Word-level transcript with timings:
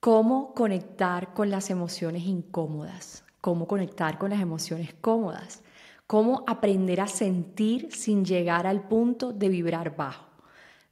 cómo 0.00 0.54
conectar 0.54 1.34
con 1.34 1.50
las 1.50 1.68
emociones 1.68 2.24
incómodas, 2.24 3.22
cómo 3.42 3.66
conectar 3.68 4.16
con 4.16 4.30
las 4.30 4.40
emociones 4.40 4.94
cómodas, 5.02 5.62
cómo 6.06 6.42
aprender 6.46 7.02
a 7.02 7.06
sentir 7.06 7.92
sin 7.92 8.24
llegar 8.24 8.66
al 8.66 8.88
punto 8.88 9.32
de 9.32 9.50
vibrar 9.50 9.94
bajo. 9.96 10.24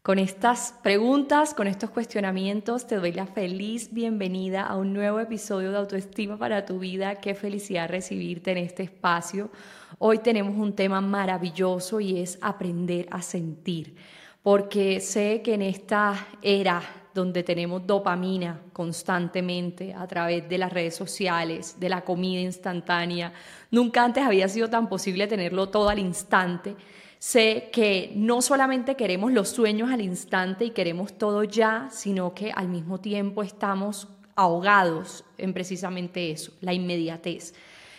Con 0.03 0.19
estas 0.19 0.75
preguntas, 0.83 1.55
con 1.55 1.67
estos 1.67 1.91
cuestionamientos, 1.91 2.87
te 2.87 2.97
doy 2.97 3.13
la 3.13 3.27
feliz 3.27 3.93
bienvenida 3.93 4.65
a 4.65 4.77
un 4.77 4.93
nuevo 4.93 5.21
episodio 5.21 5.71
de 5.71 5.79
Autoestima 5.79 6.39
para 6.39 6.67
tu 6.67 6.79
vida. 6.79 7.15
Qué 7.17 7.35
felicidad 7.35 7.89
recibirte 7.89 8.53
en 8.53 8.59
este 8.59 8.83
espacio. 8.83 9.51
Hoy 9.99 10.19
tenemos 10.19 10.55
un 10.57 10.75
tema 10.75 11.01
maravilloso 11.01 11.99
y 11.99 12.21
es 12.21 12.39
aprender 12.43 13.09
a 13.11 13.23
sentir, 13.23 13.97
porque 14.43 15.01
sé 15.01 15.41
que 15.43 15.55
en 15.55 15.63
esta 15.63 16.29
era 16.43 16.83
donde 17.19 17.43
tenemos 17.43 17.87
dopamina 17.87 18.61
constantemente 18.73 19.93
a 19.93 20.07
través 20.07 20.49
de 20.49 20.59
las 20.59 20.73
redes 20.73 20.95
sociales, 20.95 21.77
de 21.79 21.89
la 21.89 22.03
comida 22.03 22.41
instantánea. 22.41 23.33
Nunca 23.71 24.05
antes 24.05 24.25
había 24.25 24.49
sido 24.49 24.71
tan 24.71 24.89
posible 24.89 25.27
tenerlo 25.27 25.69
todo 25.69 25.89
al 25.89 25.99
instante. 25.99 26.77
Sé 27.19 27.71
que 27.73 28.13
no 28.15 28.41
solamente 28.41 28.95
queremos 28.95 29.33
los 29.33 29.49
sueños 29.49 29.91
al 29.91 30.01
instante 30.01 30.67
y 30.67 30.71
queremos 30.71 31.19
todo 31.19 31.43
ya, 31.45 31.89
sino 31.91 32.33
que 32.35 32.53
al 32.53 32.69
mismo 32.69 33.01
tiempo 33.01 33.43
estamos 33.43 34.09
ahogados 34.37 35.25
en 35.37 35.53
precisamente 35.53 36.31
eso, 36.31 36.53
la 36.61 36.73
inmediatez 36.73 37.55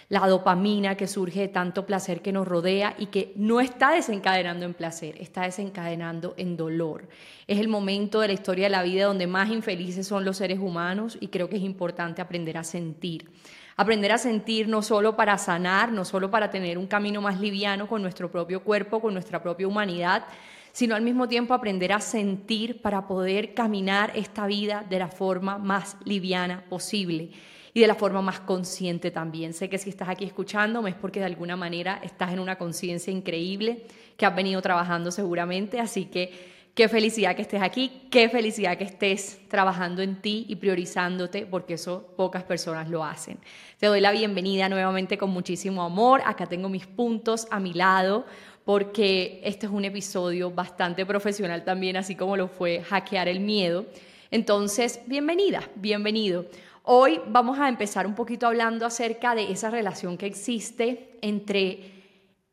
la 0.10 0.28
dopamina 0.28 0.96
que 0.96 1.08
surge 1.08 1.42
de 1.42 1.48
tanto 1.48 1.86
placer 1.86 2.24
que 2.24 2.32
nos 2.32 2.48
rodea 2.48 2.96
y 2.98 3.08
que 3.08 3.32
no 3.36 3.62
está 3.62 3.92
desencadenando 3.92 4.66
en 4.66 4.74
placer, 4.74 5.16
está 5.22 5.44
desencadenando 5.44 6.34
en 6.36 6.58
dolor. 6.58 7.08
Es 7.46 7.60
el 7.60 7.68
momento 7.68 8.20
de 8.20 8.28
la 8.28 8.34
historia 8.34 8.66
de 8.66 8.72
la 8.72 8.82
vida 8.82 9.06
donde 9.06 9.28
más 9.28 9.50
infelices 9.52 10.08
son 10.08 10.26
los 10.26 10.38
seres 10.38 10.58
humanos 10.58 11.16
y 11.22 11.28
creo 11.28 11.48
que 11.48 11.58
es 11.58 11.62
importante 11.62 12.24
aprender 12.24 12.58
a 12.58 12.64
sentir. 12.64 13.30
Aprender 13.78 14.12
a 14.12 14.18
sentir 14.18 14.68
no 14.68 14.82
solo 14.82 15.16
para 15.16 15.38
sanar, 15.38 15.92
no 15.92 16.04
solo 16.04 16.32
para 16.32 16.50
tener 16.50 16.80
un 16.80 16.88
camino 16.88 17.22
más 17.22 17.40
liviano 17.40 17.88
con 17.88 18.02
nuestro 18.02 18.32
propio 18.32 18.64
cuerpo, 18.64 19.00
con 19.00 19.14
nuestra 19.14 19.44
propia 19.44 19.68
humanidad, 19.68 20.26
sino 20.72 20.96
al 20.96 21.04
mismo 21.04 21.28
tiempo 21.28 21.54
aprender 21.54 21.94
a 21.94 22.02
sentir 22.02 22.82
para 22.82 23.08
poder 23.08 23.54
caminar 23.54 24.12
esta 24.16 24.48
vida 24.48 24.84
de 24.90 25.00
la 25.00 25.08
forma 25.08 25.60
más 25.60 25.98
liviana 26.04 26.66
posible 26.68 27.30
y 27.74 27.82
de 27.82 27.88
la 27.88 27.96
forma 27.96 28.22
más 28.22 28.40
consciente 28.40 29.12
también. 29.12 29.54
Sé 29.54 29.70
que 29.70 29.78
si 29.78 29.90
estás 29.90 30.10
aquí 30.10 30.26
escuchándome 30.26 30.92
es 30.92 30.96
porque 30.96 31.20
de 31.20 31.26
alguna 31.26 31.56
manera 31.56 32.00
estás 32.04 32.32
en 32.34 32.40
una 32.40 32.58
conciencia 32.58 33.12
increíble 33.12 33.84
que 34.18 34.26
has 34.26 34.36
venido 34.36 34.62
trabajando 34.62 35.12
seguramente, 35.12 35.80
así 35.80 36.06
que 36.06 36.60
qué 36.74 36.88
felicidad 36.88 37.36
que 37.36 37.42
estés 37.42 37.62
aquí, 37.62 38.08
qué 38.10 38.30
felicidad 38.30 38.78
que 38.78 38.84
estés 38.84 39.40
trabajando 39.50 40.02
en 40.02 40.22
ti 40.22 40.46
y 40.48 40.56
priorizándote, 40.56 41.46
porque 41.46 41.74
eso 41.76 42.14
pocas 42.16 42.44
personas 42.44 42.90
lo 42.90 43.04
hacen. 43.04 43.38
Te 43.78 43.88
doy 43.88 44.02
la 44.02 44.12
bienvenida 44.12 44.70
nuevamente 44.70 45.18
con 45.18 45.30
muchísimo 45.30 45.84
amor, 45.84 46.22
acá 46.26 46.46
tengo 46.46 46.70
mis 46.70 46.88
puntos 46.88 47.48
a 47.52 47.60
mi 47.60 47.74
lado 47.74 48.26
porque 48.66 49.42
este 49.44 49.66
es 49.66 49.72
un 49.72 49.84
episodio 49.84 50.52
bastante 50.52 51.06
profesional 51.06 51.64
también, 51.64 51.98
así 51.98 52.16
como 52.16 52.38
lo 52.38 52.48
fue 52.48 52.82
hackear 52.82 53.28
el 53.28 53.40
miedo. 53.40 53.86
Entonces, 54.32 55.02
bienvenida, 55.08 55.64
bienvenido. 55.76 56.46
Hoy 56.92 57.22
vamos 57.28 57.60
a 57.60 57.70
empezar 57.70 58.08
un 58.08 58.16
poquito 58.16 58.48
hablando 58.48 58.84
acerca 58.84 59.36
de 59.36 59.52
esa 59.52 59.70
relación 59.70 60.18
que 60.18 60.26
existe 60.26 61.20
entre 61.22 61.92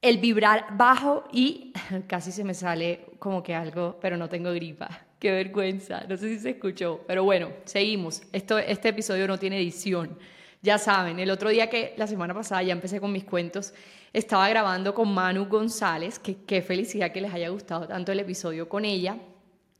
el 0.03 0.19
vibrar 0.19 0.77
bajo 0.77 1.25
y 1.33 1.73
casi 2.06 2.31
se 2.33 2.45
me 2.45 2.53
sale 2.53 3.06
como 3.19 3.43
que 3.43 3.55
algo, 3.55 3.97
pero 3.98 4.19
no 4.19 4.28
tengo 4.28 4.53
gripa. 4.53 4.91
Qué 5.19 5.31
vergüenza, 5.31 6.05
no 6.06 6.19
sé 6.19 6.28
si 6.28 6.39
se 6.39 6.51
escuchó, 6.51 7.01
pero 7.06 7.25
bueno, 7.25 7.48
seguimos. 7.65 8.25
Esto, 8.31 8.59
este 8.59 8.91
episodio 8.91 9.27
no 9.27 9.39
tiene 9.39 9.56
edición. 9.56 10.19
Ya 10.61 10.77
saben, 10.77 11.19
el 11.19 11.31
otro 11.31 11.48
día 11.48 11.71
que 11.71 11.94
la 11.97 12.06
semana 12.06 12.34
pasada 12.34 12.62
ya 12.62 12.75
empecé 12.75 13.00
con 13.00 13.12
mis 13.12 13.25
cuentos, 13.25 13.72
estaba 14.12 14.50
grabando 14.50 14.93
con 14.93 15.15
Manu 15.15 15.47
González, 15.47 16.19
que 16.19 16.44
qué 16.44 16.61
felicidad 16.61 17.11
que 17.11 17.22
les 17.22 17.32
haya 17.32 17.49
gustado 17.49 17.88
tanto 17.88 18.12
el 18.12 18.21
episodio 18.21 18.69
con 18.69 18.84
ella. 18.84 19.16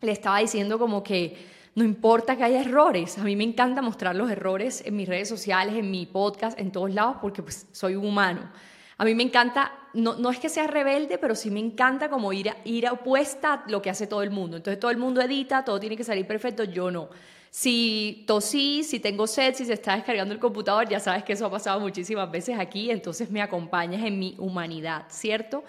Le 0.01 0.13
estaba 0.13 0.39
diciendo 0.39 0.79
como 0.79 1.03
que 1.03 1.56
no 1.77 1.85
importa 1.85 2.37
que 2.37 2.43
haya 2.43 2.63
errores. 2.63 3.19
A 3.19 3.23
mí 3.23 3.37
me 3.37 3.45
encanta 3.45 3.83
mostrar 3.83 4.17
los 4.17 4.31
errores 4.31 4.83
en 4.87 4.97
mis 4.97 5.07
redes 5.07 5.29
sociales, 5.29 5.77
en 5.77 5.91
mi 5.91 6.07
podcast, 6.07 6.59
en 6.59 6.73
todos 6.73 6.93
lados, 6.93 7.19
porque 7.21 7.43
pues, 7.43 7.67
soy 7.71 7.95
un 7.95 8.07
humano. 8.07 8.51
A 8.97 9.05
mí 9.05 9.15
me 9.15 9.23
encanta, 9.23 9.73
no, 9.93 10.15
no 10.15 10.31
es 10.31 10.39
que 10.39 10.49
sea 10.49 10.67
rebelde, 10.67 11.19
pero 11.19 11.35
sí 11.35 11.51
me 11.51 11.61
encanta 11.61 12.09
como 12.09 12.33
ir, 12.33 12.49
a, 12.49 12.57
ir 12.65 12.89
opuesta 12.89 13.53
a 13.53 13.71
lo 13.71 13.83
que 13.83 13.91
hace 13.91 14.07
todo 14.07 14.23
el 14.23 14.31
mundo. 14.31 14.57
Entonces 14.57 14.81
todo 14.81 14.91
el 14.91 14.97
mundo 14.97 15.21
edita, 15.21 15.67
todo 15.67 15.79
tiene 15.79 15.99
que 15.99 16.05
salir 16.05 16.27
perfecto, 16.27 16.65
yo 16.65 16.91
no. 16.91 17.11
Si 17.51 18.25
tosí, 18.27 18.83
si 18.83 18.99
tengo 18.99 19.27
sed, 19.27 19.55
si 19.55 19.67
se 19.67 19.75
está 19.75 19.97
descargando 19.97 20.33
el 20.33 20.41
computador, 20.41 20.89
ya 20.89 20.99
sabes 20.99 21.25
que 21.25 21.35
eso 21.35 21.45
ha 21.45 21.51
pasado 21.51 21.79
muchísimas 21.79 22.31
veces 22.31 22.59
aquí, 22.59 22.91
entonces 22.91 23.31
me 23.31 23.43
acompañas 23.43 24.03
en 24.03 24.19
mi 24.19 24.35
humanidad, 24.39 25.05
¿cierto? 25.11 25.63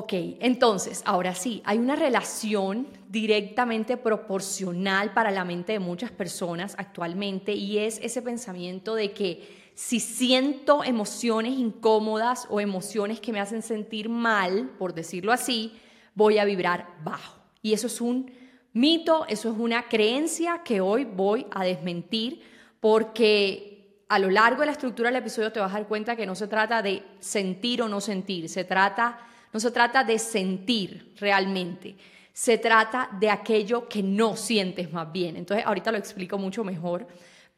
Ok, 0.00 0.12
entonces, 0.38 1.02
ahora 1.06 1.34
sí, 1.34 1.60
hay 1.64 1.78
una 1.78 1.96
relación 1.96 2.86
directamente 3.08 3.96
proporcional 3.96 5.12
para 5.12 5.32
la 5.32 5.44
mente 5.44 5.72
de 5.72 5.80
muchas 5.80 6.12
personas 6.12 6.76
actualmente 6.78 7.50
y 7.50 7.78
es 7.78 7.98
ese 8.00 8.22
pensamiento 8.22 8.94
de 8.94 9.10
que 9.10 9.72
si 9.74 9.98
siento 9.98 10.84
emociones 10.84 11.54
incómodas 11.54 12.46
o 12.48 12.60
emociones 12.60 13.18
que 13.18 13.32
me 13.32 13.40
hacen 13.40 13.60
sentir 13.60 14.08
mal, 14.08 14.70
por 14.78 14.94
decirlo 14.94 15.32
así, 15.32 15.76
voy 16.14 16.38
a 16.38 16.44
vibrar 16.44 16.94
bajo. 17.02 17.40
Y 17.60 17.72
eso 17.72 17.88
es 17.88 18.00
un 18.00 18.30
mito, 18.72 19.26
eso 19.26 19.50
es 19.50 19.58
una 19.58 19.88
creencia 19.88 20.62
que 20.64 20.80
hoy 20.80 21.06
voy 21.06 21.44
a 21.50 21.64
desmentir 21.64 22.40
porque 22.78 24.04
a 24.08 24.20
lo 24.20 24.30
largo 24.30 24.60
de 24.60 24.66
la 24.66 24.72
estructura 24.72 25.08
del 25.08 25.22
episodio 25.22 25.50
te 25.50 25.58
vas 25.58 25.72
a 25.72 25.78
dar 25.78 25.88
cuenta 25.88 26.14
que 26.14 26.24
no 26.24 26.36
se 26.36 26.46
trata 26.46 26.82
de 26.82 27.02
sentir 27.18 27.82
o 27.82 27.88
no 27.88 28.00
sentir, 28.00 28.48
se 28.48 28.62
trata 28.62 29.24
no 29.52 29.60
se 29.60 29.70
trata 29.70 30.04
de 30.04 30.18
sentir 30.18 31.14
realmente, 31.18 31.96
se 32.32 32.58
trata 32.58 33.10
de 33.18 33.30
aquello 33.30 33.88
que 33.88 34.02
no 34.02 34.36
sientes 34.36 34.92
más 34.92 35.10
bien. 35.10 35.36
Entonces, 35.36 35.66
ahorita 35.66 35.90
lo 35.90 35.98
explico 35.98 36.38
mucho 36.38 36.62
mejor, 36.64 37.06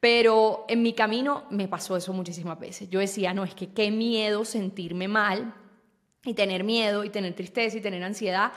pero 0.01 0.65
en 0.69 0.83
mi 0.83 0.95
camino 0.95 1.45
me 1.51 1.69
pasó 1.69 1.97
eso 1.97 2.13
muchísimas 2.13 2.59
veces. 2.59 2.89
Yo 2.89 3.01
decía, 3.01 3.35
no, 3.35 3.45
es 3.45 3.55
que 3.55 3.69
qué 3.69 3.91
miedo 3.91 4.45
sentirme 4.45 5.09
mal 5.09 5.55
y 6.25 6.35
tener 6.35 6.65
miedo 6.65 7.05
y 7.05 7.11
tener 7.11 7.35
tristeza 7.35 7.77
y 7.77 7.81
tener 7.81 8.03
ansiedad 8.03 8.53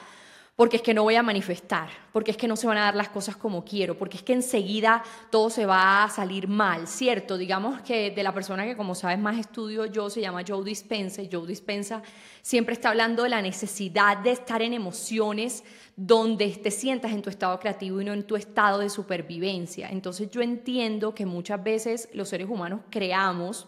porque 0.55 0.77
es 0.77 0.83
que 0.83 0.93
no 0.93 1.01
voy 1.01 1.15
a 1.15 1.23
manifestar, 1.23 1.89
porque 2.11 2.29
es 2.29 2.37
que 2.37 2.47
no 2.47 2.55
se 2.55 2.67
van 2.67 2.77
a 2.77 2.83
dar 2.83 2.95
las 2.95 3.09
cosas 3.09 3.35
como 3.35 3.65
quiero, 3.65 3.97
porque 3.97 4.17
es 4.17 4.23
que 4.23 4.33
enseguida 4.33 5.03
todo 5.31 5.49
se 5.49 5.65
va 5.65 6.03
a 6.03 6.09
salir 6.09 6.47
mal, 6.47 6.87
¿cierto? 6.87 7.37
Digamos 7.37 7.81
que 7.81 8.11
de 8.11 8.23
la 8.23 8.33
persona 8.33 8.63
que 8.63 8.77
como 8.77 8.93
sabes 8.93 9.17
más 9.17 9.39
estudio 9.39 9.87
yo 9.87 10.11
se 10.11 10.21
llama 10.21 10.43
Joe 10.47 10.63
Dispensa, 10.63 11.23
Joe 11.31 11.47
Dispensa 11.47 12.03
siempre 12.43 12.73
está 12.73 12.89
hablando 12.89 13.23
de 13.23 13.29
la 13.29 13.41
necesidad 13.41 14.17
de 14.17 14.31
estar 14.31 14.61
en 14.61 14.73
emociones 14.73 15.63
donde 15.95 16.49
te 16.49 16.69
sientas 16.69 17.13
en 17.13 17.23
tu 17.23 17.31
estado 17.31 17.59
creativo 17.59 18.01
y 18.01 18.05
no 18.05 18.13
en 18.13 18.23
tu 18.23 18.35
estado 18.35 18.79
de 18.79 18.89
supervivencia. 18.89 19.89
Entonces 19.89 20.29
yo 20.29 20.41
entiendo 20.41 21.15
que 21.15 21.25
muchas 21.25 21.63
veces 21.63 22.09
los 22.13 22.29
seres 22.29 22.47
humanos 22.47 22.81
creamos 22.91 23.67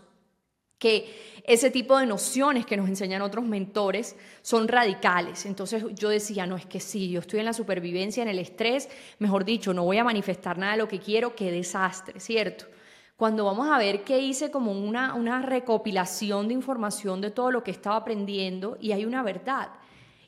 que 0.77 1.41
ese 1.45 1.69
tipo 1.69 1.97
de 1.97 2.05
nociones 2.05 2.65
que 2.65 2.75
nos 2.75 2.89
enseñan 2.89 3.21
otros 3.21 3.45
mentores 3.45 4.15
son 4.41 4.67
radicales. 4.67 5.45
Entonces 5.45 5.83
yo 5.93 6.09
decía, 6.09 6.47
no 6.47 6.55
es 6.55 6.65
que 6.65 6.79
sí, 6.79 7.09
yo 7.09 7.19
estoy 7.19 7.39
en 7.39 7.45
la 7.45 7.53
supervivencia, 7.53 8.23
en 8.23 8.29
el 8.29 8.39
estrés, 8.39 8.89
mejor 9.19 9.45
dicho, 9.45 9.73
no 9.73 9.83
voy 9.83 9.97
a 9.97 10.03
manifestar 10.03 10.57
nada 10.57 10.73
de 10.73 10.79
lo 10.79 10.87
que 10.87 10.99
quiero, 10.99 11.35
qué 11.35 11.51
desastre, 11.51 12.19
¿cierto? 12.19 12.65
Cuando 13.15 13.45
vamos 13.45 13.69
a 13.69 13.77
ver 13.77 14.03
que 14.03 14.19
hice 14.19 14.51
como 14.51 14.71
una, 14.71 15.13
una 15.13 15.41
recopilación 15.41 16.47
de 16.47 16.55
información 16.55 17.21
de 17.21 17.31
todo 17.31 17.51
lo 17.51 17.63
que 17.63 17.71
estaba 17.71 17.95
aprendiendo 17.95 18.77
y 18.81 18.91
hay 18.91 19.05
una 19.05 19.23
verdad. 19.23 19.69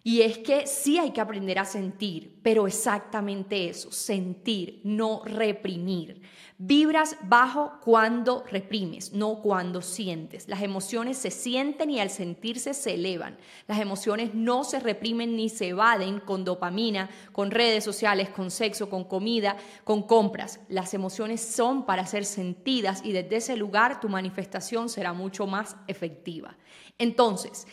Y 0.08 0.22
es 0.22 0.38
que 0.38 0.68
sí 0.68 0.98
hay 0.98 1.12
que 1.12 1.20
aprender 1.20 1.60
a 1.60 1.66
sentir, 1.66 2.40
pero 2.42 2.66
exactamente 2.66 3.68
eso, 3.68 3.92
sentir, 3.92 4.80
no 4.86 5.22
reprimir. 5.26 6.22
Vibras 6.58 7.18
bajo 7.24 7.74
cuando 7.84 8.46
reprimes, 8.50 9.12
no 9.12 9.42
cuando 9.42 9.82
sientes. 9.82 10.48
Las 10.48 10.62
emociones 10.62 11.18
se 11.18 11.30
sienten 11.30 11.90
y 11.90 12.00
al 12.00 12.10
sentirse 12.10 12.74
se 12.74 12.94
elevan. 12.94 13.38
Las 13.68 13.82
emociones 13.82 14.34
no 14.34 14.64
se 14.64 14.80
reprimen 14.80 15.36
ni 15.36 15.50
se 15.50 15.68
evaden 15.68 16.22
con 16.22 16.46
dopamina, 16.46 17.10
con 17.34 17.52
redes 17.52 17.84
sociales, 17.84 18.30
con 18.30 18.50
sexo, 18.50 18.90
con 18.90 19.04
comida, 19.04 19.58
con 19.84 20.04
compras. 20.04 20.62
Las 20.70 20.94
emociones 20.94 21.42
son 21.42 21.86
para 21.86 22.06
ser 22.06 22.24
sentidas 22.24 23.02
y 23.04 23.12
desde 23.12 23.36
ese 23.36 23.58
lugar 23.58 24.00
tu 24.00 24.08
manifestación 24.08 24.88
será 24.88 25.12
mucho 25.12 25.48
más 25.48 25.76
efectiva. 25.86 26.56
Entonces, 26.98 27.68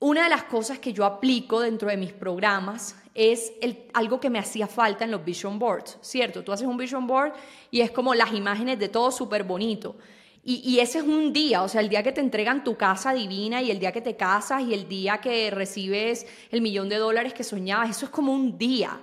una 0.00 0.24
de 0.24 0.30
las 0.30 0.44
cosas 0.44 0.78
que 0.78 0.92
yo 0.92 1.04
aplico 1.04 1.60
dentro 1.60 1.90
de 1.90 1.96
mis 1.98 2.12
programas 2.12 2.96
es 3.14 3.52
algo 3.92 4.18
que 4.18 4.30
me 4.30 4.38
hacía 4.38 4.66
falta 4.66 5.04
en 5.04 5.10
los 5.10 5.22
vision 5.24 5.58
boards, 5.58 5.98
¿cierto? 6.00 6.42
Tú 6.42 6.52
haces 6.52 6.66
un 6.66 6.78
vision 6.78 7.06
board 7.06 7.34
y 7.70 7.82
es 7.82 7.90
como 7.90 8.14
las 8.14 8.32
imágenes 8.32 8.78
de 8.78 8.88
todo 8.88 9.10
súper 9.10 9.44
bonito. 9.44 9.96
Y, 10.42 10.62
y, 10.64 10.80
ese 10.80 10.98
es 11.00 11.04
un 11.04 11.34
día, 11.34 11.62
o 11.62 11.68
sea, 11.68 11.82
el 11.82 11.90
día 11.90 12.02
que 12.02 12.12
te 12.12 12.22
entregan 12.22 12.64
tu 12.64 12.74
casa 12.78 13.12
divina 13.12 13.60
y 13.60 13.70
el 13.70 13.78
día 13.78 13.92
que 13.92 14.00
te 14.00 14.16
casas 14.16 14.62
y 14.62 14.72
el 14.72 14.88
día 14.88 15.18
que 15.18 15.50
recibes 15.50 16.26
el 16.50 16.62
millón 16.62 16.88
de 16.88 16.96
dólares 16.96 17.34
que 17.34 17.44
soñabas, 17.44 17.90
eso 17.90 18.06
es 18.06 18.10
como 18.10 18.32
un 18.32 18.56
día. 18.56 18.98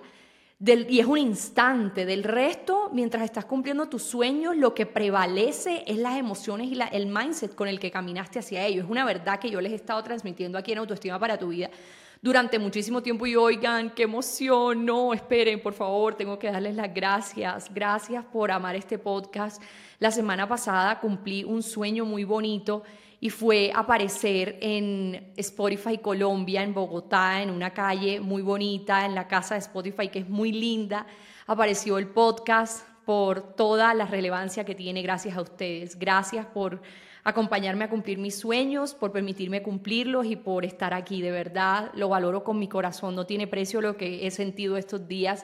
Y 0.60 1.00
es 1.00 1.06
un 1.06 1.20
instante. 1.20 2.06
Del 2.06 2.24
resto, 2.24 2.90
mientras 2.92 3.24
estás 3.24 3.46
cumpliendo 3.46 3.88
tus 3.88 4.04
sueños, 4.04 4.56
lo 4.56 4.74
que 4.74 4.86
prevalece 4.86 5.84
es 5.86 5.98
las 5.98 6.18
emociones 6.18 6.68
y 6.68 6.80
el 6.92 7.06
mindset 7.06 7.54
con 7.54 7.68
el 7.68 7.80
que 7.80 7.92
caminaste 7.92 8.40
hacia 8.40 8.66
ello. 8.66 8.84
Es 8.84 8.90
una 8.90 9.06
verdad 9.06 9.40
que 9.40 9.50
yo 9.50 9.62
les 9.62 9.72
he 9.72 9.76
estado 9.76 10.02
transmitiendo 10.04 10.58
aquí 10.58 10.72
en 10.72 10.80
Autoestima 10.80 11.20
para 11.20 11.38
tu 11.38 11.50
vida 11.50 11.70
durante 12.22 12.58
muchísimo 12.58 13.04
tiempo 13.04 13.28
y 13.28 13.36
oigan, 13.36 13.92
qué 13.92 14.04
emoción, 14.04 14.86
no, 14.86 15.14
esperen, 15.14 15.62
por 15.62 15.74
favor, 15.74 16.16
tengo 16.16 16.40
que 16.40 16.52
darles 16.52 16.76
las 16.76 16.92
gracias. 16.94 17.72
Gracias 17.74 18.26
por 18.26 18.52
amar 18.52 18.76
este 18.76 18.98
podcast. 18.98 19.62
La 20.00 20.10
semana 20.10 20.48
pasada 20.48 21.00
cumplí 21.00 21.44
un 21.44 21.62
sueño 21.62 22.06
muy 22.06 22.24
bonito 22.24 22.84
y 23.20 23.30
fue 23.30 23.72
aparecer 23.74 24.58
en 24.62 25.34
Spotify 25.38 25.98
Colombia, 25.98 26.62
en 26.62 26.74
Bogotá, 26.74 27.42
en 27.42 27.50
una 27.50 27.72
calle 27.72 28.20
muy 28.20 28.42
bonita, 28.42 29.06
en 29.06 29.16
la 29.16 29.28
casa 29.28 29.56
de 29.56 29.62
Spotify 29.62 30.10
que 30.10 30.20
es 30.20 30.30
muy 30.30 30.52
linda. 30.52 31.08
Apareció 31.48 31.98
el 31.98 32.08
podcast 32.08 32.88
por 33.06 33.56
toda 33.56 33.94
la 33.94 34.06
relevancia 34.06 34.66
que 34.66 34.76
tiene 34.76 35.02
gracias 35.02 35.36
a 35.36 35.42
ustedes. 35.42 35.98
Gracias 35.98 36.46
por 36.46 36.82
acompañarme 37.24 37.86
a 37.86 37.90
cumplir 37.90 38.20
mis 38.20 38.38
sueños, 38.38 38.94
por 38.94 39.12
permitirme 39.12 39.64
cumplirlos 39.64 40.28
y 40.28 40.36
por 40.36 40.64
estar 40.64 40.94
aquí. 40.94 41.22
De 41.22 41.32
verdad, 41.32 41.92
lo 41.96 42.10
valoro 42.10 42.44
con 42.44 42.60
mi 42.60 42.68
corazón. 42.68 43.16
No 43.16 43.26
tiene 43.26 43.48
precio 43.48 43.82
lo 43.82 43.98
que 43.98 44.28
he 44.28 44.32
sentido 44.32 44.78
estos 44.78 45.08
días 45.08 45.44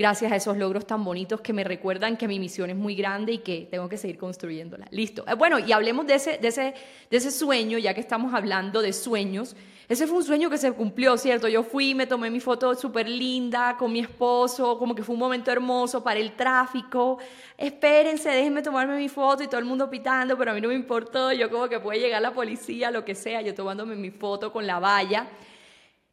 gracias 0.00 0.32
a 0.32 0.36
esos 0.36 0.56
logros 0.56 0.86
tan 0.86 1.04
bonitos 1.04 1.42
que 1.42 1.52
me 1.52 1.62
recuerdan 1.62 2.16
que 2.16 2.26
mi 2.26 2.38
misión 2.38 2.70
es 2.70 2.76
muy 2.76 2.94
grande 2.94 3.32
y 3.32 3.38
que 3.40 3.68
tengo 3.70 3.86
que 3.86 3.98
seguir 3.98 4.16
construyéndola. 4.16 4.86
Listo. 4.90 5.26
Eh, 5.28 5.34
bueno, 5.34 5.58
y 5.58 5.72
hablemos 5.72 6.06
de 6.06 6.14
ese, 6.14 6.38
de 6.38 6.48
ese, 6.48 6.72
de 7.10 7.16
ese 7.18 7.30
sueño, 7.30 7.76
ya 7.76 7.92
que 7.92 8.00
estamos 8.00 8.32
hablando 8.32 8.80
de 8.80 8.94
sueños. 8.94 9.54
Ese 9.90 10.06
fue 10.06 10.16
un 10.16 10.24
sueño 10.24 10.48
que 10.48 10.56
se 10.56 10.72
cumplió, 10.72 11.18
¿cierto? 11.18 11.48
Yo 11.48 11.62
fui, 11.62 11.94
me 11.94 12.06
tomé 12.06 12.30
mi 12.30 12.40
foto 12.40 12.74
súper 12.74 13.10
linda 13.10 13.76
con 13.76 13.92
mi 13.92 14.00
esposo, 14.00 14.78
como 14.78 14.94
que 14.94 15.02
fue 15.02 15.12
un 15.12 15.18
momento 15.18 15.50
hermoso 15.50 16.02
para 16.02 16.18
el 16.18 16.32
tráfico. 16.32 17.18
Espérense, 17.58 18.30
déjenme 18.30 18.62
tomarme 18.62 18.96
mi 18.96 19.10
foto 19.10 19.42
y 19.42 19.48
todo 19.48 19.58
el 19.58 19.66
mundo 19.66 19.90
pitando, 19.90 20.34
pero 20.38 20.52
a 20.52 20.54
mí 20.54 20.62
no 20.62 20.68
me 20.68 20.76
importó. 20.76 21.30
Yo 21.32 21.50
como 21.50 21.68
que 21.68 21.78
puede 21.78 22.00
llegar 22.00 22.22
la 22.22 22.32
policía, 22.32 22.90
lo 22.90 23.04
que 23.04 23.14
sea, 23.14 23.42
yo 23.42 23.54
tomándome 23.54 23.96
mi 23.96 24.10
foto 24.10 24.50
con 24.50 24.66
la 24.66 24.78
valla. 24.78 25.28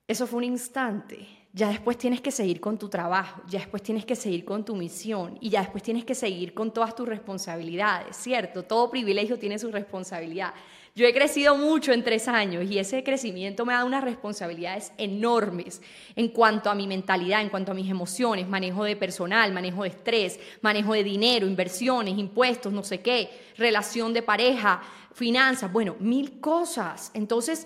Eso 0.06 0.28
fue 0.28 0.39
un 0.39 0.44
instante 0.44 1.37
ya 1.57 1.69
después 1.69 1.98
tienes 1.98 2.21
que 2.21 2.30
seguir 2.30 2.62
con 2.62 2.77
tu 2.77 2.88
trabajo, 2.88 3.42
ya 3.50 3.57
después 3.57 3.81
tienes 3.81 4.06
que 4.06 4.15
seguir 4.15 4.45
con 4.45 4.63
tu 4.63 4.75
misión 4.75 5.39
y 5.42 5.50
ya 5.50 5.62
después 5.62 5.81
tienes 5.81 6.06
que 6.06 6.13
seguir 6.13 6.54
con 6.54 6.71
todas 6.71 6.95
tus 6.95 7.09
responsabilidades, 7.09 8.15
¿cierto? 8.15 8.62
Todo 8.62 8.92
privilegio 8.92 9.39
tiene 9.39 9.57
su 9.57 9.71
responsabilidad. 9.71 10.54
Yo 10.95 11.07
he 11.07 11.13
crecido 11.13 11.57
mucho 11.57 11.94
en 11.94 12.04
tres 12.04 12.27
años 12.27 12.69
y 12.69 12.77
ese 12.77 13.04
crecimiento 13.04 13.65
me 13.65 13.74
ha 13.74 13.77
dado 13.77 13.88
unas 13.88 14.04
responsabilidades 14.04 14.92
enormes 15.00 15.81
en 16.15 16.27
cuanto 16.27 16.69
a 16.69 16.75
mi 16.75 16.86
mentalidad, 16.86 17.42
en 17.42 17.50
cuanto 17.50 17.71
a 17.71 17.75
mis 17.75 17.89
emociones, 17.89 18.48
manejo 18.48 18.83
de 18.83 18.95
personal, 18.95 19.51
manejo 19.51 19.81
de 19.81 19.89
estrés, 19.89 20.39
manejo 20.62 20.94
de 20.94 21.03
dinero, 21.03 21.48
inversiones, 21.48 22.19
impuestos, 22.19 22.71
no 22.71 22.83
sé 22.83 23.01
qué, 23.01 23.31
relación 23.57 24.13
de 24.13 24.21
pareja, 24.21 24.83
finanzas, 25.12 25.74
bueno, 25.74 25.95
mil 26.00 26.39
cosas. 26.39 27.10
Entonces, 27.15 27.65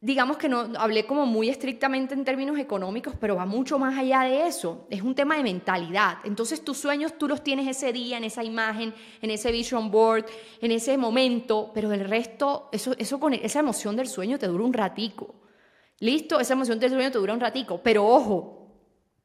digamos 0.00 0.36
que 0.36 0.48
no 0.48 0.70
hablé 0.78 1.06
como 1.06 1.26
muy 1.26 1.48
estrictamente 1.48 2.14
en 2.14 2.24
términos 2.24 2.58
económicos, 2.58 3.14
pero 3.20 3.36
va 3.36 3.46
mucho 3.46 3.78
más 3.78 3.98
allá 3.98 4.20
de 4.20 4.46
eso. 4.46 4.86
Es 4.90 5.02
un 5.02 5.14
tema 5.14 5.36
de 5.36 5.42
mentalidad. 5.42 6.18
Entonces 6.24 6.64
tus 6.64 6.78
sueños 6.78 7.18
tú 7.18 7.26
los 7.26 7.42
tienes 7.42 7.66
ese 7.66 7.92
día, 7.92 8.16
en 8.16 8.24
esa 8.24 8.44
imagen, 8.44 8.94
en 9.20 9.30
ese 9.30 9.50
vision 9.50 9.90
board, 9.90 10.26
en 10.60 10.70
ese 10.70 10.96
momento, 10.96 11.72
pero 11.74 11.92
el 11.92 12.08
resto, 12.08 12.68
eso, 12.70 12.94
eso 12.98 13.18
con 13.18 13.34
esa 13.34 13.60
emoción 13.60 13.96
del 13.96 14.06
sueño 14.06 14.38
te 14.38 14.46
dura 14.46 14.64
un 14.64 14.72
ratico. 14.72 15.34
Listo, 16.00 16.38
esa 16.38 16.52
emoción 16.52 16.78
del 16.78 16.92
sueño 16.92 17.10
te 17.10 17.18
dura 17.18 17.34
un 17.34 17.40
ratico, 17.40 17.80
pero 17.82 18.06
ojo, 18.06 18.67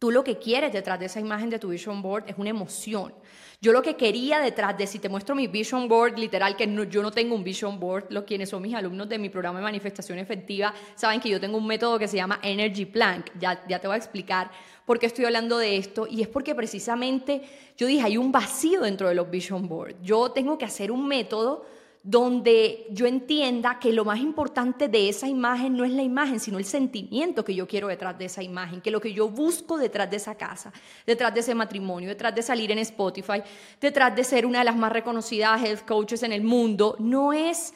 Tú 0.03 0.11
lo 0.11 0.21
que 0.21 0.37
quieres 0.37 0.73
detrás 0.73 0.99
de 0.99 1.05
esa 1.05 1.21
imagen 1.21 1.49
de 1.49 1.59
tu 1.59 1.69
vision 1.69 2.01
board 2.01 2.25
es 2.27 2.35
una 2.37 2.49
emoción. 2.49 3.13
Yo 3.61 3.71
lo 3.71 3.81
que 3.81 3.95
quería 3.95 4.41
detrás 4.41 4.77
de, 4.77 4.85
si 4.85 4.99
te 4.99 5.07
muestro 5.07 5.33
mi 5.33 5.47
vision 5.47 5.87
board, 5.87 6.19
literal, 6.19 6.57
que 6.57 6.67
yo 6.89 7.01
no 7.01 7.09
tengo 7.09 7.33
un 7.35 7.41
vision 7.41 7.79
board, 7.79 8.07
los 8.09 8.25
quienes 8.25 8.49
son 8.49 8.63
mis 8.63 8.75
alumnos 8.75 9.07
de 9.07 9.17
mi 9.17 9.29
programa 9.29 9.59
de 9.59 9.63
manifestación 9.63 10.19
efectiva 10.19 10.73
saben 10.95 11.21
que 11.21 11.29
yo 11.29 11.39
tengo 11.39 11.57
un 11.57 11.65
método 11.65 11.97
que 11.97 12.09
se 12.09 12.17
llama 12.17 12.37
Energy 12.43 12.83
Plank. 12.83 13.27
Ya, 13.39 13.65
ya 13.65 13.79
te 13.79 13.87
voy 13.87 13.93
a 13.93 13.97
explicar 13.97 14.51
por 14.85 14.99
qué 14.99 15.05
estoy 15.05 15.23
hablando 15.23 15.57
de 15.57 15.77
esto. 15.77 16.05
Y 16.05 16.21
es 16.21 16.27
porque 16.27 16.53
precisamente 16.53 17.41
yo 17.77 17.87
dije, 17.87 18.03
hay 18.03 18.17
un 18.17 18.29
vacío 18.29 18.81
dentro 18.81 19.07
de 19.07 19.15
los 19.15 19.31
vision 19.31 19.69
board. 19.69 19.95
Yo 20.01 20.31
tengo 20.31 20.57
que 20.57 20.65
hacer 20.65 20.91
un 20.91 21.07
método 21.07 21.63
donde 22.05 22.85
yo 22.89 23.07
entienda 23.07 23.79
que 23.79 23.93
lo 23.93 24.03
más 24.03 24.19
importante 24.19 24.89
de 24.89 25.07
esa 25.07 25.29
imagen 25.29 25.77
no 25.77 25.85
es 25.85 25.91
la 25.91 26.03
imagen, 26.03 26.41
sino 26.41 26.57
el 26.57 26.65
sentimiento 26.65 27.45
que 27.45 27.55
yo 27.55 27.65
quiero 27.65 27.87
detrás 27.87 28.17
de 28.17 28.25
esa 28.25 28.43
imagen, 28.43 28.81
que 28.81 28.91
lo 28.91 28.99
que 28.99 29.13
yo 29.13 29.29
busco 29.29 29.77
detrás 29.77 30.09
de 30.11 30.17
esa 30.17 30.35
casa, 30.35 30.73
detrás 31.07 31.33
de 31.33 31.39
ese 31.39 31.55
matrimonio, 31.55 32.09
detrás 32.09 32.35
de 32.35 32.41
salir 32.41 32.71
en 32.71 32.79
Spotify, 32.79 33.41
detrás 33.79 34.13
de 34.13 34.25
ser 34.25 34.45
una 34.45 34.59
de 34.59 34.65
las 34.65 34.75
más 34.75 34.91
reconocidas 34.91 35.63
health 35.63 35.85
coaches 35.85 36.23
en 36.23 36.33
el 36.33 36.43
mundo, 36.43 36.97
no 36.99 37.31
es 37.31 37.73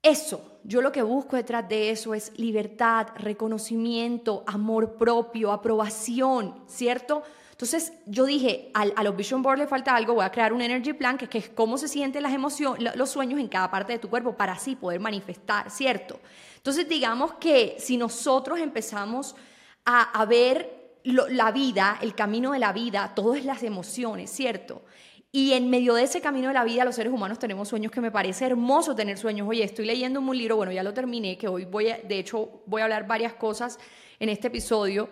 eso. 0.00 0.58
Yo 0.64 0.80
lo 0.80 0.90
que 0.90 1.02
busco 1.02 1.36
detrás 1.36 1.68
de 1.68 1.90
eso 1.90 2.14
es 2.14 2.32
libertad, 2.38 3.08
reconocimiento, 3.16 4.44
amor 4.46 4.94
propio, 4.94 5.52
aprobación, 5.52 6.54
¿cierto? 6.66 7.22
Entonces 7.62 7.92
yo 8.06 8.26
dije, 8.26 8.72
a, 8.74 9.04
los 9.04 9.14
Vision 9.14 9.40
Board 9.40 9.56
le 9.56 9.68
falta 9.68 9.94
algo, 9.94 10.14
voy 10.14 10.24
a 10.24 10.32
crear 10.32 10.52
un 10.52 10.60
Energy 10.60 10.94
Plan, 10.94 11.16
que, 11.16 11.38
es 11.38 11.48
cómo 11.48 11.78
se 11.78 11.86
sienten 11.86 12.24
las 12.24 12.32
emociones, 12.32 12.96
los 12.96 13.08
sueños 13.08 13.38
en 13.38 13.46
cada 13.46 13.70
parte 13.70 13.92
de 13.92 14.00
tu 14.00 14.10
cuerpo 14.10 14.36
para 14.36 14.54
así 14.54 14.74
poder 14.74 14.98
manifestar, 14.98 15.70
¿cierto? 15.70 16.18
Entonces 16.56 16.88
digamos 16.88 17.34
que 17.34 17.76
si 17.78 17.96
nosotros 17.96 18.58
empezamos 18.58 19.36
a, 19.84 20.24
ver 20.24 20.96
la 21.04 21.52
vida, 21.52 21.98
el 22.02 22.16
camino 22.16 22.50
de 22.50 22.58
la 22.58 22.72
vida, 22.72 23.12
todo 23.14 23.36
es 23.36 23.44
las 23.44 23.62
emociones, 23.62 24.32
¿cierto? 24.32 24.82
Y 25.30 25.52
en 25.52 25.70
medio 25.70 25.94
de 25.94 26.02
ese 26.02 26.20
camino 26.20 26.48
de 26.48 26.54
la 26.54 26.64
vida, 26.64 26.84
los 26.84 26.96
seres 26.96 27.12
humanos 27.12 27.38
tenemos 27.38 27.68
sueños 27.68 27.92
que 27.92 28.00
me 28.00 28.10
parece 28.10 28.44
hermoso 28.44 28.96
tener 28.96 29.18
sueños. 29.18 29.46
Oye, 29.48 29.62
estoy 29.62 29.86
leyendo 29.86 30.18
un 30.18 30.36
libro, 30.36 30.56
bueno, 30.56 30.72
ya 30.72 30.82
lo 30.82 30.92
terminé, 30.92 31.38
que 31.38 31.46
hoy 31.46 31.64
voy 31.64 31.90
a, 31.90 31.98
de 31.98 32.18
hecho, 32.18 32.64
voy 32.66 32.80
a 32.80 32.86
hablar 32.86 33.06
varias 33.06 33.34
cosas 33.34 33.78
en 34.18 34.30
este 34.30 34.48
episodio 34.48 35.08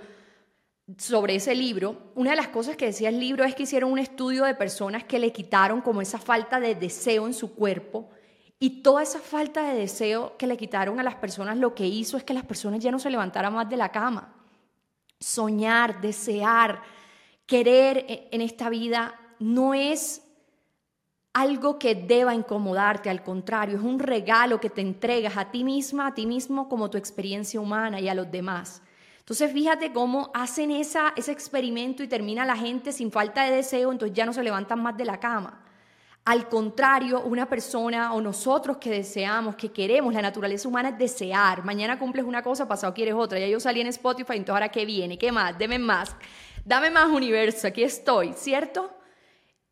sobre 0.99 1.37
ese 1.37 1.55
libro, 1.55 2.13
una 2.15 2.31
de 2.31 2.37
las 2.37 2.49
cosas 2.49 2.77
que 2.77 2.87
decía 2.87 3.09
el 3.09 3.21
libro 3.21 3.45
es 3.45 3.55
que 3.55 3.65
hicieron 3.65 3.93
un 3.93 3.99
estudio 3.99 4.45
de 4.45 4.55
personas 4.55 5.05
que 5.05 5.19
le 5.19 5.33
quitaron 5.33 5.81
como 5.81 6.01
esa 6.03 6.19
falta 6.19 6.59
de 6.59 6.75
deseo 6.75 7.27
en 7.27 7.35
su 7.35 7.55
cuerpo 7.55 8.09
y 8.59 8.83
toda 8.83 9.03
esa 9.03 9.21
falta 9.21 9.63
de 9.63 9.79
deseo 9.79 10.37
que 10.37 10.47
le 10.47 10.57
quitaron 10.57 11.01
a 11.01 11.03
las 11.03 11.15
personas 11.15 11.57
lo 11.57 11.75
que 11.75 11.87
hizo 11.87 12.17
es 12.17 12.25
que 12.25 12.35
las 12.35 12.45
personas 12.45 12.81
ya 12.81 12.91
no 12.91 12.99
se 12.99 13.11
levantaran 13.11 13.55
más 13.55 13.69
de 13.69 13.77
la 13.77 13.91
cama. 13.91 14.35
Soñar, 15.19 16.01
desear, 16.01 16.83
querer 17.47 18.05
e, 18.09 18.29
en 18.33 18.41
esta 18.41 18.69
vida 18.69 19.15
no 19.39 19.75
es 19.75 20.23
algo 21.33 21.79
que 21.79 21.95
deba 21.95 22.35
incomodarte, 22.35 23.09
al 23.09 23.23
contrario, 23.23 23.79
es 23.79 23.83
un 23.83 23.99
regalo 23.99 24.61
que 24.61 24.69
te 24.69 24.81
entregas 24.81 25.37
a 25.37 25.51
ti 25.51 25.63
misma, 25.65 26.09
a 26.09 26.15
ti 26.15 26.27
mismo 26.27 26.69
como 26.69 26.91
tu 26.91 26.99
experiencia 26.99 27.61
humana 27.61 28.01
y 28.01 28.09
a 28.09 28.15
los 28.15 28.31
demás. 28.31 28.83
Entonces 29.31 29.53
fíjate 29.53 29.93
cómo 29.93 30.29
hacen 30.35 30.73
esa, 30.73 31.13
ese 31.15 31.31
experimento 31.31 32.03
y 32.03 32.09
termina 32.09 32.45
la 32.45 32.57
gente 32.57 32.91
sin 32.91 33.13
falta 33.13 33.45
de 33.45 33.53
deseo, 33.53 33.93
entonces 33.93 34.13
ya 34.13 34.27
no 34.27 34.33
se 34.33 34.43
levantan 34.43 34.83
más 34.83 34.97
de 34.97 35.05
la 35.05 35.21
cama. 35.21 35.63
Al 36.25 36.49
contrario, 36.49 37.23
una 37.23 37.49
persona 37.49 38.13
o 38.13 38.21
nosotros 38.21 38.79
que 38.79 38.91
deseamos, 38.91 39.55
que 39.55 39.71
queremos, 39.71 40.13
la 40.13 40.21
naturaleza 40.21 40.67
humana 40.67 40.89
es 40.89 40.99
desear. 40.99 41.65
Mañana 41.65 41.97
cumples 41.97 42.25
una 42.25 42.43
cosa, 42.43 42.67
pasado 42.67 42.93
quieres 42.93 43.15
otra. 43.15 43.39
Ya 43.39 43.47
yo 43.47 43.61
salí 43.61 43.81
en 43.81 43.87
Spotify, 43.87 44.33
entonces 44.33 44.51
ahora 44.51 44.69
qué 44.69 44.85
viene, 44.85 45.17
qué 45.17 45.31
más, 45.31 45.57
deme 45.57 45.79
más, 45.79 46.17
dame 46.65 46.91
más 46.91 47.09
universo, 47.09 47.69
aquí 47.69 47.85
estoy, 47.85 48.33
¿cierto? 48.33 48.91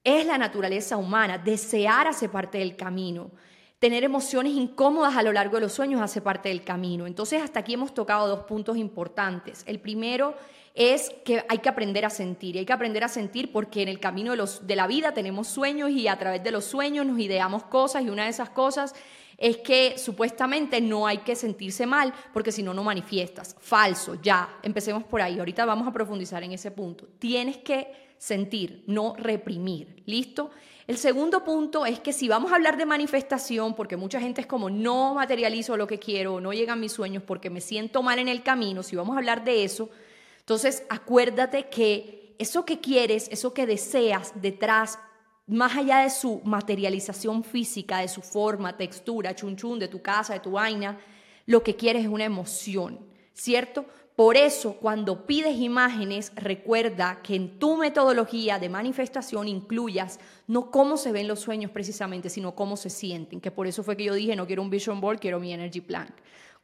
Es 0.05 0.25
la 0.25 0.39
naturaleza 0.39 0.97
humana, 0.97 1.37
desear 1.37 2.07
hace 2.07 2.29
parte 2.29 2.59
del 2.59 2.77
camino. 2.77 3.33
Tener 3.79 4.03
emociones 4.03 4.55
incómodas 4.55 5.17
a 5.17 5.23
lo 5.23 5.33
largo 5.33 5.57
de 5.57 5.61
los 5.63 5.73
sueños 5.73 6.01
hace 6.01 6.21
parte 6.21 6.49
del 6.49 6.65
camino. 6.65 7.07
Entonces, 7.07 7.43
hasta 7.43 7.61
aquí 7.61 7.75
hemos 7.75 7.95
tocado 7.95 8.27
dos 8.27 8.41
puntos 8.41 8.77
importantes. 8.77 9.63
El 9.67 9.79
primero 9.79 10.35
es 10.79 11.11
que 11.25 11.45
hay 11.49 11.59
que 11.59 11.69
aprender 11.69 12.05
a 12.05 12.11
sentir. 12.11 12.55
Y 12.55 12.61
hay 12.61 12.65
que 12.65 12.73
aprender 12.73 13.03
a 13.03 13.09
sentir 13.09 13.51
porque 13.51 13.83
en 13.83 13.89
el 13.89 13.99
camino 13.99 14.35
de, 14.35 14.77
la 14.77 14.87
vida 14.87 15.13
tenemos 15.13 15.49
sueños 15.49 15.91
y 15.91 16.07
a 16.07 16.17
través 16.19 16.43
de 16.45 16.53
los 16.53 16.65
sueños 16.65 17.05
nos 17.05 17.19
ideamos 17.19 17.65
cosas 17.65 18.05
y 18.05 18.11
una 18.11 18.25
de 18.25 18.31
esas 18.31 18.51
cosas 18.51 18.95
es 19.37 19.59
que 19.59 19.99
supuestamente 19.99 20.81
no 20.81 21.07
hay 21.07 21.19
que 21.19 21.37
sentirse 21.37 21.87
mal 21.87 22.13
porque 22.33 22.53
si 22.53 22.63
no, 22.63 22.75
no 22.75 22.85
manifiestas. 22.85 23.57
Falso, 23.59 24.21
ya. 24.23 24.59
Empecemos 24.63 25.03
por 25.03 25.21
ahí. 25.21 25.39
Ahorita 25.39 25.65
vamos 25.65 25.89
a 25.89 25.93
profundizar 25.93 26.45
en 26.45 26.53
ese 26.53 26.71
punto. 26.71 27.09
Tienes 27.19 27.59
que 27.59 27.93
sentir, 28.17 28.85
no 28.87 29.15
reprimir. 29.17 30.03
¿Listo? 30.07 30.51
El 30.89 30.97
segundo 30.97 31.45
punto 31.45 31.85
es 31.85 32.01
que 32.01 32.15
si 32.15 32.29
vamos 32.29 32.51
a 32.51 32.55
hablar 32.55 32.79
de 32.79 32.87
manifestación, 32.87 33.75
porque 33.75 33.99
mucha 33.99 34.21
gente 34.21 34.41
es 34.41 34.47
como 34.47 34.71
no 34.71 35.13
materializo 35.13 35.77
lo 35.77 35.87
que 35.87 35.99
quiero, 35.99 36.41
no 36.41 36.55
llegan 36.55 36.81
mis 36.81 36.93
sueños 36.93 37.23
porque 37.23 37.51
me 37.51 37.61
siento 37.61 38.03
mal 38.03 38.19
en 38.19 38.27
el 38.27 38.43
camino, 38.43 38.83
si 38.83 38.97
vamos 38.97 39.15
a 39.15 39.19
hablar 39.19 39.45
de 39.45 39.65
eso, 39.65 39.91
entonces 40.39 40.85
acuérdate 40.89 41.69
que 41.69 42.35
eso 42.39 42.65
que 42.65 42.81
quieres, 42.81 43.29
eso 43.31 43.53
que 43.53 43.67
deseas 43.67 44.33
detrás, 44.41 44.99
más 45.47 45.77
allá 45.77 45.99
de 45.99 46.09
su 46.09 46.41
materialización 46.43 47.45
física, 47.45 47.99
de 47.99 48.09
su 48.09 48.23
forma, 48.23 48.79
textura, 48.79 49.35
chun 49.35 49.57
chun, 49.57 49.79
de 49.79 49.89
tu 49.89 50.01
casa, 50.01 50.33
de 50.33 50.41
tu 50.41 50.53
vaina, 50.53 50.99
lo 51.45 51.63
que 51.63 51.77
quieres 51.77 52.05
es 52.05 52.09
una 52.09 52.25
emoción, 52.25 52.99
¿cierto? 53.35 53.85
Por 54.19 54.37
eso, 54.37 54.73
cuando 54.73 55.27
pides 55.27 55.61
imágenes, 55.61 56.33
recuerda 56.35 57.21
que 57.23 57.37
en 57.37 57.61
tu 57.61 57.77
metodología 57.77 58.59
de 58.59 58.69
manifestación 58.69 59.47
incluyas 59.47 60.19
no 60.49 60.73
cómo 60.73 60.97
se 60.97 61.13
ven 61.13 61.29
los 61.29 61.39
sueños 61.39 61.71
precisamente, 61.71 62.29
sino 62.29 62.57
cómo 62.57 62.77
se 62.77 62.91
sienten, 62.91 63.41
que 63.41 63.53
por 63.53 63.69
eso 63.69 63.85
fue 63.85 63.97
que 63.97 64.03
yo 64.03 64.15
dije, 64.15 64.35
no 64.35 64.45
quiero 64.45 64.63
un 64.63 64.71
vision 64.71 65.01
board, 65.01 65.21
quiero 65.21 65.39
mi 65.39 65.53
energy 65.53 65.81
plan. 65.81 66.13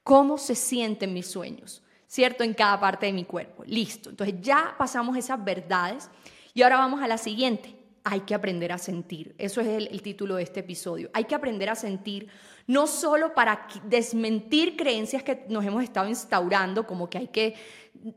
¿Cómo 0.02 0.36
se 0.36 0.56
sienten 0.56 1.14
mis 1.14 1.28
sueños? 1.28 1.80
¿Cierto? 2.08 2.42
En 2.42 2.54
cada 2.54 2.80
parte 2.80 3.06
de 3.06 3.12
mi 3.12 3.24
cuerpo. 3.24 3.62
Listo. 3.64 4.10
Entonces 4.10 4.34
ya 4.40 4.74
pasamos 4.76 5.16
esas 5.16 5.44
verdades 5.44 6.10
y 6.54 6.62
ahora 6.62 6.78
vamos 6.78 7.02
a 7.02 7.06
la 7.06 7.18
siguiente. 7.18 7.83
Hay 8.06 8.20
que 8.20 8.34
aprender 8.34 8.70
a 8.70 8.78
sentir. 8.78 9.34
Eso 9.38 9.62
es 9.62 9.66
el, 9.66 10.02
título 10.02 10.36
de 10.36 10.42
este 10.42 10.60
episodio. 10.60 11.08
Hay 11.14 11.24
que 11.24 11.34
aprender 11.34 11.70
a 11.70 11.74
sentir 11.74 12.28
no 12.66 12.86
solo 12.86 13.34
para 13.34 13.66
desmentir 13.84 14.76
creencias 14.76 15.22
que 15.22 15.46
nos 15.48 15.64
hemos 15.64 15.82
estado 15.82 16.08
instaurando, 16.08 16.86
como 16.86 17.08
que 17.08 17.18
hay 17.18 17.28
que 17.28 17.54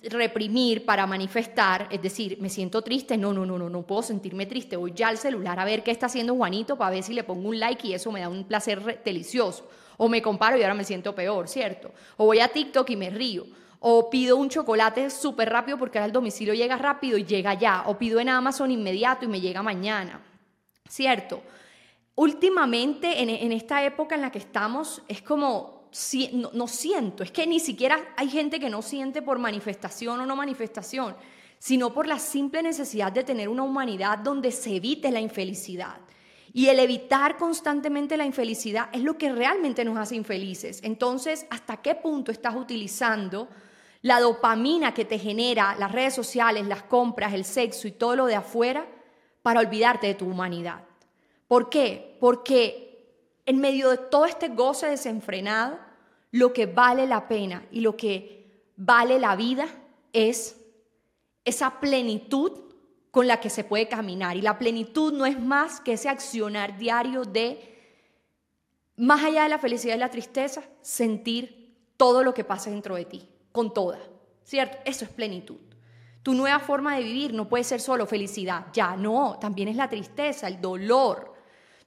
reprimir 0.04 0.86
para 0.86 1.08
manifestar, 1.08 1.88
es 1.90 2.02
decir, 2.02 2.38
me 2.42 2.50
siento 2.50 2.82
triste, 2.82 3.18
no, 3.18 3.32
no, 3.34 3.46
no, 3.46 3.58
no, 3.58 3.70
no 3.70 3.84
puedo 3.84 4.02
sentirme 4.02 4.46
triste, 4.46 4.76
voy 4.76 4.92
ya 4.94 5.08
al 5.08 5.18
celular 5.18 5.60
a 5.60 5.66
ver 5.66 5.84
qué 5.84 5.92
está 5.92 6.08
haciendo 6.08 6.36
Juanito 6.36 6.78
para 6.78 6.92
ver 6.92 7.04
si 7.04 7.14
le 7.14 7.24
pongo 7.24 7.48
un 7.48 7.60
like 7.60 7.88
y 7.88 7.94
eso 7.94 8.12
me 8.12 8.20
da 8.20 8.28
un 8.28 8.44
placer 8.44 9.02
delicioso, 9.04 9.70
o 9.96 10.10
me 10.10 10.22
comparo 10.22 10.58
y 10.58 10.64
ahora 10.64 10.74
me 10.74 10.84
siento 10.84 11.16
peor, 11.16 11.48
¿cierto? 11.48 11.94
O 12.18 12.26
voy 12.26 12.40
a 12.40 12.50
TikTok 12.50 12.90
y 12.90 12.96
me 12.98 13.10
río, 13.10 13.46
o 13.80 14.10
pido 14.10 14.38
un 14.38 14.50
chocolate 14.50 15.10
súper 15.10 15.50
rápido 15.50 15.78
porque 15.78 16.00
el 16.00 16.12
domicilio 16.12 16.54
llega 16.54 16.78
rápido 16.78 17.18
y 17.18 17.26
llega 17.26 17.54
ya, 17.54 17.84
o 17.88 17.98
pido 17.98 18.20
en 18.20 18.30
Amazon 18.30 18.72
inmediato 18.72 19.26
y 19.26 19.28
me 19.28 19.42
llega 19.42 19.62
mañana, 19.62 20.22
¿cierto? 20.88 21.42
últimamente, 22.18 23.22
en, 23.22 23.52
esta 23.52 23.84
época 23.86 24.16
en 24.16 24.22
la 24.22 24.32
que 24.32 24.40
estamos, 24.40 25.02
es 25.08 25.22
como, 25.22 25.90
no, 26.34 26.50
no 26.52 26.68
siento, 26.68 27.24
es 27.24 27.32
que 27.32 27.46
ni 27.46 27.60
siquiera 27.60 28.14
hay 28.18 28.30
gente 28.30 28.60
que 28.60 28.70
no 28.70 28.82
siente 28.82 29.22
por 29.22 29.38
manifestación 29.38 30.20
o 30.20 30.26
no 30.26 30.36
manifestación, 30.36 31.16
sino 31.60 31.94
por 31.94 32.08
la 32.08 32.18
simple 32.18 32.64
necesidad 32.64 33.12
de 33.12 33.24
tener 33.24 33.48
una 33.48 33.64
humanidad 33.64 34.18
donde 34.18 34.52
se 34.52 34.76
evite 34.76 35.12
la 35.12 35.22
infelicidad. 35.22 35.98
Y 36.54 36.70
el 36.70 36.80
evitar 36.80 37.38
constantemente 37.38 38.18
la 38.18 38.26
infelicidad 38.26 38.90
es 38.92 39.04
lo 39.04 39.16
que 39.16 39.32
realmente 39.32 39.86
nos 39.86 39.98
hace 39.98 40.16
infelices. 40.16 40.80
Entonces, 40.84 41.46
¿hasta 41.52 41.78
qué 41.84 41.94
punto 41.94 42.32
estás 42.32 42.56
utilizando 42.56 43.48
la 44.02 44.20
dopamina 44.20 44.94
que 44.94 45.06
te 45.06 45.20
genera 45.20 45.76
las 45.78 45.92
redes 45.92 46.14
sociales, 46.14 46.68
las 46.68 46.84
compras, 46.84 47.34
el 47.34 47.46
sexo 47.46 47.88
y 47.88 47.92
todo 47.92 48.16
lo 48.16 48.26
de 48.26 48.36
afuera 48.36 48.88
para 49.42 49.60
olvidarte 49.60 50.08
de 50.08 50.16
tu 50.16 50.26
humanidad? 50.26 50.84
¿Por 51.48 51.70
qué? 51.70 52.18
Porque 52.20 52.88
en 53.46 53.60
medio 53.60 53.90
de 53.90 53.98
todo 53.98 54.26
este 54.26 54.50
goce 54.50 54.88
desenfrenado, 54.88 55.80
lo 56.32 56.54
que 56.54 56.66
vale 56.66 57.08
la 57.08 57.28
pena 57.28 57.66
y 57.72 57.80
lo 57.80 57.96
que 57.96 58.72
vale 58.76 59.20
la 59.20 59.36
vida 59.36 59.68
es 60.14 60.58
esa 61.46 61.80
plenitud 61.80 62.68
con 63.12 63.26
la 63.28 63.40
que 63.40 63.50
se 63.50 63.64
puede 63.64 63.88
caminar. 63.88 64.36
Y 64.38 64.42
la 64.42 64.60
plenitud 64.60 65.14
no 65.14 65.26
es 65.26 65.40
más 65.40 65.80
que 65.80 65.94
ese 65.94 66.10
accionar 66.10 66.78
diario 66.78 67.24
de, 67.24 67.76
más 68.98 69.24
allá 69.24 69.44
de 69.44 69.50
la 69.50 69.60
felicidad 69.60 69.96
y 69.96 70.00
la 70.00 70.12
tristeza, 70.12 70.62
sentir 70.82 71.76
todo 71.96 72.24
lo 72.24 72.34
que 72.34 72.44
pasa 72.44 72.70
dentro 72.70 72.96
de 72.96 73.06
ti, 73.06 73.28
con 73.58 73.74
toda. 73.74 74.00
¿Cierto? 74.44 74.78
Eso 74.86 75.04
es 75.04 75.12
plenitud. 75.12 75.58
Tu 76.24 76.34
nueva 76.34 76.60
forma 76.60 76.96
de 76.96 77.04
vivir 77.04 77.34
no 77.34 77.50
puede 77.50 77.64
ser 77.64 77.82
solo 77.82 78.06
felicidad, 78.06 78.68
ya, 78.74 78.96
no, 78.96 79.38
también 79.40 79.70
es 79.70 79.76
la 79.76 79.90
tristeza, 79.90 80.48
el 80.48 80.62
dolor, 80.62 81.38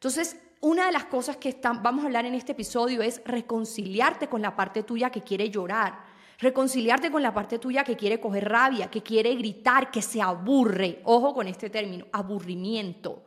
entonces, 0.01 0.41
una 0.63 0.87
de 0.87 0.93
las 0.93 1.05
cosas 1.05 1.37
que 1.37 1.55
vamos 1.63 2.03
a 2.03 2.07
hablar 2.07 2.25
en 2.25 2.33
este 2.33 2.53
episodio 2.53 3.03
es 3.03 3.21
reconciliarte 3.27 4.29
con 4.29 4.41
la 4.41 4.57
parte 4.57 4.83
tuya 4.83 5.11
que 5.11 5.21
quiere 5.21 5.51
llorar, 5.51 6.01
reconciliarte 6.39 7.11
con 7.11 7.23
la 7.23 7.35
parte 7.35 7.59
tuya 7.59 7.85
que 7.85 7.97
quiere 7.97 8.19
coger 8.19 8.49
rabia, 8.49 8.91
que 8.91 9.03
quiere 9.03 9.35
gritar, 9.35 9.91
que 9.91 10.01
se 10.01 10.23
aburre. 10.23 11.03
Ojo 11.05 11.35
con 11.35 11.49
este 11.49 11.69
término, 11.69 12.07
aburrimiento. 12.13 13.25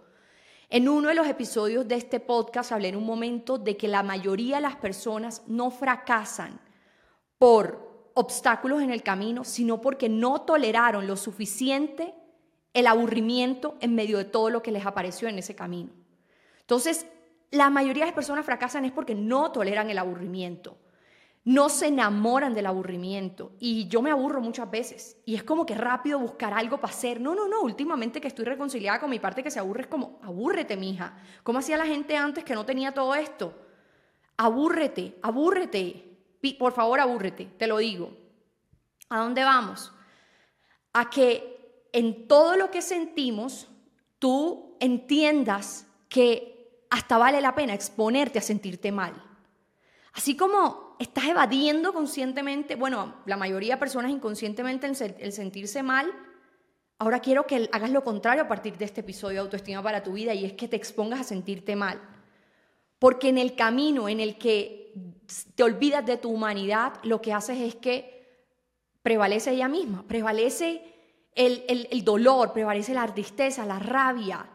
En 0.67 0.89
uno 0.89 1.09
de 1.09 1.13
los 1.13 1.27
episodios 1.27 1.87
de 1.87 1.93
este 1.93 2.19
podcast 2.19 2.71
hablé 2.71 2.87
en 2.87 2.95
un 2.95 3.05
momento 3.05 3.59
de 3.59 3.77
que 3.77 3.87
la 3.87 4.01
mayoría 4.01 4.55
de 4.55 4.63
las 4.63 4.77
personas 4.77 5.43
no 5.45 5.69
fracasan 5.69 6.59
por 7.37 7.82
obstáculos 8.13 8.81
en 8.81 8.91
el 8.91 9.03
camino, 9.03 9.43
sino 9.43 9.81
porque 9.81 10.09
no 10.09 10.41
toleraron 10.41 11.07
lo 11.07 11.17
suficiente 11.17 12.13
el 12.73 12.87
aburrimiento 12.87 13.75
en 13.79 13.95
medio 13.95 14.17
de 14.17 14.25
todo 14.25 14.49
lo 14.49 14.63
que 14.63 14.71
les 14.71 14.85
apareció 14.85 15.27
en 15.27 15.37
ese 15.37 15.55
camino. 15.55 15.91
Entonces, 16.61 17.05
la 17.51 17.69
mayoría 17.69 18.03
de 18.03 18.07
las 18.07 18.15
personas 18.15 18.45
fracasan 18.45 18.85
es 18.85 18.91
porque 18.91 19.13
no 19.13 19.51
toleran 19.51 19.89
el 19.89 19.99
aburrimiento, 19.99 20.77
no 21.45 21.69
se 21.69 21.87
enamoran 21.87 22.53
del 22.53 22.65
aburrimiento. 22.65 23.51
Y 23.59 23.87
yo 23.89 24.01
me 24.01 24.11
aburro 24.11 24.39
muchas 24.39 24.71
veces. 24.71 25.17
Y 25.25 25.35
es 25.35 25.43
como 25.43 25.65
que 25.65 25.75
rápido 25.75 26.17
buscar 26.17 26.53
algo 26.53 26.77
para 26.79 26.93
hacer. 26.93 27.19
No, 27.19 27.35
no, 27.35 27.49
no. 27.49 27.61
Últimamente 27.61 28.21
que 28.21 28.29
estoy 28.29 28.45
reconciliada 28.45 28.99
con 28.99 29.09
mi 29.09 29.19
parte 29.19 29.43
que 29.43 29.51
se 29.51 29.59
aburre 29.59 29.81
es 29.81 29.87
como, 29.87 30.19
abúrrete, 30.23 30.77
mija. 30.77 31.17
¿Cómo 31.43 31.59
hacía 31.59 31.77
la 31.77 31.85
gente 31.85 32.15
antes 32.15 32.45
que 32.45 32.55
no 32.55 32.65
tenía 32.65 32.93
todo 32.93 33.13
esto? 33.13 33.53
Abúrrete, 34.37 35.19
abúrrete. 35.21 36.12
Por 36.51 36.73
favor, 36.73 36.99
abúrrete, 36.99 37.45
te 37.45 37.67
lo 37.67 37.77
digo. 37.77 38.11
¿A 39.09 39.19
dónde 39.19 39.43
vamos? 39.43 39.91
A 40.91 41.09
que 41.09 41.87
en 41.93 42.27
todo 42.27 42.55
lo 42.57 42.71
que 42.71 42.81
sentimos, 42.81 43.69
tú 44.19 44.75
entiendas 44.79 45.87
que 46.09 46.85
hasta 46.89 47.17
vale 47.17 47.41
la 47.41 47.55
pena 47.55 47.73
exponerte 47.73 48.39
a 48.39 48.41
sentirte 48.41 48.91
mal. 48.91 49.13
Así 50.13 50.35
como 50.35 50.95
estás 50.99 51.25
evadiendo 51.25 51.93
conscientemente, 51.93 52.75
bueno, 52.75 53.15
la 53.25 53.37
mayoría 53.37 53.75
de 53.75 53.79
personas 53.79 54.11
inconscientemente 54.11 54.87
el, 54.87 55.31
sentirse 55.31 55.81
mal, 55.81 56.11
ahora 56.99 57.19
quiero 57.19 57.47
que 57.47 57.69
hagas 57.71 57.91
lo 57.91 58.03
contrario 58.03 58.43
a 58.43 58.47
partir 58.47 58.77
de 58.77 58.85
este 58.85 59.01
episodio 59.01 59.35
de 59.35 59.39
autoestima 59.41 59.81
para 59.81 60.03
tu 60.03 60.13
vida 60.13 60.33
y 60.33 60.45
es 60.45 60.53
que 60.53 60.67
te 60.67 60.75
expongas 60.75 61.21
a 61.21 61.23
sentirte 61.23 61.75
mal. 61.75 61.99
Porque 62.99 63.29
en 63.29 63.37
el 63.37 63.55
camino 63.55 64.07
en 64.07 64.19
el 64.19 64.37
que 64.37 64.82
te 65.55 65.63
olvidas 65.63 66.05
de 66.05 66.17
tu 66.17 66.29
humanidad, 66.29 66.93
lo 67.03 67.21
que 67.21 67.33
haces 67.33 67.59
es 67.59 67.75
que 67.75 68.47
prevalece 69.01 69.51
ella 69.51 69.67
misma, 69.67 70.03
prevalece 70.07 70.81
el, 71.35 71.63
el 71.67 72.03
dolor, 72.03 72.53
prevalece 72.53 72.93
la 72.93 73.05
tristeza, 73.13 73.65
la 73.65 73.79
rabia, 73.79 74.45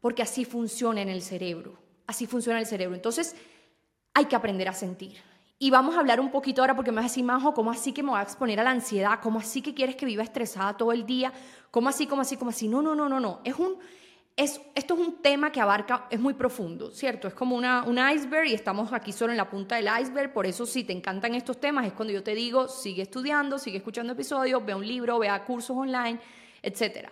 porque 0.00 0.22
así 0.22 0.44
funciona 0.44 1.02
en 1.02 1.08
el 1.08 1.22
cerebro, 1.22 1.78
así 2.06 2.26
funciona 2.26 2.58
el 2.58 2.66
cerebro. 2.66 2.94
Entonces, 2.94 3.36
hay 4.14 4.24
que 4.26 4.36
aprender 4.36 4.68
a 4.68 4.72
sentir. 4.72 5.18
Y 5.62 5.70
vamos 5.70 5.94
a 5.94 6.00
hablar 6.00 6.20
un 6.20 6.30
poquito 6.30 6.62
ahora 6.62 6.74
porque 6.74 6.90
me 6.90 6.96
vas 6.96 7.04
a 7.04 7.08
decir, 7.08 7.22
Majo, 7.22 7.52
¿cómo 7.52 7.70
así 7.70 7.92
que 7.92 8.02
me 8.02 8.10
voy 8.10 8.18
a 8.18 8.22
exponer 8.22 8.58
a 8.60 8.64
la 8.64 8.70
ansiedad? 8.70 9.20
¿Cómo 9.22 9.38
así 9.38 9.60
que 9.60 9.74
quieres 9.74 9.94
que 9.94 10.06
viva 10.06 10.22
estresada 10.22 10.74
todo 10.74 10.90
el 10.90 11.04
día? 11.04 11.34
¿Cómo 11.70 11.90
así, 11.90 12.06
cómo 12.06 12.22
así, 12.22 12.38
cómo 12.38 12.50
así? 12.50 12.66
No, 12.66 12.80
no, 12.80 12.94
no, 12.94 13.10
no, 13.10 13.20
no. 13.20 13.40
Es 13.44 13.56
un, 13.56 13.76
es, 14.40 14.60
esto 14.74 14.94
es 14.94 15.00
un 15.00 15.20
tema 15.20 15.52
que 15.52 15.60
abarca, 15.60 16.06
es 16.10 16.18
muy 16.18 16.34
profundo, 16.34 16.90
¿cierto? 16.90 17.28
Es 17.28 17.34
como 17.34 17.56
una, 17.56 17.84
un 17.84 17.98
iceberg 17.98 18.46
y 18.46 18.54
estamos 18.54 18.92
aquí 18.92 19.12
solo 19.12 19.32
en 19.32 19.36
la 19.36 19.50
punta 19.50 19.76
del 19.76 19.88
iceberg. 20.00 20.32
Por 20.32 20.46
eso, 20.46 20.64
si 20.64 20.82
te 20.84 20.92
encantan 20.92 21.34
estos 21.34 21.60
temas, 21.60 21.86
es 21.86 21.92
cuando 21.92 22.14
yo 22.14 22.22
te 22.22 22.34
digo, 22.34 22.66
sigue 22.66 23.02
estudiando, 23.02 23.58
sigue 23.58 23.76
escuchando 23.78 24.14
episodios, 24.14 24.64
vea 24.64 24.76
un 24.76 24.86
libro, 24.86 25.18
vea 25.18 25.44
cursos 25.44 25.76
online, 25.76 26.18
etcétera 26.62 27.10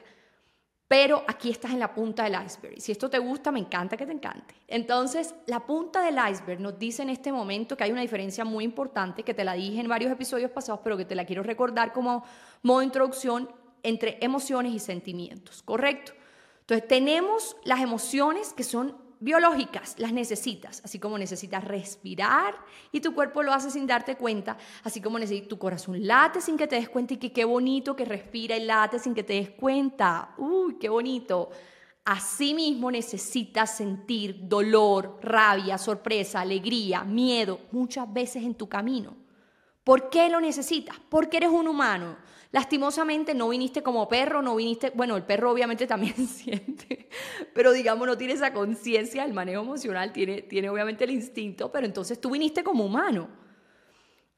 pero 0.89 1.23
aquí 1.29 1.51
estás 1.51 1.73
en 1.73 1.81
la 1.81 1.93
punta 1.93 2.25
del 2.25 2.43
iceberg. 2.43 2.81
Si 2.81 2.93
esto 2.93 3.11
te 3.11 3.19
gusta, 3.19 3.53
me 3.53 3.61
encanta 3.61 3.95
que 3.95 4.07
te 4.07 4.13
encante. 4.13 4.55
Entonces, 4.67 5.35
la 5.47 5.61
punta 5.61 6.01
del 6.03 6.17
iceberg 6.17 6.61
nos 6.61 6.79
dice 6.79 7.03
en 7.03 7.11
este 7.11 7.31
momento 7.31 7.77
que 7.77 7.85
hay 7.85 7.93
una 7.93 8.01
diferencia 8.01 8.43
muy 8.43 8.65
importante, 8.65 9.23
que 9.23 9.35
te 9.35 9.45
la 9.45 9.53
dije 9.53 9.81
en 9.81 9.89
varios 9.89 10.11
episodios 10.11 10.51
pasados, 10.51 10.81
pero 10.83 10.97
que 10.97 11.05
te 11.05 11.15
la 11.15 11.27
quiero 11.27 11.43
recordar 11.43 11.93
como 11.93 12.25
modo 12.63 12.81
introducción 12.81 13.51
entre 13.83 14.17
emociones 14.23 14.73
y 14.73 14.79
sentimientos, 14.79 15.63
¿correcto? 15.63 16.13
Entonces, 16.69 16.87
tenemos 16.87 17.57
las 17.65 17.81
emociones 17.81 18.53
que 18.53 18.63
son 18.63 18.95
biológicas, 19.21 19.95
las 19.97 20.13
necesitas, 20.13 20.83
así 20.85 20.99
como 20.99 21.17
necesitas 21.17 21.65
respirar 21.65 22.55
y 22.93 23.01
tu 23.01 23.15
cuerpo 23.15 23.43
lo 23.43 23.55
hace 23.55 23.71
sin 23.71 23.87
darte 23.87 24.17
cuenta, 24.17 24.59
así 24.85 25.01
como 25.01 25.19
necesitas 25.19 25.49
tu 25.49 25.59
corazón 25.59 26.07
late 26.07 26.43
sin 26.43 26.59
que 26.59 26.67
te 26.67 26.77
des 26.77 26.91
cuenta 26.91 27.15
y 27.15 27.17
que 27.17 27.33
qué 27.33 27.47
bonito 27.47 27.97
que 27.97 28.05
respira 28.05 28.55
y 28.55 28.67
late 28.67 28.99
sin 28.99 29.15
que 29.15 29.23
te 29.23 29.33
des 29.33 29.49
cuenta. 29.53 30.35
Uy, 30.37 30.77
qué 30.79 30.91
bonito. 30.91 31.49
Asimismo 32.05 32.91
necesitas 32.91 33.75
sentir 33.75 34.47
dolor, 34.47 35.21
rabia, 35.23 35.79
sorpresa, 35.79 36.43
alegría, 36.43 37.03
miedo, 37.03 37.61
muchas 37.73 38.13
veces 38.13 38.43
en 38.43 38.55
tu 38.55 38.69
camino. 38.69 39.17
¿Por 39.85 40.11
qué 40.11 40.29
lo 40.29 40.39
necesitas? 40.39 40.99
Porque 41.09 41.39
eres 41.39 41.49
un 41.49 41.67
humano. 41.67 42.19
Lastimosamente 42.51 43.35
no 43.35 43.51
viniste 43.51 43.83
como 43.83 44.09
perro, 44.09 44.41
no 44.41 44.57
viniste, 44.57 44.91
bueno, 44.95 45.17
el 45.17 45.25
perro 45.25 45.51
obviamente 45.51 45.87
también 45.87 46.15
siente, 46.29 47.09
pero 47.55 47.73
digamos 47.73 48.07
no 48.07 48.17
tiene 48.17 48.33
esa 48.33 48.55
conciencia, 48.55 49.25
el 49.25 49.35
manejo 49.35 49.63
emocional 49.63 50.13
tiene, 50.13 50.43
tiene 50.43 50.71
obviamente 50.71 51.05
el 51.05 51.11
instinto, 51.11 51.71
pero 51.71 51.85
entonces 51.85 52.21
tú 52.21 52.31
viniste 52.31 52.65
como 52.65 52.85
humano. 52.85 53.29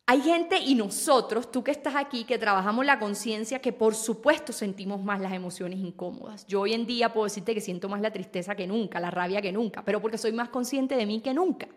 Hay 0.06 0.22
gente 0.22 0.58
y 0.58 0.74
nosotros, 0.74 1.52
tú 1.52 1.62
que 1.62 1.70
estás 1.70 1.94
aquí, 1.94 2.24
que 2.24 2.36
trabajamos 2.36 2.84
la 2.84 2.98
conciencia, 2.98 3.60
que 3.60 3.72
por 3.72 3.94
supuesto 3.94 4.52
sentimos 4.52 5.00
más 5.00 5.20
las 5.20 5.32
emociones 5.32 5.78
incómodas. 5.78 6.44
Yo 6.48 6.62
hoy 6.62 6.74
en 6.74 6.84
día 6.84 7.12
puedo 7.12 7.26
decirte 7.26 7.54
que 7.54 7.60
siento 7.60 7.88
más 7.88 8.00
la 8.00 8.10
tristeza 8.10 8.56
que 8.56 8.66
nunca, 8.66 8.98
la 8.98 9.12
rabia 9.12 9.40
que 9.40 9.52
nunca, 9.52 9.84
pero 9.84 10.02
porque 10.02 10.18
soy 10.18 10.32
más 10.32 10.48
consciente 10.48 10.96
de 10.96 11.06
mí 11.06 11.20
que 11.20 11.32
nunca. 11.32 11.68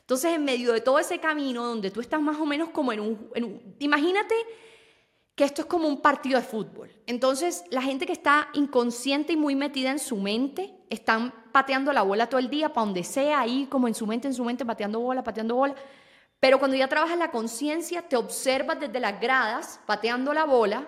Entonces, 0.00 0.34
en 0.34 0.44
medio 0.44 0.72
de 0.72 0.80
todo 0.80 0.98
ese 0.98 1.20
camino 1.20 1.64
donde 1.64 1.92
tú 1.92 2.00
estás 2.00 2.20
más 2.20 2.38
o 2.40 2.44
menos 2.44 2.70
como 2.70 2.92
en 2.92 2.98
un... 2.98 3.30
En 3.36 3.44
un 3.44 3.76
imagínate 3.78 4.34
que 5.34 5.44
esto 5.44 5.62
es 5.62 5.66
como 5.66 5.88
un 5.88 6.00
partido 6.00 6.38
de 6.38 6.46
fútbol. 6.46 6.90
Entonces, 7.06 7.64
la 7.70 7.82
gente 7.82 8.06
que 8.06 8.12
está 8.12 8.48
inconsciente 8.52 9.32
y 9.32 9.36
muy 9.36 9.54
metida 9.54 9.90
en 9.90 9.98
su 9.98 10.16
mente, 10.16 10.74
están 10.90 11.32
pateando 11.52 11.92
la 11.92 12.02
bola 12.02 12.28
todo 12.28 12.40
el 12.40 12.50
día, 12.50 12.72
para 12.72 12.86
donde 12.86 13.04
sea, 13.04 13.40
ahí 13.40 13.66
como 13.70 13.88
en 13.88 13.94
su 13.94 14.06
mente, 14.06 14.28
en 14.28 14.34
su 14.34 14.44
mente, 14.44 14.64
pateando 14.64 15.00
bola, 15.00 15.22
pateando 15.22 15.54
bola. 15.54 15.74
Pero 16.40 16.58
cuando 16.58 16.76
ya 16.76 16.88
trabajas 16.88 17.18
la 17.18 17.30
conciencia, 17.30 18.02
te 18.02 18.16
observas 18.16 18.80
desde 18.80 18.98
las 18.98 19.20
gradas, 19.20 19.80
pateando 19.86 20.32
la 20.34 20.44
bola, 20.44 20.86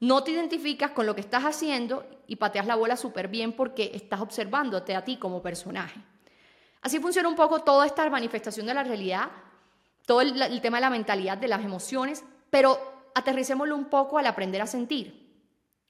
no 0.00 0.22
te 0.24 0.30
identificas 0.30 0.92
con 0.92 1.06
lo 1.06 1.14
que 1.14 1.20
estás 1.20 1.44
haciendo 1.44 2.06
y 2.26 2.36
pateas 2.36 2.66
la 2.66 2.76
bola 2.76 2.96
súper 2.96 3.28
bien 3.28 3.52
porque 3.52 3.90
estás 3.94 4.20
observándote 4.20 4.94
a 4.94 5.04
ti 5.04 5.18
como 5.18 5.42
personaje. 5.42 6.00
Así 6.82 6.98
funciona 6.98 7.28
un 7.28 7.34
poco 7.34 7.60
toda 7.60 7.86
esta 7.86 8.08
manifestación 8.08 8.66
de 8.66 8.74
la 8.74 8.82
realidad, 8.82 9.30
todo 10.06 10.22
el, 10.22 10.60
tema 10.62 10.78
de 10.78 10.80
la 10.80 10.90
mentalidad, 10.90 11.36
de 11.36 11.48
las 11.48 11.62
emociones, 11.62 12.24
pero 12.48 12.99
aterricémoslo 13.14 13.76
un 13.76 13.86
poco 13.86 14.18
al 14.18 14.26
aprender 14.26 14.62
a 14.62 14.66
sentir. 14.66 15.28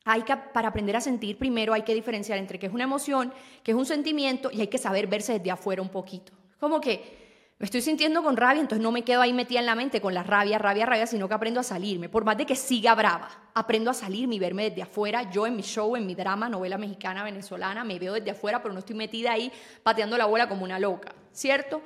Hay 0.05 0.23
que, 0.23 0.35
para 0.37 0.69
aprender 0.69 0.97
a 0.97 1.01
sentir, 1.01 1.39
primero 1.39 1.75
hay 1.75 1.83
que 1.83 1.95
diferenciar 1.95 2.39
entre 2.39 2.59
qué 2.59 2.67
es 2.67 2.73
una 2.73 2.85
emoción, 2.85 3.33
qué 3.63 3.73
es 3.73 3.77
un 3.77 3.87
sentimiento, 3.87 4.51
y 4.51 4.61
hay 4.61 4.69
que 4.69 4.79
saber 4.79 5.07
verse 5.07 5.35
desde 5.35 5.51
afuera 5.51 5.83
un 5.83 5.91
poquito. 5.91 6.33
Como 6.59 6.81
que 6.81 7.21
me 7.61 7.67
estoy 7.67 7.83
sintiendo 7.83 8.23
con 8.23 8.39
rabia, 8.39 8.63
entonces 8.63 8.83
no 8.83 8.91
me 8.91 9.03
quedo 9.03 9.21
ahí 9.21 9.35
metida 9.35 9.61
en 9.61 9.67
la 9.67 9.75
mente 9.75 10.01
con 10.01 10.15
la 10.15 10.23
rabia, 10.23 10.57
rabia, 10.57 10.87
rabia, 10.87 11.07
sino 11.07 11.29
que 11.29 11.35
aprendo 11.35 11.61
a 11.61 11.63
salirme. 11.63 12.09
Por 12.09 12.25
más 12.25 12.39
de 12.39 12.47
que 12.47 12.57
siga 12.57 12.95
brava, 12.95 13.29
aprendo 13.53 13.91
a 13.91 13.95
salirme 13.95 14.37
y 14.37 14.39
verme 14.39 14.71
desde 14.71 14.81
afuera. 14.81 15.31
Yo 15.31 15.47
en 15.47 15.57
mi 15.57 15.63
show, 15.63 15.95
en 15.95 16.07
mi 16.07 16.15
drama, 16.15 16.49
novela 16.49 16.79
mexicana, 16.79 17.23
venezolana, 17.23 17.85
me 17.85 17.99
veo 17.99 18.15
desde 18.15 18.31
afuera, 18.31 18.63
pero 18.63 18.73
no 18.73 18.79
estoy 18.79 18.97
metida 18.97 19.33
ahí 19.33 19.53
pateando 19.83 20.17
la 20.17 20.25
bola 20.25 20.49
como 20.49 20.65
una 20.65 20.79
loca, 20.79 21.15
¿cierto? 21.33 21.83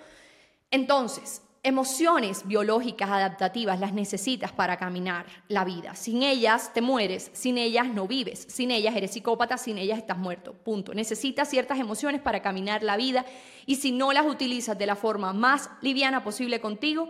Entonces, 0.71 1.43
emociones 1.64 2.47
biológicas 2.47 3.11
adaptativas 3.11 3.80
las 3.80 3.94
necesitas 3.94 4.52
para 4.52 4.76
caminar 4.76 5.25
la 5.49 5.64
vida. 5.64 5.94
Sin 5.94 6.23
ellas 6.23 6.73
te 6.75 6.83
mueres, 6.83 7.30
sin 7.33 7.56
ellas 7.56 7.88
no 7.88 8.06
vives, 8.06 8.47
sin 8.50 8.71
ellas 8.71 8.94
eres 8.94 9.12
psicópata, 9.12 9.56
sin 9.56 9.78
ellas 9.78 9.99
estás 9.99 10.18
muerto. 10.18 10.52
Punto. 10.52 10.92
Necesitas 10.92 11.49
ciertas 11.49 11.78
emociones 11.78 12.21
para 12.21 12.42
caminar 12.42 12.83
la 12.83 12.99
vida 12.99 13.25
y 13.64 13.76
si 13.76 13.92
no 13.92 14.12
las 14.12 14.26
utilizas 14.26 14.78
de 14.78 14.85
la 14.85 14.94
forma 14.94 15.33
más 15.33 15.71
liviana 15.80 16.23
posible 16.23 16.61
contigo, 16.61 17.09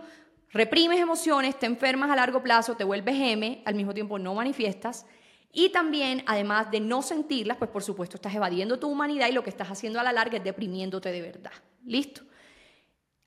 reprimes 0.51 1.01
emociones, 1.01 1.59
te 1.59 1.65
enfermas 1.65 2.09
a 2.09 2.15
largo 2.15 2.41
plazo, 2.41 2.75
te 2.75 2.85
vuelves 2.85 3.15
M, 3.19 3.61
al 3.65 3.75
mismo 3.75 3.93
tiempo 3.93 4.17
no 4.17 4.33
manifiestas. 4.35 5.05
Y 5.51 5.69
también, 5.69 6.23
además 6.27 6.71
de 6.71 6.79
no 6.79 7.01
sentirlas, 7.01 7.57
pues 7.57 7.69
por 7.69 7.83
supuesto 7.83 8.15
estás 8.15 8.33
evadiendo 8.33 8.79
tu 8.79 8.87
humanidad 8.87 9.27
y 9.27 9.33
lo 9.33 9.43
que 9.43 9.49
estás 9.49 9.69
haciendo 9.69 9.99
a 9.99 10.03
la 10.03 10.13
larga 10.13 10.37
es 10.37 10.43
deprimiéndote 10.45 11.11
de 11.11 11.21
verdad. 11.21 11.51
¿Listo? 11.85 12.21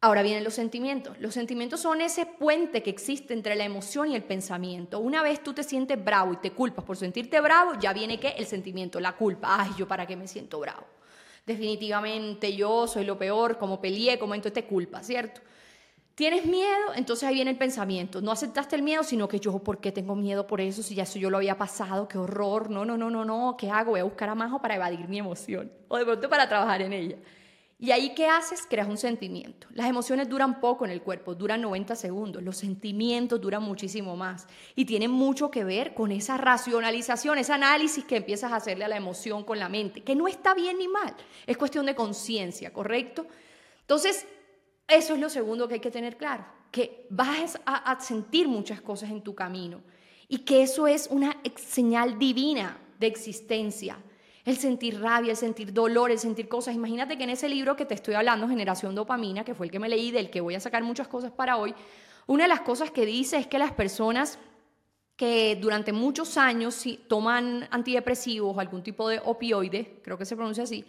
Ahora 0.00 0.22
vienen 0.22 0.44
los 0.44 0.54
sentimientos. 0.54 1.18
Los 1.18 1.34
sentimientos 1.34 1.80
son 1.80 2.00
ese 2.00 2.24
puente 2.24 2.84
que 2.84 2.90
existe 2.90 3.34
entre 3.34 3.56
la 3.56 3.64
emoción 3.64 4.10
y 4.10 4.14
el 4.14 4.22
pensamiento. 4.22 5.00
Una 5.00 5.22
vez 5.22 5.42
tú 5.42 5.52
te 5.54 5.64
sientes 5.64 6.02
bravo 6.02 6.34
y 6.34 6.36
te 6.36 6.52
culpas 6.52 6.84
por 6.84 6.96
sentirte 6.96 7.40
bravo, 7.40 7.72
ya 7.80 7.92
viene 7.92 8.20
que 8.20 8.28
el 8.28 8.46
sentimiento, 8.46 9.00
la 9.00 9.16
culpa. 9.16 9.56
Ay, 9.60 9.70
yo 9.76 9.88
para 9.88 10.06
qué 10.06 10.14
me 10.14 10.28
siento 10.28 10.60
bravo. 10.60 10.86
Definitivamente 11.44 12.54
yo 12.54 12.86
soy 12.86 13.04
lo 13.04 13.18
peor, 13.18 13.58
como 13.58 13.80
peleé, 13.80 14.20
como 14.20 14.36
entonces 14.36 14.52
te 14.62 14.68
culpa, 14.68 15.02
¿cierto? 15.02 15.40
Tienes 16.14 16.46
miedo, 16.46 16.94
entonces 16.94 17.28
ahí 17.28 17.34
viene 17.36 17.50
el 17.50 17.58
pensamiento. 17.58 18.20
No 18.20 18.30
aceptaste 18.30 18.76
el 18.76 18.82
miedo, 18.82 19.02
sino 19.02 19.26
que 19.26 19.40
yo, 19.40 19.58
¿por 19.60 19.80
qué 19.80 19.90
tengo 19.90 20.14
miedo 20.14 20.46
por 20.46 20.60
eso? 20.60 20.82
Si 20.82 20.94
ya 20.94 21.04
eso 21.04 21.18
yo 21.18 21.30
lo 21.30 21.38
había 21.38 21.58
pasado, 21.58 22.06
qué 22.06 22.18
horror. 22.18 22.70
No, 22.70 22.84
no, 22.84 22.96
no, 22.96 23.10
no, 23.10 23.24
no. 23.24 23.56
¿Qué 23.56 23.70
hago? 23.70 23.92
Voy 23.92 24.00
a 24.00 24.04
buscar 24.04 24.28
a 24.28 24.34
Majo 24.34 24.60
para 24.60 24.76
evadir 24.76 25.08
mi 25.08 25.18
emoción. 25.18 25.72
O 25.88 25.96
de 25.96 26.04
pronto 26.04 26.28
para 26.28 26.48
trabajar 26.48 26.82
en 26.82 26.92
ella. 26.92 27.16
Y 27.80 27.92
ahí, 27.92 28.12
¿qué 28.12 28.26
haces? 28.26 28.66
Creas 28.68 28.88
un 28.88 28.96
sentimiento. 28.96 29.68
Las 29.70 29.88
emociones 29.88 30.28
duran 30.28 30.60
poco 30.60 30.84
en 30.84 30.90
el 30.90 31.00
cuerpo, 31.00 31.36
duran 31.36 31.60
90 31.60 31.94
segundos. 31.94 32.42
Los 32.42 32.56
sentimientos 32.56 33.40
duran 33.40 33.62
muchísimo 33.62 34.16
más. 34.16 34.48
Y 34.74 34.84
tienen 34.84 35.12
mucho 35.12 35.48
que 35.52 35.62
ver 35.62 35.94
con 35.94 36.10
esa 36.10 36.36
racionalización, 36.36 37.38
ese 37.38 37.52
análisis 37.52 38.04
que 38.04 38.16
empiezas 38.16 38.50
a 38.50 38.56
hacerle 38.56 38.84
a 38.84 38.88
la 38.88 38.96
emoción 38.96 39.44
con 39.44 39.60
la 39.60 39.68
mente, 39.68 40.02
que 40.02 40.16
no 40.16 40.26
está 40.26 40.54
bien 40.54 40.78
ni 40.78 40.88
mal. 40.88 41.14
Es 41.46 41.56
cuestión 41.56 41.86
de 41.86 41.94
conciencia, 41.94 42.72
¿correcto? 42.72 43.26
Entonces, 43.82 44.26
eso 44.88 45.14
es 45.14 45.20
lo 45.20 45.28
segundo 45.28 45.68
que 45.68 45.74
hay 45.74 45.80
que 45.80 45.92
tener 45.92 46.16
claro, 46.16 46.44
que 46.72 47.06
vas 47.10 47.60
a, 47.64 47.92
a 47.92 48.00
sentir 48.00 48.48
muchas 48.48 48.80
cosas 48.80 49.10
en 49.10 49.22
tu 49.22 49.36
camino 49.36 49.82
y 50.26 50.38
que 50.38 50.62
eso 50.62 50.88
es 50.88 51.06
una 51.12 51.40
señal 51.54 52.18
divina 52.18 52.76
de 52.98 53.06
existencia 53.06 53.98
el 54.48 54.56
sentir 54.56 54.98
rabia, 54.98 55.32
el 55.32 55.36
sentir 55.36 55.74
dolor, 55.74 56.10
el 56.10 56.18
sentir 56.18 56.48
cosas. 56.48 56.74
Imagínate 56.74 57.18
que 57.18 57.24
en 57.24 57.30
ese 57.30 57.50
libro 57.50 57.76
que 57.76 57.84
te 57.84 57.92
estoy 57.92 58.14
hablando, 58.14 58.48
Generación 58.48 58.94
Dopamina, 58.94 59.44
que 59.44 59.54
fue 59.54 59.66
el 59.66 59.72
que 59.72 59.78
me 59.78 59.90
leí, 59.90 60.10
del 60.10 60.30
que 60.30 60.40
voy 60.40 60.54
a 60.54 60.60
sacar 60.60 60.82
muchas 60.82 61.06
cosas 61.06 61.30
para 61.30 61.58
hoy, 61.58 61.74
una 62.26 62.44
de 62.44 62.48
las 62.48 62.62
cosas 62.62 62.90
que 62.90 63.04
dice 63.04 63.36
es 63.36 63.46
que 63.46 63.58
las 63.58 63.72
personas 63.72 64.38
que 65.16 65.58
durante 65.60 65.92
muchos 65.92 66.38
años 66.38 66.82
toman 67.08 67.68
antidepresivos 67.70 68.56
o 68.56 68.60
algún 68.60 68.82
tipo 68.82 69.06
de 69.10 69.20
opioide, 69.22 70.00
creo 70.02 70.16
que 70.16 70.24
se 70.24 70.34
pronuncia 70.34 70.64
así, 70.64 70.82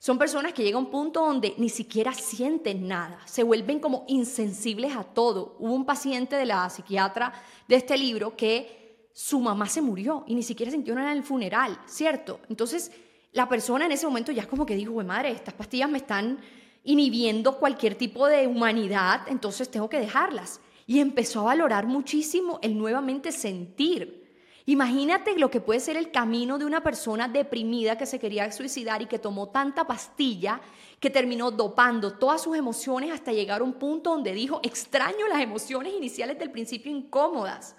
son 0.00 0.18
personas 0.18 0.52
que 0.52 0.64
llegan 0.64 0.82
a 0.82 0.86
un 0.86 0.90
punto 0.90 1.24
donde 1.24 1.54
ni 1.58 1.68
siquiera 1.68 2.12
sienten 2.12 2.88
nada, 2.88 3.20
se 3.24 3.44
vuelven 3.44 3.78
como 3.78 4.04
insensibles 4.08 4.96
a 4.96 5.04
todo. 5.04 5.54
Hubo 5.60 5.74
un 5.74 5.86
paciente 5.86 6.34
de 6.34 6.46
la 6.46 6.68
psiquiatra 6.70 7.32
de 7.68 7.76
este 7.76 7.96
libro 7.96 8.36
que 8.36 8.85
su 9.18 9.40
mamá 9.40 9.66
se 9.66 9.80
murió 9.80 10.24
y 10.26 10.34
ni 10.34 10.42
siquiera 10.42 10.70
sintió 10.70 10.94
nada 10.94 11.10
en 11.10 11.16
el 11.16 11.24
funeral, 11.24 11.80
¿cierto? 11.86 12.40
Entonces, 12.50 12.92
la 13.32 13.48
persona 13.48 13.86
en 13.86 13.92
ese 13.92 14.04
momento 14.04 14.30
ya 14.30 14.42
es 14.42 14.46
como 14.46 14.66
que 14.66 14.76
dijo, 14.76 14.92
madre, 15.02 15.30
estas 15.30 15.54
pastillas 15.54 15.88
me 15.88 15.96
están 15.96 16.38
inhibiendo 16.84 17.56
cualquier 17.56 17.94
tipo 17.94 18.26
de 18.26 18.46
humanidad, 18.46 19.22
entonces 19.28 19.70
tengo 19.70 19.88
que 19.88 20.00
dejarlas. 20.00 20.60
Y 20.86 21.00
empezó 21.00 21.40
a 21.40 21.44
valorar 21.44 21.86
muchísimo 21.86 22.58
el 22.60 22.76
nuevamente 22.76 23.32
sentir. 23.32 24.22
Imagínate 24.66 25.38
lo 25.38 25.50
que 25.50 25.62
puede 25.62 25.80
ser 25.80 25.96
el 25.96 26.10
camino 26.10 26.58
de 26.58 26.66
una 26.66 26.82
persona 26.82 27.26
deprimida 27.26 27.96
que 27.96 28.04
se 28.04 28.18
quería 28.18 28.52
suicidar 28.52 29.00
y 29.00 29.06
que 29.06 29.18
tomó 29.18 29.48
tanta 29.48 29.86
pastilla 29.86 30.60
que 31.00 31.08
terminó 31.08 31.50
dopando 31.50 32.18
todas 32.18 32.42
sus 32.42 32.54
emociones 32.54 33.12
hasta 33.12 33.32
llegar 33.32 33.62
a 33.62 33.64
un 33.64 33.72
punto 33.72 34.10
donde 34.10 34.34
dijo, 34.34 34.60
extraño 34.62 35.26
las 35.26 35.40
emociones 35.40 35.94
iniciales 35.94 36.38
del 36.38 36.50
principio 36.50 36.92
incómodas 36.92 37.76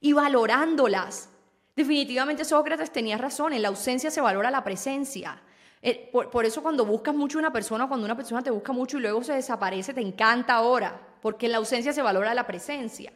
y 0.00 0.12
valorándolas. 0.12 1.30
Definitivamente 1.74 2.44
Sócrates 2.44 2.90
tenía 2.90 3.18
razón, 3.18 3.52
en 3.52 3.62
la 3.62 3.68
ausencia 3.68 4.10
se 4.10 4.20
valora 4.20 4.50
la 4.50 4.64
presencia. 4.64 5.42
Eh, 5.82 6.10
por, 6.10 6.46
eso 6.46 6.62
cuando 6.62 6.86
buscas 6.86 7.14
mucho 7.14 7.38
a 7.38 7.40
una 7.40 7.52
persona, 7.52 7.86
cuando 7.86 8.06
una 8.06 8.16
persona 8.16 8.42
te 8.42 8.50
busca 8.50 8.72
mucho 8.72 8.96
y 8.96 9.02
luego 9.02 9.22
se 9.22 9.34
desaparece, 9.34 9.92
te 9.92 10.00
encanta 10.00 10.54
ahora, 10.54 11.00
porque 11.20 11.46
en 11.46 11.52
la 11.52 11.58
ausencia 11.58 11.92
se 11.92 12.02
valora 12.02 12.34
la 12.34 12.46
presencia. 12.46 13.12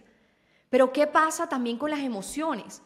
Pero 0.69 0.93
¿qué 0.93 1.07
pasa 1.07 1.49
también 1.49 1.79
con 1.79 1.91
las 1.91 2.01
emociones? 2.01 2.83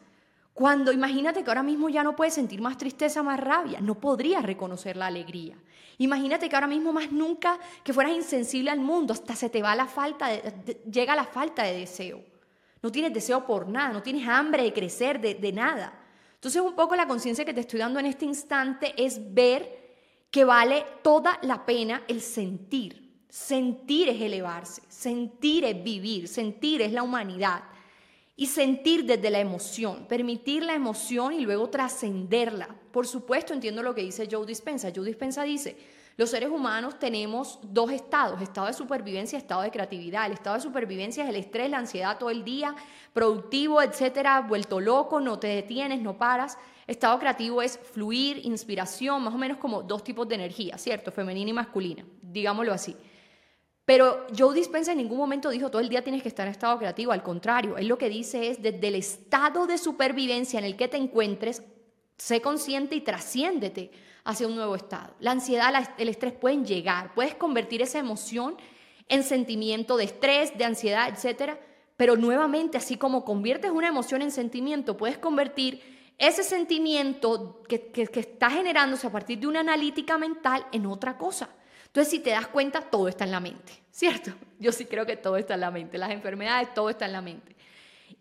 Cuando 0.55 0.93
imagínate 0.93 1.43
que 1.43 1.51
ahora 1.51 1.65
mismo 1.65 1.89
ya 1.89 2.05
no 2.05 2.15
puedes 2.15 2.35
sentir 2.35 2.63
más 2.63 2.79
tristeza, 2.79 3.25
más 3.25 3.41
rabia, 3.41 3.81
no 3.81 3.97
podrías 3.97 4.45
reconocer 4.45 4.97
la 4.97 5.07
alegría. 5.07 5.59
Imagínate 5.99 6.49
que 6.49 6.55
ahora 6.55 6.69
mismo 6.69 6.93
más 6.93 7.11
nunca 7.11 7.59
que 7.83 7.93
fueras 7.93 8.15
insensible 8.15 8.71
al 8.71 8.79
mundo, 8.79 9.13
hasta 9.13 9.35
se 9.35 9.51
te 9.51 9.61
va 9.61 9.75
la 9.75 9.87
falta, 9.87 10.31
llega 10.89 11.17
la 11.17 11.25
falta 11.25 11.65
de 11.65 11.81
deseo 11.81 12.34
no 12.85 12.93
tienes 12.93 13.15
deseo 13.15 13.47
por 13.47 13.67
nada, 13.67 13.95
no 13.95 14.03
tienes 14.03 14.29
hambre 14.29 14.63
de 14.63 14.75
crecer, 14.75 15.19
de, 15.19 15.53
nada. 15.53 15.99
Entonces 16.35 16.61
un 16.61 16.77
poco 16.77 16.95
la 16.95 17.09
conciencia 17.09 17.43
que 17.43 17.55
te 17.55 17.61
estoy 17.61 17.81
dando 17.81 17.99
en 17.99 18.05
este 18.05 18.27
instante 18.27 18.93
es 19.03 19.33
ver 19.33 19.95
que 20.31 20.45
vale 20.45 20.85
toda 21.03 21.39
la 21.41 21.65
pena 21.65 22.03
el 22.09 22.21
sentir. 22.21 23.25
Sentir 23.31 24.11
es 24.11 24.21
elevarse, 24.21 24.83
sentir 24.87 25.65
es 25.65 25.83
vivir, 25.83 26.29
sentir 26.29 26.83
es 26.83 26.93
la 26.93 27.03
humanidad. 27.03 27.65
Y 28.37 28.49
sentir 28.49 29.07
desde 29.07 29.31
la 29.31 29.41
emoción, 29.41 30.05
permitir 30.07 30.63
la 30.63 30.75
emoción 30.75 31.33
y 31.33 31.41
luego 31.41 31.71
trascenderla. 31.71 32.69
Por 32.93 33.07
supuesto, 33.07 33.55
entiendo 33.55 33.83
lo 33.83 33.95
que 33.95 34.03
dice 34.03 34.29
Joe 34.31 34.45
Dispensa. 34.45 34.93
Joe 34.95 35.07
Dispensa 35.07 35.43
dice, 35.45 35.79
los 36.17 36.31
seres 36.31 36.49
humanos 36.49 36.99
tenemos 36.99 37.59
dos 37.63 37.91
estados, 37.91 38.41
estado 38.41 38.69
de 38.69 38.73
supervivencia 38.73 39.37
estado 39.37 39.63
de 39.63 39.71
creatividad. 39.73 40.27
El 40.27 40.33
estado 40.33 40.57
de 40.57 40.63
supervivencia 40.63 41.25
es 41.25 41.31
el 41.31 41.37
estrés, 41.37 41.69
la 41.69 41.79
ansiedad 41.79 42.19
todo 42.19 42.31
el 42.31 42.45
día, 42.45 42.75
productivo, 43.13 43.83
etcétera, 43.83 44.41
vuelto 44.43 44.81
loco, 44.81 45.21
no 45.21 45.41
te 45.41 45.49
detienes, 45.49 46.01
no 46.01 46.17
paras. 46.17 46.57
Estado 46.87 47.19
creativo 47.19 47.63
es 47.63 47.79
fluir, 47.79 48.45
inspiración, 48.47 49.25
más 49.25 49.35
o 49.35 49.39
menos 49.39 49.59
como 49.59 49.83
dos 49.83 50.05
tipos 50.05 50.29
de 50.29 50.37
energía, 50.37 50.79
¿cierto? 50.79 51.11
Femenina 51.11 51.51
y 51.51 51.55
masculina, 51.55 52.05
digámoslo 52.23 52.73
así. 52.73 52.95
Pero 53.85 54.27
Joe 54.37 54.55
Dispensa 54.55 54.93
en 54.93 54.99
ningún 54.99 55.19
momento 55.19 55.51
dijo 55.51 55.71
todo 55.71 55.83
el 55.83 55.89
día 55.89 56.05
tienes 56.05 56.23
que 56.23 56.29
estar 56.29 56.47
en 56.47 56.53
estado 56.53 56.79
creativo, 56.79 57.11
al 57.11 57.23
contrario, 57.23 57.77
él 57.77 57.89
lo 57.89 57.99
que 57.99 58.09
dice 58.09 58.51
es 58.51 58.63
desde 58.63 58.87
el 58.87 58.95
estado 58.95 59.67
de 59.67 59.79
supervivencia 59.79 60.59
en 60.59 60.65
el 60.65 60.77
que 60.77 60.89
te 60.89 60.97
encuentres, 60.97 61.63
sé 62.17 62.41
consciente 62.41 62.95
y 62.95 63.01
trasciéndete 63.01 63.91
hacia 64.25 64.47
un 64.47 64.57
nuevo 64.57 64.75
estado. 64.75 65.15
La 65.21 65.31
ansiedad, 65.33 65.73
el 65.99 66.09
estrés 66.09 66.33
pueden 66.33 66.65
llegar, 66.65 67.15
puedes 67.15 67.35
convertir 67.35 67.83
esa 67.83 67.99
emoción 67.99 68.57
en 69.09 69.23
sentimiento 69.23 69.97
de 69.97 70.05
estrés, 70.05 70.57
de 70.57 70.65
ansiedad, 70.65 71.09
etcétera, 71.09 71.61
pero 71.97 72.17
nuevamente, 72.17 72.79
así 72.79 72.97
como 72.97 73.25
conviertes 73.25 73.71
una 73.71 73.89
emoción 73.89 74.23
en 74.23 74.31
sentimiento, 74.31 74.97
puedes 74.97 75.19
convertir 75.19 75.83
ese 76.19 76.43
sentimiento 76.43 77.63
que, 77.69 77.91
que, 77.91 78.09
está 78.21 78.51
generándose 78.51 79.07
a 79.07 79.13
partir 79.13 79.39
de 79.39 79.47
una 79.47 79.61
analítica 79.61 80.17
mental 80.17 80.67
en 80.73 80.87
otra 80.87 81.19
cosa. 81.19 81.49
Entonces, 81.87 82.11
si 82.11 82.19
te 82.21 82.31
das 82.31 82.49
cuenta, 82.49 82.81
todo 82.81 83.09
está 83.09 83.25
en 83.25 83.31
la 83.31 83.41
mente, 83.41 83.73
¿cierto? 83.91 84.33
Yo 84.59 84.73
sí 84.73 84.87
creo 84.87 85.07
que 85.07 85.17
todo 85.17 85.37
está 85.37 85.55
en 85.55 85.61
la 85.61 85.71
mente. 85.71 85.99
Las 85.99 86.11
enfermedades, 86.11 86.73
todo 86.75 86.91
está 86.91 87.07
en 87.07 87.13
la 87.13 87.21
mente. 87.21 87.55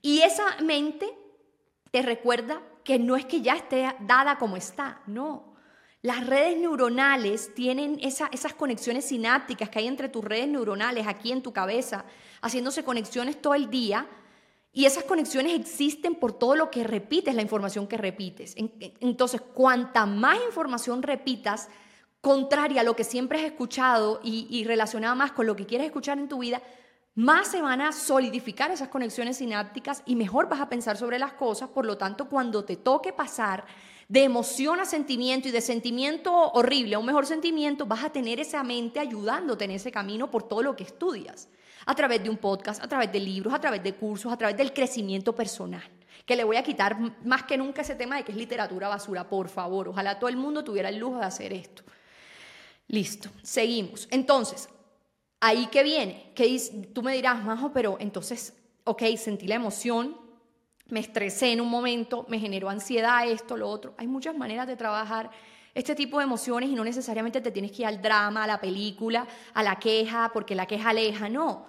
Y 0.01 0.21
esa 0.21 0.43
mente 0.61 1.11
te 1.91 2.01
recuerda 2.01 2.61
que 2.83 2.99
no 2.99 3.15
es 3.15 3.25
que 3.25 3.41
ya 3.41 3.55
esté 3.55 3.95
dada 4.01 4.37
como 4.37 4.57
está, 4.57 5.01
no. 5.07 5.52
Las 6.03 6.27
redes 6.27 6.57
neuronales 6.59 7.55
tienen 7.55 7.97
esas 8.01 8.53
conexiones 8.55 9.05
sinápticas 9.05 9.69
que 9.69 9.79
hay 9.79 9.87
entre 9.87 10.09
tus 10.09 10.21
redes 10.21 10.49
neuronales 10.49 11.07
aquí 11.07 11.31
en 11.31 11.41
tu 11.41 11.53
cabeza, 11.53 12.03
haciéndose 12.41 12.83
conexiones 12.83 13.41
todo 13.41 13.55
el 13.55 13.69
día. 13.69 14.05
Y 14.73 14.83
esas 14.83 15.05
conexiones 15.05 15.57
existen 15.57 16.15
por 16.15 16.33
todo 16.33 16.57
lo 16.57 16.69
que 16.69 16.83
repites, 16.83 17.33
la 17.33 17.41
información 17.41 17.87
que 17.87 17.95
repites. 17.95 18.53
Entonces, 18.99 19.39
cuanta 19.39 20.05
más 20.05 20.39
información 20.45 21.03
repitas, 21.03 21.69
contraria 22.19 22.81
a 22.81 22.83
lo 22.83 22.97
que 22.97 23.05
siempre 23.05 23.39
has 23.39 23.45
escuchado 23.45 24.19
y, 24.21 24.61
relacionada 24.65 25.15
más 25.15 25.31
con 25.31 25.45
lo 25.47 25.55
que 25.55 25.65
quieres 25.65 25.87
escuchar 25.87 26.17
en 26.17 26.27
tu 26.27 26.39
vida, 26.39 26.61
más 27.15 27.47
se 27.47 27.61
van 27.61 27.79
a 27.79 27.93
solidificar 27.93 28.71
esas 28.71 28.89
conexiones 28.89 29.37
sinápticas 29.37 30.03
y 30.05 30.17
mejor 30.17 30.49
vas 30.49 30.59
a 30.59 30.67
pensar 30.67 30.97
sobre 30.97 31.17
las 31.17 31.31
cosas. 31.31 31.69
Por 31.69 31.85
lo 31.85 31.97
tanto, 31.97 32.27
cuando 32.27 32.65
te 32.65 32.75
toque 32.75 33.13
pasar 33.13 33.63
de 34.07 34.23
emoción 34.23 34.79
a 34.79 34.85
sentimiento 34.85 35.47
y 35.47 35.51
de 35.51 35.61
sentimiento 35.61 36.33
horrible 36.51 36.95
a 36.95 36.99
un 36.99 37.05
mejor 37.05 37.25
sentimiento, 37.25 37.85
vas 37.85 38.03
a 38.03 38.11
tener 38.11 38.39
esa 38.39 38.63
mente 38.63 38.99
ayudándote 38.99 39.65
en 39.65 39.71
ese 39.71 39.91
camino 39.91 40.29
por 40.29 40.43
todo 40.43 40.61
lo 40.61 40.75
que 40.75 40.83
estudias. 40.83 41.49
A 41.85 41.95
través 41.95 42.23
de 42.23 42.29
un 42.29 42.37
podcast, 42.37 42.81
a 42.81 42.87
través 42.87 43.11
de 43.11 43.19
libros, 43.19 43.53
a 43.53 43.59
través 43.59 43.83
de 43.83 43.93
cursos, 43.93 44.31
a 44.31 44.37
través 44.37 44.55
del 44.55 44.71
crecimiento 44.73 45.35
personal. 45.35 45.83
Que 46.25 46.35
le 46.35 46.45
voy 46.45 46.55
a 46.55 46.63
quitar 46.63 46.97
más 47.25 47.43
que 47.43 47.57
nunca 47.57 47.81
ese 47.81 47.95
tema 47.95 48.15
de 48.15 48.23
que 48.23 48.31
es 48.31 48.37
literatura 48.37 48.87
basura, 48.87 49.27
por 49.27 49.49
favor. 49.49 49.89
Ojalá 49.89 50.17
todo 50.17 50.29
el 50.29 50.37
mundo 50.37 50.63
tuviera 50.63 50.89
el 50.89 50.97
lujo 50.97 51.17
de 51.17 51.25
hacer 51.25 51.51
esto. 51.51 51.83
Listo, 52.87 53.29
seguimos. 53.41 54.07
Entonces, 54.11 54.69
ahí 55.41 55.67
que 55.67 55.83
viene, 55.83 56.31
que 56.35 56.57
tú 56.93 57.03
me 57.03 57.13
dirás, 57.13 57.43
Majo, 57.43 57.73
pero 57.73 57.97
entonces, 57.99 58.53
ok, 58.85 59.03
sentí 59.17 59.47
la 59.47 59.55
emoción, 59.55 60.15
me 60.93 60.99
estresé 60.99 61.51
en 61.51 61.60
un 61.60 61.69
momento, 61.69 62.23
me 62.29 62.38
generó 62.38 62.69
ansiedad, 62.69 63.27
esto, 63.27 63.58
lo 63.58 63.67
otro. 63.67 63.95
Hay 63.97 64.06
muchas 64.06 64.38
maneras 64.38 64.67
de 64.67 64.75
trabajar 64.75 65.32
este 65.73 65.95
tipo 65.95 66.19
de 66.19 66.25
emociones 66.25 66.69
y 66.69 66.75
no 66.75 66.84
necesariamente 66.84 67.41
te 67.41 67.49
tienes 67.49 67.71
que 67.71 67.82
ir 67.82 67.88
al 67.88 67.99
drama, 67.99 68.43
a 68.43 68.47
la 68.47 68.62
película, 68.62 69.27
a 69.56 69.63
la 69.63 69.79
queja, 69.79 70.29
porque 70.32 70.53
la 70.53 70.67
queja 70.67 70.91
aleja, 70.91 71.29
no. 71.29 71.65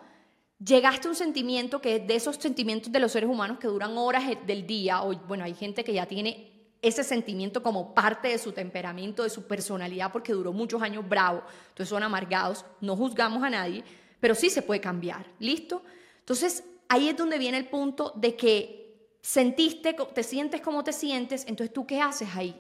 Llegaste 0.63 1.09
a 1.09 1.11
un 1.13 1.17
sentimiento 1.17 1.81
que 1.81 1.97
es 1.97 2.07
de 2.07 2.17
esos 2.17 2.37
sentimientos 2.37 2.93
de 2.93 3.01
los 3.01 3.13
seres 3.13 3.31
humanos 3.31 3.59
que 3.59 3.67
duran 3.67 3.97
horas 3.97 4.25
del 4.47 4.67
día, 4.67 5.03
o 5.03 5.17
bueno, 5.21 5.45
hay 5.45 5.55
gente 5.55 5.85
que 5.85 5.95
ya 5.95 6.05
tiene 6.05 6.53
ese 6.83 7.03
sentimiento 7.03 7.63
como 7.63 7.95
parte 7.95 8.29
de 8.29 8.37
su 8.37 8.53
temperamento, 8.53 9.23
de 9.23 9.31
su 9.31 9.47
personalidad, 9.47 10.13
porque 10.13 10.35
duró 10.35 10.53
muchos 10.53 10.83
años 10.83 11.09
bravo, 11.09 11.43
entonces 11.69 11.89
son 11.89 12.03
amargados, 12.03 12.67
no 12.83 12.95
juzgamos 12.95 13.43
a 13.43 13.49
nadie, 13.49 13.85
pero 14.21 14.35
sí 14.35 14.51
se 14.51 14.61
puede 14.61 14.83
cambiar, 14.83 15.25
¿listo? 15.39 15.83
Entonces 16.19 16.63
ahí 16.91 17.09
es 17.09 17.17
donde 17.17 17.39
viene 17.39 17.57
el 17.57 17.69
punto 17.69 18.13
de 18.17 18.37
que 18.37 18.84
sentiste, 19.25 19.95
te 19.95 20.23
sientes 20.23 20.61
como 20.61 20.85
te 20.85 20.93
sientes, 20.93 21.47
entonces 21.49 21.73
tú 21.73 21.87
qué 21.87 22.03
haces 22.03 22.29
ahí? 22.37 22.55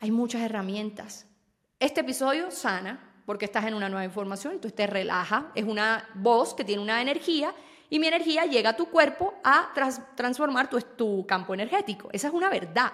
Hay 0.00 0.10
muchas 0.10 0.42
herramientas. 0.42 1.26
Este 1.80 2.02
episodio 2.02 2.50
sana 2.50 3.22
porque 3.24 3.46
estás 3.46 3.64
en 3.64 3.72
una 3.72 3.88
nueva 3.88 4.04
información, 4.04 4.52
entonces 4.52 4.76
te 4.76 4.86
relaja, 4.86 5.50
es 5.54 5.64
una 5.64 6.06
voz 6.14 6.52
que 6.52 6.62
tiene 6.62 6.82
una 6.82 7.00
energía 7.00 7.54
y 7.88 7.98
mi 7.98 8.06
energía 8.06 8.44
llega 8.44 8.70
a 8.70 8.76
tu 8.76 8.90
cuerpo 8.90 9.32
a 9.42 9.72
transformar 10.14 10.68
tu, 10.68 10.78
tu 10.78 11.26
campo 11.26 11.54
energético. 11.54 12.10
Esa 12.12 12.28
es 12.28 12.34
una 12.34 12.50
verdad. 12.50 12.92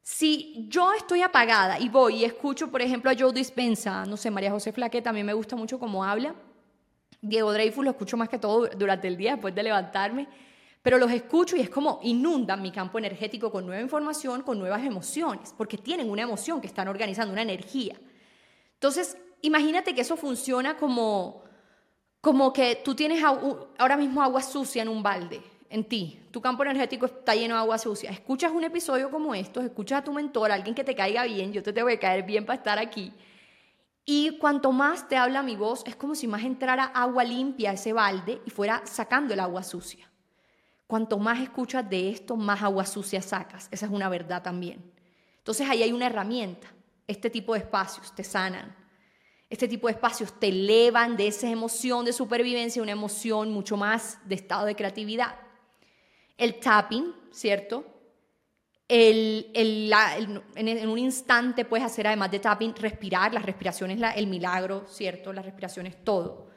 Si 0.00 0.66
yo 0.68 0.92
estoy 0.92 1.22
apagada 1.22 1.80
y 1.80 1.88
voy 1.88 2.18
y 2.18 2.24
escucho, 2.24 2.70
por 2.70 2.80
ejemplo, 2.80 3.10
a 3.10 3.14
Joe 3.18 3.32
Dispensa, 3.32 4.06
no 4.06 4.16
sé, 4.16 4.30
María 4.30 4.52
José 4.52 4.70
Flaque 4.70 5.02
también 5.02 5.26
me 5.26 5.34
gusta 5.34 5.56
mucho 5.56 5.80
cómo 5.80 6.04
habla. 6.04 6.36
Diego 7.20 7.52
Dreyfus 7.52 7.84
lo 7.84 7.90
escucho 7.90 8.16
más 8.16 8.28
que 8.28 8.38
todo 8.38 8.68
durante 8.68 9.08
el 9.08 9.16
día 9.16 9.32
después 9.32 9.52
de 9.52 9.64
levantarme, 9.64 10.28
pero 10.84 10.98
los 10.98 11.10
escucho 11.10 11.56
y 11.56 11.60
es 11.60 11.70
como 11.70 11.98
inundan 12.02 12.60
mi 12.60 12.70
campo 12.70 12.98
energético 12.98 13.50
con 13.50 13.64
nueva 13.64 13.80
información, 13.80 14.42
con 14.42 14.58
nuevas 14.58 14.84
emociones, 14.84 15.54
porque 15.56 15.78
tienen 15.78 16.10
una 16.10 16.20
emoción 16.20 16.60
que 16.60 16.66
están 16.66 16.88
organizando, 16.88 17.32
una 17.32 17.40
energía. 17.40 17.98
Entonces, 18.74 19.16
imagínate 19.40 19.94
que 19.94 20.02
eso 20.02 20.14
funciona 20.14 20.76
como, 20.76 21.42
como 22.20 22.52
que 22.52 22.82
tú 22.84 22.94
tienes 22.94 23.24
ahora 23.24 23.96
mismo 23.96 24.22
agua 24.22 24.42
sucia 24.42 24.82
en 24.82 24.90
un 24.90 25.02
balde 25.02 25.40
en 25.70 25.84
ti, 25.84 26.20
tu 26.30 26.42
campo 26.42 26.62
energético 26.64 27.06
está 27.06 27.34
lleno 27.34 27.54
de 27.54 27.60
agua 27.62 27.78
sucia, 27.78 28.10
escuchas 28.10 28.52
un 28.52 28.62
episodio 28.62 29.10
como 29.10 29.34
estos, 29.34 29.64
escuchas 29.64 30.00
a 30.00 30.04
tu 30.04 30.12
mentor, 30.12 30.50
a 30.50 30.54
alguien 30.54 30.74
que 30.74 30.84
te 30.84 30.94
caiga 30.94 31.24
bien, 31.24 31.50
yo 31.50 31.62
te 31.62 31.72
tengo 31.72 31.88
que 31.88 31.98
caer 31.98 32.24
bien 32.24 32.44
para 32.44 32.58
estar 32.58 32.78
aquí. 32.78 33.10
Y 34.04 34.36
cuanto 34.36 34.70
más 34.70 35.08
te 35.08 35.16
habla 35.16 35.42
mi 35.42 35.56
voz, 35.56 35.82
es 35.86 35.96
como 35.96 36.14
si 36.14 36.28
más 36.28 36.44
entrara 36.44 36.84
agua 36.84 37.24
limpia 37.24 37.70
a 37.70 37.72
ese 37.72 37.94
balde 37.94 38.42
y 38.44 38.50
fuera 38.50 38.82
sacando 38.84 39.32
el 39.32 39.40
agua 39.40 39.62
sucia. 39.62 40.10
Cuanto 40.86 41.18
más 41.18 41.40
escuchas 41.40 41.88
de 41.88 42.10
esto, 42.10 42.36
más 42.36 42.62
agua 42.62 42.86
sucia 42.86 43.22
sacas. 43.22 43.68
Esa 43.70 43.86
es 43.86 43.92
una 43.92 44.08
verdad 44.08 44.42
también. 44.42 44.92
Entonces 45.38 45.68
ahí 45.68 45.82
hay 45.82 45.92
una 45.92 46.06
herramienta. 46.06 46.68
Este 47.06 47.30
tipo 47.30 47.54
de 47.54 47.60
espacios 47.60 48.14
te 48.14 48.24
sanan. 48.24 48.74
Este 49.50 49.68
tipo 49.68 49.86
de 49.86 49.92
espacios 49.92 50.38
te 50.38 50.48
elevan 50.48 51.16
de 51.16 51.28
esa 51.28 51.48
emoción 51.48 52.04
de 52.04 52.12
supervivencia, 52.12 52.82
una 52.82 52.92
emoción 52.92 53.50
mucho 53.50 53.76
más 53.76 54.18
de 54.24 54.34
estado 54.34 54.66
de 54.66 54.74
creatividad 54.74 55.36
el 56.36 56.58
tapping, 56.58 57.14
¿cierto? 57.30 57.84
El, 58.86 59.50
en, 59.54 60.88
un 60.88 60.98
instante 60.98 61.64
puedes 61.64 61.86
hacer, 61.86 62.06
además 62.06 62.30
de 62.30 62.38
tapping, 62.38 62.74
respirar. 62.74 63.32
La 63.32 63.40
respiración 63.40 63.90
es 63.90 64.00
el 64.16 64.26
milagro, 64.26 64.86
¿cierto? 64.88 65.32
La 65.32 65.42
respiración 65.42 65.86
es 65.86 66.02
todo. 66.04 66.50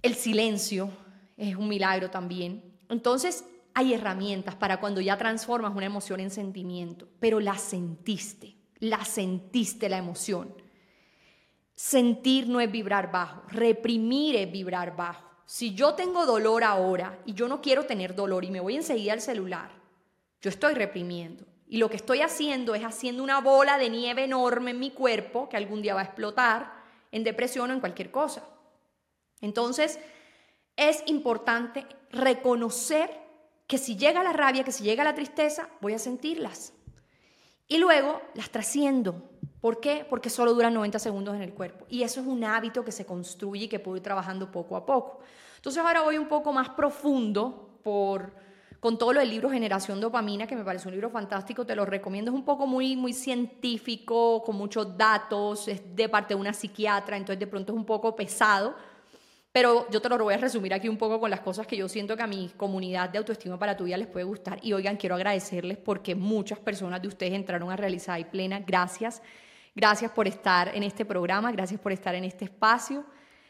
El 0.00 0.14
silencio 0.14 0.90
es 1.36 1.54
un 1.54 1.68
milagro 1.68 2.10
también. 2.10 2.71
Entonces, 2.92 3.44
hay 3.74 3.94
herramientas 3.94 4.54
para 4.54 4.78
cuando 4.80 5.00
ya 5.00 5.16
transformas 5.16 5.74
una 5.74 5.86
emoción 5.86 6.20
en 6.20 6.30
sentimiento, 6.30 7.08
pero 7.20 7.40
la 7.40 7.56
sentiste, 7.56 8.56
la 8.78 9.04
sentiste 9.04 9.88
la 9.88 9.98
emoción. 9.98 10.54
Sentir 11.74 12.48
no 12.48 12.60
es 12.60 12.70
vibrar 12.70 13.10
bajo, 13.10 13.42
reprimir 13.48 14.36
es 14.36 14.52
vibrar 14.52 14.94
bajo. 14.94 15.26
Si 15.46 15.74
yo 15.74 15.94
tengo 15.94 16.26
dolor 16.26 16.64
ahora 16.64 17.18
y 17.24 17.32
yo 17.34 17.48
no 17.48 17.60
quiero 17.60 17.86
tener 17.86 18.14
dolor 18.14 18.44
y 18.44 18.50
me 18.50 18.60
voy 18.60 18.76
enseguida 18.76 19.12
al 19.14 19.20
celular, 19.20 19.70
yo 20.40 20.50
estoy 20.50 20.74
reprimiendo. 20.74 21.46
Y 21.66 21.78
lo 21.78 21.88
que 21.88 21.96
estoy 21.96 22.20
haciendo 22.20 22.74
es 22.74 22.84
haciendo 22.84 23.22
una 23.22 23.40
bola 23.40 23.78
de 23.78 23.88
nieve 23.88 24.24
enorme 24.24 24.72
en 24.72 24.78
mi 24.78 24.90
cuerpo 24.90 25.48
que 25.48 25.56
algún 25.56 25.80
día 25.80 25.94
va 25.94 26.02
a 26.02 26.04
explotar 26.04 26.72
en 27.10 27.24
depresión 27.24 27.70
o 27.70 27.72
en 27.72 27.80
cualquier 27.80 28.10
cosa. 28.10 28.46
Entonces, 29.40 29.98
es 30.76 31.02
importante 31.06 31.86
reconocer 32.12 33.10
que 33.66 33.78
si 33.78 33.96
llega 33.96 34.22
la 34.22 34.32
rabia, 34.32 34.64
que 34.64 34.72
si 34.72 34.84
llega 34.84 35.02
la 35.02 35.14
tristeza, 35.14 35.68
voy 35.80 35.94
a 35.94 35.98
sentirlas. 35.98 36.74
Y 37.68 37.78
luego 37.78 38.20
las 38.34 38.50
trasciendo. 38.50 39.30
¿Por 39.60 39.80
qué? 39.80 40.04
Porque 40.08 40.28
solo 40.28 40.52
duran 40.52 40.74
90 40.74 40.98
segundos 40.98 41.34
en 41.34 41.42
el 41.42 41.54
cuerpo. 41.54 41.86
Y 41.88 42.02
eso 42.02 42.20
es 42.20 42.26
un 42.26 42.44
hábito 42.44 42.84
que 42.84 42.92
se 42.92 43.06
construye 43.06 43.64
y 43.64 43.68
que 43.68 43.78
puedo 43.78 43.96
ir 43.96 44.02
trabajando 44.02 44.50
poco 44.50 44.76
a 44.76 44.84
poco. 44.84 45.20
Entonces 45.56 45.82
ahora 45.82 46.02
voy 46.02 46.18
un 46.18 46.28
poco 46.28 46.52
más 46.52 46.70
profundo 46.70 47.78
por, 47.82 48.34
con 48.80 48.98
todo 48.98 49.12
lo 49.12 49.20
del 49.20 49.30
libro 49.30 49.48
Generación 49.48 50.00
Dopamina, 50.00 50.46
que 50.46 50.56
me 50.56 50.64
parece 50.64 50.88
un 50.88 50.92
libro 50.92 51.08
fantástico, 51.08 51.64
te 51.64 51.76
lo 51.76 51.86
recomiendo. 51.86 52.32
Es 52.32 52.34
un 52.34 52.44
poco 52.44 52.66
muy, 52.66 52.96
muy 52.96 53.12
científico, 53.12 54.42
con 54.42 54.56
muchos 54.56 54.98
datos, 54.98 55.68
es 55.68 55.80
de 55.94 56.08
parte 56.08 56.34
de 56.34 56.40
una 56.40 56.52
psiquiatra, 56.52 57.16
entonces 57.16 57.38
de 57.38 57.46
pronto 57.46 57.72
es 57.72 57.78
un 57.78 57.86
poco 57.86 58.16
pesado. 58.16 58.74
Pero 59.52 59.86
yo 59.90 60.00
te 60.00 60.08
lo 60.08 60.18
voy 60.18 60.32
a 60.32 60.38
resumir 60.38 60.72
aquí 60.72 60.88
un 60.88 60.96
poco 60.96 61.20
con 61.20 61.30
las 61.30 61.40
cosas 61.40 61.66
que 61.66 61.76
yo 61.76 61.86
siento 61.86 62.16
que 62.16 62.22
a 62.22 62.26
mi 62.26 62.48
comunidad 62.56 63.10
de 63.10 63.18
autoestima 63.18 63.58
para 63.58 63.76
tu 63.76 63.84
vida 63.84 63.98
les 63.98 64.08
puede 64.08 64.24
gustar. 64.24 64.58
Y 64.62 64.72
oigan, 64.72 64.96
quiero 64.96 65.14
agradecerles 65.14 65.76
porque 65.76 66.14
muchas 66.14 66.58
personas 66.58 67.02
de 67.02 67.08
ustedes 67.08 67.34
entraron 67.34 67.70
a 67.70 67.76
realizar 67.76 68.18
y 68.18 68.24
plena. 68.24 68.60
Gracias. 68.60 69.22
Gracias 69.74 70.10
por 70.10 70.26
estar 70.26 70.74
en 70.74 70.82
este 70.82 71.04
programa, 71.04 71.52
gracias 71.52 71.80
por 71.80 71.92
estar 71.92 72.14
en 72.14 72.24
este 72.24 72.46
espacio. 72.46 73.04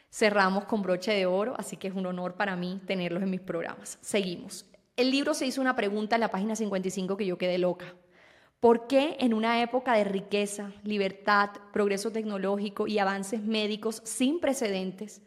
Cerramos 0.09 0.65
con 0.65 0.81
broche 0.81 1.11
de 1.11 1.25
oro, 1.25 1.53
así 1.57 1.75
que 1.75 1.87
es 1.87 1.93
un 1.95 2.05
honor 2.05 2.35
para 2.35 2.55
mí 2.55 2.81
tenerlos 2.85 3.23
en 3.23 3.29
mis 3.29 3.41
programas. 3.41 3.97
Seguimos. 4.01 4.65
El 4.95 5.09
libro 5.09 5.33
se 5.33 5.45
hizo 5.45 5.59
una 5.59 5.75
pregunta 5.75 6.15
en 6.15 6.21
la 6.21 6.29
página 6.29 6.55
55 6.55 7.17
que 7.17 7.25
yo 7.25 7.37
quedé 7.37 7.57
loca. 7.57 7.93
¿Por 8.59 8.87
qué 8.87 9.17
en 9.19 9.33
una 9.33 9.61
época 9.61 9.95
de 9.95 10.03
riqueza, 10.03 10.71
libertad, 10.83 11.49
progreso 11.73 12.11
tecnológico 12.11 12.87
y 12.87 12.99
avances 12.99 13.41
médicos 13.41 14.01
sin 14.05 14.39
precedentes, 14.39 15.21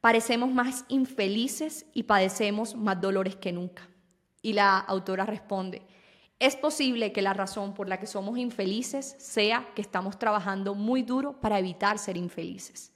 parecemos 0.00 0.50
más 0.52 0.84
infelices 0.88 1.86
y 1.92 2.04
padecemos 2.04 2.74
más 2.74 3.00
dolores 3.00 3.36
que 3.36 3.52
nunca? 3.52 3.88
Y 4.42 4.52
la 4.52 4.78
autora 4.78 5.26
responde, 5.26 5.82
es 6.38 6.54
posible 6.54 7.12
que 7.12 7.22
la 7.22 7.32
razón 7.32 7.72
por 7.72 7.88
la 7.88 7.98
que 7.98 8.06
somos 8.06 8.38
infelices 8.38 9.16
sea 9.18 9.68
que 9.74 9.82
estamos 9.82 10.18
trabajando 10.18 10.74
muy 10.74 11.02
duro 11.02 11.40
para 11.40 11.58
evitar 11.58 11.98
ser 11.98 12.16
infelices. 12.16 12.92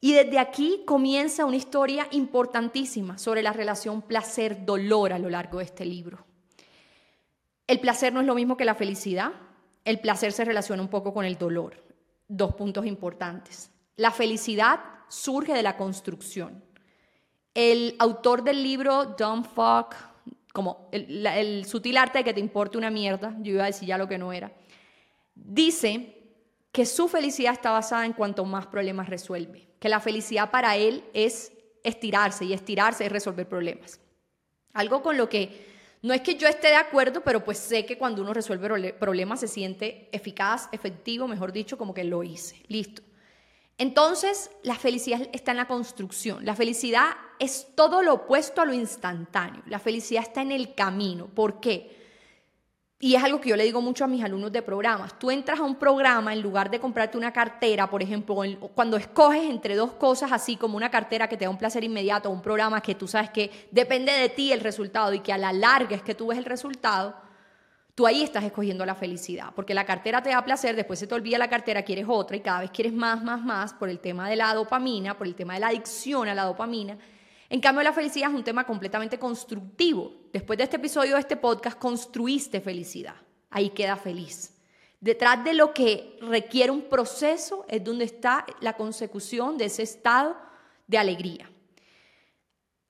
Y 0.00 0.12
desde 0.12 0.38
aquí 0.38 0.82
comienza 0.86 1.44
una 1.44 1.56
historia 1.56 2.06
importantísima 2.12 3.18
sobre 3.18 3.42
la 3.42 3.52
relación 3.52 4.02
placer-dolor 4.02 5.12
a 5.12 5.18
lo 5.18 5.28
largo 5.28 5.58
de 5.58 5.64
este 5.64 5.84
libro. 5.84 6.24
El 7.66 7.80
placer 7.80 8.12
no 8.12 8.20
es 8.20 8.26
lo 8.26 8.34
mismo 8.36 8.56
que 8.56 8.64
la 8.64 8.76
felicidad. 8.76 9.32
El 9.84 9.98
placer 9.98 10.32
se 10.32 10.44
relaciona 10.44 10.82
un 10.82 10.88
poco 10.88 11.12
con 11.12 11.24
el 11.24 11.36
dolor. 11.36 11.82
Dos 12.28 12.54
puntos 12.54 12.86
importantes. 12.86 13.72
La 13.96 14.12
felicidad 14.12 14.78
surge 15.08 15.52
de 15.52 15.62
la 15.62 15.76
construcción. 15.76 16.62
El 17.54 17.96
autor 17.98 18.42
del 18.42 18.62
libro, 18.62 19.04
Don 19.18 19.44
Falk, 19.44 19.96
como 20.52 20.88
el, 20.92 21.26
el 21.26 21.64
sutil 21.64 21.96
arte 21.96 22.18
de 22.18 22.24
que 22.24 22.34
te 22.34 22.40
importe 22.40 22.78
una 22.78 22.90
mierda, 22.90 23.34
yo 23.40 23.52
iba 23.54 23.64
a 23.64 23.66
decir 23.66 23.88
ya 23.88 23.98
lo 23.98 24.08
que 24.08 24.18
no 24.18 24.32
era, 24.32 24.52
dice 25.34 26.16
que 26.72 26.84
su 26.84 27.08
felicidad 27.08 27.54
está 27.54 27.70
basada 27.70 28.04
en 28.04 28.12
cuanto 28.12 28.44
más 28.44 28.66
problemas 28.66 29.08
resuelve, 29.08 29.68
que 29.78 29.88
la 29.88 30.00
felicidad 30.00 30.50
para 30.50 30.76
él 30.76 31.04
es 31.14 31.52
estirarse 31.82 32.44
y 32.44 32.52
estirarse 32.52 33.06
es 33.06 33.12
resolver 33.12 33.48
problemas. 33.48 34.00
Algo 34.74 35.02
con 35.02 35.16
lo 35.16 35.28
que 35.28 35.66
no 36.02 36.12
es 36.12 36.20
que 36.20 36.36
yo 36.36 36.46
esté 36.48 36.68
de 36.68 36.76
acuerdo, 36.76 37.22
pero 37.22 37.42
pues 37.42 37.58
sé 37.58 37.86
que 37.86 37.96
cuando 37.96 38.22
uno 38.22 38.34
resuelve 38.34 38.92
problemas 38.92 39.40
se 39.40 39.48
siente 39.48 40.08
eficaz, 40.12 40.68
efectivo, 40.70 41.26
mejor 41.26 41.52
dicho, 41.52 41.78
como 41.78 41.94
que 41.94 42.04
lo 42.04 42.22
hice. 42.22 42.62
Listo. 42.68 43.02
Entonces, 43.78 44.50
la 44.62 44.76
felicidad 44.76 45.28
está 45.32 45.50
en 45.50 45.58
la 45.58 45.68
construcción. 45.68 46.44
La 46.44 46.56
felicidad 46.56 47.10
es 47.38 47.68
todo 47.74 48.02
lo 48.02 48.14
opuesto 48.14 48.62
a 48.62 48.64
lo 48.64 48.72
instantáneo. 48.72 49.62
La 49.66 49.78
felicidad 49.78 50.22
está 50.22 50.40
en 50.40 50.52
el 50.52 50.74
camino. 50.74 51.26
¿Por 51.26 51.60
qué? 51.60 51.94
Y 52.98 53.14
es 53.14 53.22
algo 53.22 53.42
que 53.42 53.50
yo 53.50 53.56
le 53.56 53.64
digo 53.64 53.82
mucho 53.82 54.04
a 54.04 54.06
mis 54.06 54.24
alumnos 54.24 54.50
de 54.50 54.62
programas. 54.62 55.18
Tú 55.18 55.30
entras 55.30 55.60
a 55.60 55.64
un 55.64 55.76
programa 55.76 56.32
en 56.32 56.40
lugar 56.40 56.70
de 56.70 56.80
comprarte 56.80 57.18
una 57.18 57.30
cartera, 57.30 57.90
por 57.90 58.02
ejemplo, 58.02 58.34
cuando 58.74 58.96
escoges 58.96 59.44
entre 59.44 59.74
dos 59.74 59.92
cosas 59.92 60.32
así 60.32 60.56
como 60.56 60.78
una 60.78 60.90
cartera 60.90 61.28
que 61.28 61.36
te 61.36 61.44
da 61.44 61.50
un 61.50 61.58
placer 61.58 61.84
inmediato, 61.84 62.30
un 62.30 62.40
programa 62.40 62.80
que 62.80 62.94
tú 62.94 63.06
sabes 63.06 63.28
que 63.28 63.68
depende 63.70 64.12
de 64.12 64.30
ti 64.30 64.50
el 64.50 64.60
resultado 64.60 65.12
y 65.12 65.20
que 65.20 65.34
a 65.34 65.36
la 65.36 65.52
larga 65.52 65.94
es 65.94 66.02
que 66.02 66.14
tú 66.14 66.28
ves 66.28 66.38
el 66.38 66.46
resultado, 66.46 67.14
tú 67.96 68.06
ahí 68.06 68.22
estás 68.22 68.44
escogiendo 68.44 68.84
la 68.84 68.94
felicidad, 68.94 69.52
porque 69.56 69.72
la 69.72 69.86
cartera 69.86 70.22
te 70.22 70.28
da 70.28 70.44
placer, 70.44 70.76
después 70.76 70.98
se 70.98 71.06
te 71.06 71.14
olvida 71.14 71.38
la 71.38 71.48
cartera, 71.48 71.82
quieres 71.82 72.04
otra 72.06 72.36
y 72.36 72.40
cada 72.40 72.60
vez 72.60 72.70
quieres 72.70 72.92
más, 72.92 73.24
más, 73.24 73.42
más 73.42 73.72
por 73.72 73.88
el 73.88 74.00
tema 74.00 74.28
de 74.28 74.36
la 74.36 74.52
dopamina, 74.52 75.16
por 75.16 75.26
el 75.26 75.34
tema 75.34 75.54
de 75.54 75.60
la 75.60 75.68
adicción 75.68 76.28
a 76.28 76.34
la 76.34 76.44
dopamina. 76.44 76.98
En 77.48 77.58
cambio, 77.58 77.82
la 77.82 77.94
felicidad 77.94 78.28
es 78.28 78.36
un 78.36 78.44
tema 78.44 78.64
completamente 78.64 79.18
constructivo. 79.18 80.12
Después 80.30 80.58
de 80.58 80.64
este 80.64 80.76
episodio 80.76 81.14
de 81.14 81.20
este 81.20 81.36
podcast, 81.36 81.78
construiste 81.78 82.60
felicidad. 82.60 83.14
Ahí 83.48 83.70
queda 83.70 83.96
feliz. 83.96 84.52
Detrás 85.00 85.42
de 85.42 85.54
lo 85.54 85.72
que 85.72 86.18
requiere 86.20 86.70
un 86.70 86.82
proceso 86.82 87.64
es 87.66 87.82
donde 87.82 88.04
está 88.04 88.44
la 88.60 88.74
consecución 88.74 89.56
de 89.56 89.66
ese 89.66 89.84
estado 89.84 90.36
de 90.86 90.98
alegría. 90.98 91.48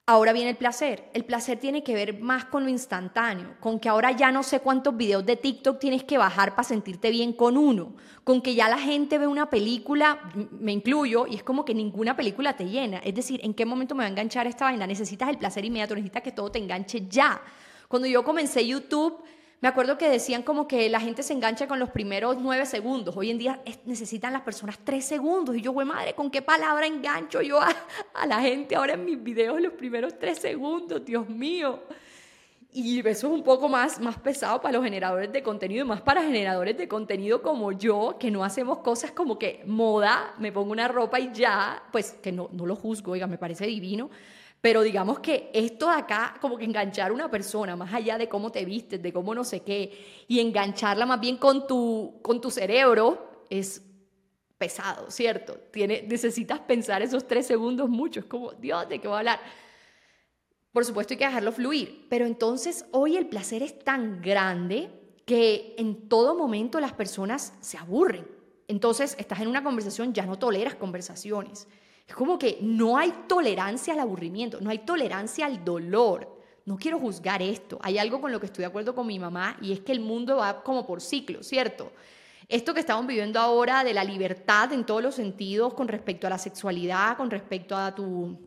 Ahora 0.09 0.31
viene 0.31 0.51
el 0.51 0.55
placer. 0.55 1.09
El 1.13 1.25
placer 1.25 1.59
tiene 1.59 1.83
que 1.83 1.93
ver 1.93 2.21
más 2.21 2.45
con 2.45 2.63
lo 2.63 2.69
instantáneo, 2.69 3.57
con 3.59 3.77
que 3.77 3.89
ahora 3.89 4.13
ya 4.13 4.31
no 4.31 4.41
sé 4.41 4.61
cuántos 4.61 4.95
videos 4.95 5.25
de 5.25 5.35
TikTok 5.35 5.79
tienes 5.79 6.05
que 6.05 6.17
bajar 6.17 6.51
para 6.51 6.63
sentirte 6.63 7.09
bien 7.09 7.33
con 7.33 7.57
uno, 7.57 7.93
con 8.23 8.41
que 8.41 8.55
ya 8.55 8.69
la 8.69 8.77
gente 8.77 9.17
ve 9.17 9.27
una 9.27 9.49
película, 9.49 10.31
me 10.61 10.71
incluyo, 10.71 11.27
y 11.27 11.35
es 11.35 11.43
como 11.43 11.65
que 11.65 11.73
ninguna 11.73 12.15
película 12.15 12.55
te 12.55 12.69
llena. 12.69 12.99
Es 12.99 13.15
decir, 13.15 13.41
¿en 13.43 13.53
qué 13.53 13.65
momento 13.65 13.95
me 13.95 14.03
va 14.03 14.07
a 14.07 14.09
enganchar 14.09 14.47
esta 14.47 14.63
vaina? 14.63 14.87
Necesitas 14.87 15.27
el 15.27 15.37
placer 15.37 15.65
inmediato, 15.65 15.93
necesitas 15.93 16.23
que 16.23 16.31
todo 16.31 16.49
te 16.49 16.59
enganche 16.59 17.05
ya. 17.09 17.41
Cuando 17.89 18.07
yo 18.07 18.23
comencé 18.23 18.65
YouTube, 18.65 19.21
me 19.59 19.67
acuerdo 19.67 19.97
que 19.97 20.07
decían 20.07 20.43
como 20.43 20.67
que 20.67 20.87
la 20.87 20.99
gente 20.99 21.23
se 21.23 21.33
engancha 21.33 21.67
con 21.67 21.79
los 21.79 21.89
primeros 21.89 22.37
nueve 22.39 22.67
segundos. 22.67 23.17
Hoy 23.17 23.31
en 23.31 23.39
día 23.39 23.59
necesitan 23.85 24.31
las 24.31 24.43
personas 24.43 24.77
tres 24.83 25.05
segundos. 25.05 25.55
Y 25.55 25.61
yo, 25.61 25.71
güey, 25.71 25.87
madre, 25.87 26.13
¿con 26.13 26.29
qué 26.29 26.43
palabra 26.43 26.85
engancho 26.85 27.41
yo 27.41 27.59
a, 27.59 27.75
la 28.27 28.39
gente 28.39 28.75
ahora 28.75 28.93
en 28.93 29.05
mis 29.05 29.21
videos 29.21 29.59
los 29.59 29.73
primeros 29.73 30.19
tres 30.19 30.37
segundos? 30.37 31.03
Dios 31.03 31.27
mío. 31.27 31.79
Y 32.71 32.99
eso 32.99 33.09
es 33.09 33.33
un 33.33 33.43
poco 33.43 33.67
más, 33.67 33.99
más 33.99 34.19
pesado 34.19 34.61
para 34.61 34.73
los 34.73 34.83
generadores 34.83 35.31
de 35.31 35.41
contenido 35.41 35.83
y 35.83 35.87
más 35.87 36.01
para 36.01 36.21
generadores 36.21 36.77
de 36.77 36.87
contenido 36.87 37.41
como 37.41 37.71
yo, 37.71 38.17
que 38.19 38.29
no 38.29 38.43
hacemos 38.43 38.79
cosas 38.79 39.09
como 39.09 39.39
que 39.39 39.63
moda, 39.65 40.35
me 40.37 40.51
pongo 40.51 40.71
una 40.71 40.87
ropa 40.87 41.19
y 41.19 41.31
ya, 41.33 41.81
pues 41.91 42.11
que 42.21 42.31
no, 42.31 42.49
no 42.51 42.67
lo 42.67 42.75
juzgo, 42.75 43.13
oiga, 43.13 43.25
me 43.25 43.39
parece 43.39 43.65
divino, 43.65 44.11
pero 44.61 44.81
digamos 44.81 45.19
que 45.19 45.49
esto 45.53 45.89
de 45.89 45.95
acá, 45.95 46.35
como 46.41 46.57
que 46.57 46.65
enganchar 46.65 47.11
a 47.11 47.13
una 47.13 47.29
persona, 47.29 47.75
más 47.75 47.93
allá 47.93 48.17
de 48.17 48.27
cómo 48.27 48.51
te 48.51 48.65
vistes, 48.65 49.01
de 49.01 49.13
cómo 49.13 49.35
no 49.35 49.43
sé 49.43 49.61
qué, 49.61 50.25
y 50.27 50.39
engancharla 50.39 51.05
más 51.05 51.19
bien 51.19 51.37
con 51.37 51.67
tu, 51.67 52.19
con 52.21 52.41
tu 52.41 52.49
cerebro, 52.49 53.45
es 53.49 53.81
pesado, 54.57 55.11
¿cierto? 55.11 55.57
Tiene, 55.71 56.03
necesitas 56.07 56.59
pensar 56.59 57.01
esos 57.01 57.27
tres 57.27 57.45
segundos 57.45 57.89
mucho. 57.89 58.19
Es 58.19 58.25
como, 58.25 58.51
Dios, 58.53 58.89
¿de 58.89 58.99
qué 58.99 59.07
voy 59.07 59.15
a 59.15 59.19
hablar? 59.19 59.39
Por 60.71 60.85
supuesto 60.85 61.13
hay 61.13 61.17
que 61.17 61.25
dejarlo 61.25 61.51
fluir, 61.51 62.05
pero 62.09 62.25
entonces 62.25 62.85
hoy 62.91 63.17
el 63.17 63.27
placer 63.27 63.63
es 63.63 63.79
tan 63.79 64.21
grande 64.21 64.89
que 65.25 65.75
en 65.77 66.07
todo 66.07 66.35
momento 66.35 66.79
las 66.79 66.93
personas 66.93 67.53
se 67.61 67.77
aburren. 67.77 68.27
Entonces 68.67 69.15
estás 69.19 69.39
en 69.41 69.47
una 69.47 69.63
conversación, 69.63 70.13
ya 70.13 70.25
no 70.25 70.37
toleras 70.37 70.75
conversaciones. 70.75 71.67
Es 72.07 72.15
como 72.15 72.39
que 72.39 72.57
no 72.61 72.97
hay 72.97 73.13
tolerancia 73.27 73.93
al 73.93 73.99
aburrimiento, 73.99 74.61
no 74.61 74.69
hay 74.69 74.79
tolerancia 74.79 75.45
al 75.45 75.63
dolor. 75.63 76.35
No 76.65 76.77
quiero 76.77 76.99
juzgar 76.99 77.41
esto. 77.41 77.79
Hay 77.81 77.97
algo 77.97 78.19
con 78.19 78.31
lo 78.31 78.39
que 78.39 78.45
estoy 78.47 78.63
de 78.63 78.67
acuerdo 78.67 78.95
con 78.95 79.07
mi 79.07 79.19
mamá 79.19 79.57
y 79.61 79.71
es 79.71 79.81
que 79.81 79.91
el 79.91 79.99
mundo 79.99 80.37
va 80.37 80.63
como 80.63 80.85
por 80.85 81.01
ciclos, 81.01 81.47
¿cierto? 81.47 81.91
Esto 82.49 82.73
que 82.73 82.79
estamos 82.79 83.05
viviendo 83.07 83.39
ahora 83.39 83.83
de 83.83 83.93
la 83.93 84.03
libertad 84.03 84.71
en 84.71 84.85
todos 84.85 85.03
los 85.03 85.15
sentidos 85.15 85.73
con 85.73 85.87
respecto 85.87 86.27
a 86.27 86.29
la 86.29 86.37
sexualidad, 86.37 87.17
con 87.17 87.29
respecto 87.29 87.75
a 87.75 87.93
tu 87.93 88.37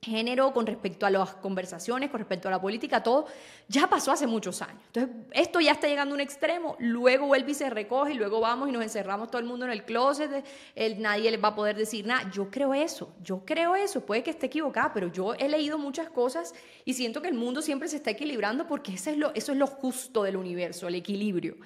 género, 0.00 0.52
con 0.52 0.66
respecto 0.66 1.06
a 1.06 1.10
las 1.10 1.34
conversaciones, 1.34 2.10
con 2.10 2.20
respecto 2.20 2.48
a 2.48 2.50
la 2.50 2.60
política, 2.60 3.02
todo, 3.02 3.26
ya 3.66 3.88
pasó 3.88 4.12
hace 4.12 4.26
muchos 4.26 4.62
años. 4.62 4.80
Entonces, 4.86 5.16
esto 5.32 5.60
ya 5.60 5.72
está 5.72 5.88
llegando 5.88 6.14
a 6.14 6.16
un 6.16 6.20
extremo, 6.20 6.76
luego 6.78 7.26
vuelve 7.26 7.50
y 7.50 7.54
se 7.54 7.68
recoge, 7.68 8.12
y 8.12 8.14
luego 8.14 8.40
vamos 8.40 8.68
y 8.68 8.72
nos 8.72 8.82
encerramos 8.82 9.30
todo 9.30 9.40
el 9.40 9.46
mundo 9.46 9.64
en 9.64 9.72
el 9.72 9.84
closet, 9.84 10.44
el, 10.76 11.02
nadie 11.02 11.30
les 11.30 11.42
va 11.42 11.48
a 11.48 11.54
poder 11.54 11.76
decir 11.76 12.06
nada. 12.06 12.30
Yo 12.30 12.50
creo 12.50 12.74
eso, 12.74 13.12
yo 13.22 13.44
creo 13.44 13.74
eso, 13.74 14.06
puede 14.06 14.22
que 14.22 14.30
esté 14.30 14.46
equivocada, 14.46 14.92
pero 14.92 15.08
yo 15.08 15.34
he 15.34 15.48
leído 15.48 15.78
muchas 15.78 16.08
cosas 16.10 16.54
y 16.84 16.94
siento 16.94 17.20
que 17.20 17.28
el 17.28 17.34
mundo 17.34 17.60
siempre 17.60 17.88
se 17.88 17.96
está 17.96 18.10
equilibrando 18.10 18.66
porque 18.66 18.94
eso 18.94 19.10
es 19.10 19.16
lo, 19.16 19.34
eso 19.34 19.52
es 19.52 19.58
lo 19.58 19.66
justo 19.66 20.22
del 20.22 20.36
universo, 20.36 20.86
el 20.86 20.94
equilibrio. 20.94 21.56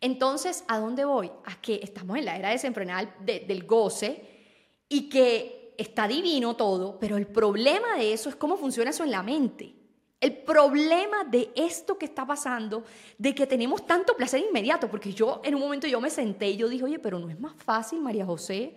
Entonces, 0.00 0.64
¿a 0.68 0.78
dónde 0.78 1.04
voy? 1.04 1.30
A 1.44 1.60
que 1.60 1.80
estamos 1.82 2.16
en 2.18 2.24
la 2.24 2.36
era 2.36 2.50
desenfrenada 2.50 3.14
del 3.20 3.64
goce 3.64 4.38
y 4.88 5.08
que 5.08 5.57
está 5.78 6.08
divino 6.08 6.56
todo, 6.56 6.98
pero 6.98 7.16
el 7.16 7.26
problema 7.26 7.96
de 7.96 8.12
eso 8.12 8.28
es 8.28 8.36
cómo 8.36 8.58
funciona 8.58 8.90
eso 8.90 9.04
en 9.04 9.12
la 9.12 9.22
mente. 9.22 9.74
El 10.20 10.36
problema 10.38 11.22
de 11.22 11.52
esto 11.54 11.96
que 11.96 12.04
está 12.04 12.26
pasando, 12.26 12.82
de 13.16 13.32
que 13.34 13.46
tenemos 13.46 13.86
tanto 13.86 14.16
placer 14.16 14.44
inmediato, 14.46 14.90
porque 14.90 15.14
yo 15.14 15.40
en 15.44 15.54
un 15.54 15.60
momento 15.60 15.86
yo 15.86 16.00
me 16.00 16.10
senté 16.10 16.50
y 16.50 16.56
yo 16.56 16.68
dije, 16.68 16.84
oye, 16.84 16.98
pero 16.98 17.20
no 17.20 17.30
es 17.30 17.38
más 17.38 17.54
fácil, 17.56 18.00
María 18.00 18.26
José, 18.26 18.74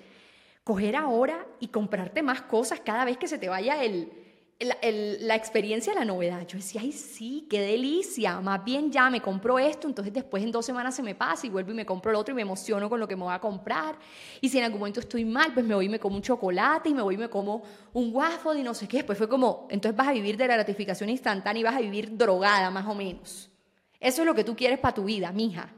coger 0.63 0.95
ahora 0.95 1.47
y 1.59 1.69
comprarte 1.69 2.21
más 2.21 2.43
cosas 2.43 2.79
cada 2.79 3.03
vez 3.03 3.17
que 3.17 3.27
se 3.27 3.39
te 3.39 3.49
vaya 3.49 3.83
el, 3.83 4.20
la 4.62 5.36
experiencia, 5.36 5.93
la 5.93 6.06
novedad. 6.06 6.45
Yo 6.45 6.58
decía, 6.58 6.82
ay, 6.82 6.91
sí, 6.91 7.47
qué 7.50 7.62
delicia. 7.62 8.39
Más 8.41 8.63
bien 8.63 8.91
ya 8.91 9.10
me 9.10 9.21
compro 9.21 9.58
esto, 9.58 9.88
entonces 9.88 10.13
después 10.13 10.43
en 10.43 10.52
dos 10.52 10.65
semanas 10.65 10.95
se 10.95 11.02
me 11.02 11.15
pasa 11.15 11.47
y 11.47 11.50
vuelvo 11.50 11.71
y 11.71 11.74
me 11.74 11.86
compro 11.86 12.12
el 12.12 12.17
otro 12.17 12.32
y 12.32 12.36
me 12.36 12.43
emociono 12.43 12.89
con 12.89 13.00
lo 13.00 13.08
que 13.08 13.15
me 13.15 13.24
voy 13.24 13.34
a 13.34 13.39
comprar. 13.39 13.97
Y 14.39 14.50
si 14.50 14.60
en 14.60 14.65
algún 14.65 14.80
momento 14.80 15.00
estoy 15.00 15.26
mal, 15.26 15.54
pues 15.54 15.65
me 15.65 15.74
voy 15.74 15.86
y 15.86 15.89
me 15.89 16.00
como 16.00 16.15
un 16.15 16.21
chocolate 16.21 16.89
y 16.89 16.93
me 16.93 17.02
voy 17.02 17.15
y 17.15 17.17
me 17.17 17.30
como 17.30 17.63
un 17.93 18.13
waffle 18.13 18.60
y 18.60 18.63
no 18.63 18.74
sé 18.74 18.88
qué. 18.88 18.97
Después 18.97 19.17
fue 19.17 19.28
como, 19.28 19.67
entonces 19.69 19.97
vas 19.97 20.10
a 20.10 20.13
vivir 20.13 20.38
de 20.38 20.47
la 20.47 20.56
gratificación 20.56 21.10
instantánea 21.10 21.62
y 21.62 21.63
vas 21.63 21.76
a 21.76 21.82
vivir 21.82 22.15
drogada, 22.15 22.69
más 22.69 22.86
o 22.88 22.93
menos. 22.93 23.50
Eso 24.00 24.21
es 24.21 24.26
lo 24.26 24.36
que 24.36 24.43
tú 24.43 24.56
quieres 24.56 24.80
para 24.80 24.93
tu 24.93 25.06
vida, 25.06 25.32
mija. 25.32 25.74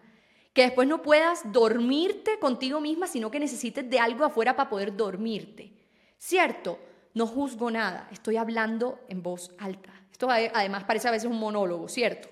Que 0.54 0.64
después 0.64 0.88
no 0.88 1.02
puedas 1.02 1.52
dormirte 1.52 2.38
contigo 2.40 2.80
misma, 2.80 3.08
sino 3.08 3.32
que 3.32 3.40
necesites 3.40 3.90
de 3.90 4.00
algo 4.00 4.26
afuera 4.26 4.56
para 4.56 4.70
poder 4.70 4.96
dormirte. 4.96 5.74
¿Cierto? 6.18 6.80
No 7.14 7.28
juzgo 7.28 7.70
nada, 7.70 8.08
estoy 8.12 8.38
hablando 8.38 9.00
en 9.08 9.22
voz 9.22 9.52
alta. 9.60 9.92
Esto 10.12 10.30
además 10.30 10.84
parece 10.86 11.08
a 11.08 11.12
veces 11.12 11.30
un 11.30 11.40
monólogo, 11.40 11.88
¿cierto? 11.88 12.30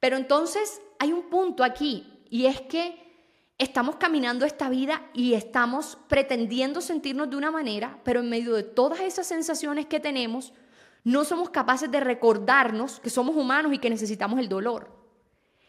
Pero 0.00 0.16
entonces 0.16 0.80
hay 0.98 1.12
un 1.12 1.30
punto 1.30 1.64
aquí 1.64 2.24
y 2.28 2.46
es 2.46 2.60
que 2.60 3.02
estamos 3.58 3.96
caminando 3.96 4.44
esta 4.44 4.68
vida 4.68 5.02
y 5.14 5.34
estamos 5.34 5.98
pretendiendo 6.08 6.80
sentirnos 6.80 7.30
de 7.30 7.36
una 7.36 7.50
manera, 7.50 8.00
pero 8.04 8.20
en 8.20 8.28
medio 8.28 8.54
de 8.54 8.64
todas 8.64 9.00
esas 9.00 9.26
sensaciones 9.26 9.86
que 9.86 10.00
tenemos, 10.00 10.52
no 11.04 11.24
somos 11.24 11.50
capaces 11.50 11.90
de 11.90 12.00
recordarnos 12.00 13.00
que 13.00 13.10
somos 13.10 13.36
humanos 13.36 13.72
y 13.72 13.78
que 13.78 13.90
necesitamos 13.90 14.38
el 14.38 14.48
dolor. 14.48 15.01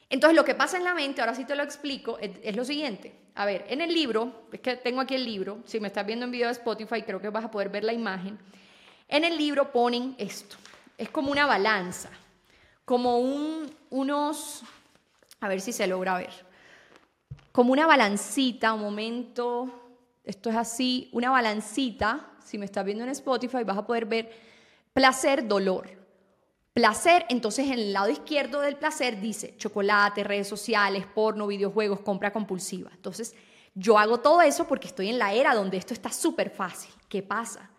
Entonces 0.10 0.36
lo 0.36 0.46
que 0.46 0.56
pasa 0.56 0.78
en 0.78 0.84
la 0.84 0.94
mente, 0.94 1.22
ahora 1.22 1.36
sí 1.36 1.46
te 1.46 1.56
lo 1.56 1.64
explico, 1.64 2.18
es, 2.20 2.56
lo 2.56 2.64
siguiente. 2.66 3.14
A 3.36 3.46
ver, 3.46 3.66
en 3.68 3.82
el 3.82 3.94
libro, 3.94 4.48
es 4.52 4.60
que 4.60 4.76
tengo 4.78 5.02
aquí 5.02 5.16
el 5.16 5.26
libro, 5.26 5.60
si 5.66 5.80
me 5.80 5.88
estás 5.88 6.06
viendo 6.06 6.26
en 6.26 6.32
video 6.32 6.48
de 6.48 6.54
Spotify 6.54 7.02
creo 7.02 7.20
que 7.20 7.30
vas 7.30 7.46
a 7.46 7.52
poder 7.52 7.70
ver 7.70 7.84
la 7.84 7.94
imagen. 7.94 8.38
En 9.08 9.24
el 9.24 9.38
libro 9.38 9.72
ponen 9.72 10.16
esto, 10.18 10.56
es 10.98 11.10
como 11.10 11.32
una 11.32 11.46
balanza, 11.46 12.10
como 12.86 13.20
un, 13.20 13.74
unos, 13.90 14.62
a 15.40 15.48
ver 15.48 15.62
si 15.62 15.72
se 15.72 15.88
logra 15.88 16.18
ver, 16.18 16.32
como 17.52 17.72
una 17.72 17.88
balancita, 17.88 18.74
un 18.74 18.82
momento, 18.82 19.98
esto 20.24 20.50
es 20.50 20.56
así, 20.56 21.10
una 21.12 21.30
balancita, 21.30 22.34
si 22.44 22.58
me 22.58 22.66
estás 22.66 22.86
viendo 22.86 23.04
en 23.04 23.10
Spotify 23.10 23.64
vas 23.64 23.78
a 23.78 23.86
poder 23.86 24.06
ver 24.06 24.32
placer, 24.94 25.48
dolor. 25.48 26.03
Placer, 26.74 27.26
entonces 27.30 27.68
en 27.68 27.74
el 27.74 27.94
lado 27.94 28.10
izquierdo 28.10 28.60
del 28.62 28.78
placer 28.78 29.22
dice 29.22 29.56
chocolate, 29.58 30.24
redes 30.24 30.48
sociales, 30.48 31.06
porno, 31.06 31.48
videojuegos, 31.48 32.00
compra 32.00 32.34
compulsiva. 32.34 32.90
Entonces 32.94 33.36
yo 33.76 34.00
hago 34.00 34.20
todo 34.20 34.42
eso 34.42 34.68
porque 34.68 34.88
estoy 34.88 35.10
en 35.10 35.20
la 35.20 35.34
era 35.34 35.54
donde 35.54 35.78
esto 35.78 35.94
está 35.94 36.12
súper 36.12 36.50
fácil. 36.50 36.92
¿Qué 37.10 37.22
pasa? 37.22 37.70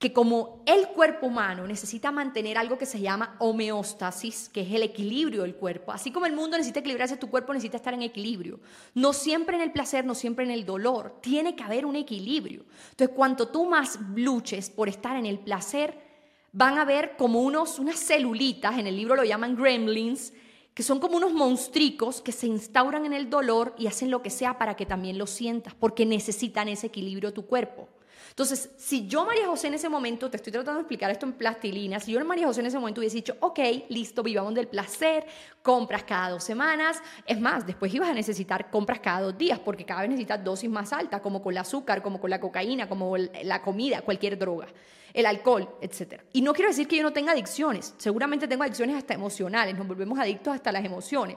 que 0.00 0.14
como 0.14 0.62
el 0.64 0.88
cuerpo 0.88 1.26
humano 1.26 1.66
necesita 1.66 2.10
mantener 2.10 2.56
algo 2.56 2.78
que 2.78 2.86
se 2.86 3.02
llama 3.02 3.36
homeostasis, 3.38 4.48
que 4.48 4.62
es 4.62 4.72
el 4.72 4.82
equilibrio 4.82 5.42
del 5.42 5.54
cuerpo, 5.54 5.92
así 5.92 6.10
como 6.10 6.24
el 6.24 6.32
mundo 6.32 6.56
necesita 6.56 6.80
equilibrarse, 6.80 7.18
tu 7.18 7.28
cuerpo 7.28 7.52
necesita 7.52 7.76
estar 7.76 7.92
en 7.92 8.00
equilibrio. 8.00 8.60
No 8.94 9.12
siempre 9.12 9.56
en 9.56 9.62
el 9.62 9.72
placer, 9.72 10.06
no 10.06 10.14
siempre 10.14 10.46
en 10.46 10.52
el 10.52 10.64
dolor, 10.64 11.18
tiene 11.20 11.54
que 11.54 11.62
haber 11.62 11.84
un 11.84 11.96
equilibrio. 11.96 12.64
Entonces, 12.92 13.14
cuanto 13.14 13.48
tú 13.48 13.68
más 13.68 13.98
luches 14.16 14.70
por 14.70 14.88
estar 14.88 15.18
en 15.18 15.26
el 15.26 15.38
placer, 15.38 16.09
van 16.52 16.78
a 16.78 16.84
ver 16.84 17.16
como 17.16 17.40
unos, 17.40 17.78
unas 17.78 17.98
celulitas, 17.98 18.78
en 18.78 18.86
el 18.86 18.96
libro 18.96 19.16
lo 19.16 19.24
llaman 19.24 19.56
gremlins, 19.56 20.32
que 20.74 20.82
son 20.82 21.00
como 21.00 21.16
unos 21.16 21.32
monstruos 21.32 22.20
que 22.20 22.32
se 22.32 22.46
instauran 22.46 23.04
en 23.04 23.12
el 23.12 23.28
dolor 23.28 23.74
y 23.76 23.86
hacen 23.86 24.10
lo 24.10 24.22
que 24.22 24.30
sea 24.30 24.58
para 24.58 24.76
que 24.76 24.86
también 24.86 25.18
lo 25.18 25.26
sientas, 25.26 25.74
porque 25.74 26.06
necesitan 26.06 26.68
ese 26.68 26.86
equilibrio 26.88 27.32
tu 27.32 27.46
cuerpo. 27.46 27.88
Entonces, 28.30 28.70
si 28.76 29.08
yo, 29.08 29.26
María 29.26 29.48
José, 29.48 29.66
en 29.66 29.74
ese 29.74 29.88
momento, 29.88 30.30
te 30.30 30.36
estoy 30.36 30.52
tratando 30.52 30.78
de 30.78 30.82
explicar 30.82 31.10
esto 31.10 31.26
en 31.26 31.32
plastilina, 31.32 31.98
si 31.98 32.12
yo, 32.12 32.24
María 32.24 32.46
José, 32.46 32.60
en 32.60 32.66
ese 32.66 32.78
momento 32.78 33.00
hubiese 33.00 33.16
dicho, 33.16 33.36
ok, 33.40 33.58
listo, 33.88 34.22
vivamos 34.22 34.54
del 34.54 34.68
placer, 34.68 35.26
compras 35.62 36.04
cada 36.04 36.30
dos 36.30 36.44
semanas, 36.44 37.02
es 37.26 37.40
más, 37.40 37.66
después 37.66 37.92
ibas 37.92 38.08
a 38.08 38.14
necesitar 38.14 38.70
compras 38.70 39.00
cada 39.00 39.22
dos 39.22 39.36
días, 39.36 39.58
porque 39.58 39.84
cada 39.84 40.02
vez 40.02 40.10
necesitas 40.10 40.42
dosis 40.42 40.70
más 40.70 40.92
altas, 40.92 41.20
como 41.20 41.42
con 41.42 41.52
el 41.52 41.58
azúcar, 41.58 42.02
como 42.02 42.20
con 42.20 42.30
la 42.30 42.40
cocaína, 42.40 42.88
como 42.88 43.16
la 43.16 43.60
comida, 43.62 44.00
cualquier 44.02 44.38
droga 44.38 44.68
el 45.12 45.26
alcohol, 45.26 45.68
etc. 45.80 46.22
Y 46.32 46.42
no 46.42 46.52
quiero 46.52 46.70
decir 46.70 46.86
que 46.88 46.96
yo 46.96 47.02
no 47.02 47.12
tenga 47.12 47.32
adicciones, 47.32 47.94
seguramente 47.98 48.48
tengo 48.48 48.62
adicciones 48.62 48.96
hasta 48.96 49.14
emocionales, 49.14 49.76
nos 49.76 49.86
volvemos 49.86 50.18
adictos 50.18 50.54
hasta 50.54 50.72
las 50.72 50.84
emociones, 50.84 51.36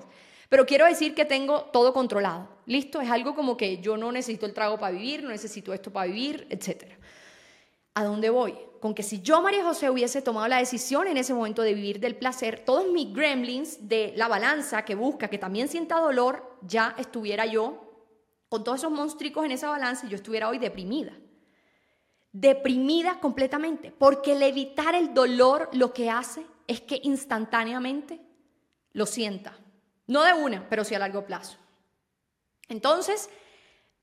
pero 0.49 0.65
quiero 0.65 0.86
decir 0.86 1.15
que 1.15 1.25
tengo 1.25 1.63
todo 1.65 1.93
controlado, 1.93 2.47
¿listo? 2.65 3.01
Es 3.01 3.09
algo 3.09 3.36
como 3.36 3.57
que 3.57 3.79
yo 3.79 3.97
no 3.97 4.12
necesito 4.12 4.45
el 4.45 4.53
trago 4.53 4.77
para 4.77 4.93
vivir, 4.93 5.23
no 5.23 5.29
necesito 5.29 5.73
esto 5.73 5.91
para 5.91 6.07
vivir, 6.07 6.47
etc. 6.49 6.93
¿A 7.95 8.03
dónde 8.03 8.29
voy? 8.29 8.55
Con 8.79 8.93
que 8.93 9.01
si 9.01 9.21
yo, 9.21 9.41
María 9.41 9.63
José, 9.63 9.89
hubiese 9.89 10.21
tomado 10.21 10.47
la 10.47 10.57
decisión 10.57 11.07
en 11.07 11.17
ese 11.17 11.33
momento 11.33 11.62
de 11.62 11.73
vivir 11.73 11.99
del 11.99 12.15
placer, 12.15 12.59
todos 12.59 12.91
mis 12.91 13.13
gremlins 13.13 13.88
de 13.88 14.13
la 14.15 14.27
balanza 14.27 14.83
que 14.83 14.95
busca 14.95 15.27
que 15.27 15.38
también 15.38 15.69
sienta 15.69 15.99
dolor, 15.99 16.57
ya 16.62 16.95
estuviera 16.97 17.45
yo 17.45 17.79
con 18.49 18.63
todos 18.63 18.79
esos 18.79 18.91
monstruos 18.91 19.45
en 19.45 19.51
esa 19.51 19.69
balanza 19.69 20.05
y 20.05 20.09
yo 20.09 20.15
estuviera 20.15 20.49
hoy 20.49 20.59
deprimida 20.59 21.13
deprimida 22.33 23.19
completamente, 23.19 23.91
porque 23.91 24.33
el 24.33 24.41
evitar 24.41 24.95
el 24.95 25.13
dolor 25.13 25.69
lo 25.71 25.93
que 25.93 26.09
hace 26.09 26.45
es 26.67 26.81
que 26.81 26.99
instantáneamente 27.03 28.19
lo 28.91 29.05
sienta. 29.05 29.57
No 30.07 30.23
de 30.23 30.33
una, 30.33 30.67
pero 30.67 30.83
sí 30.83 30.95
a 30.95 30.99
largo 30.99 31.25
plazo. 31.25 31.57
Entonces, 32.67 33.29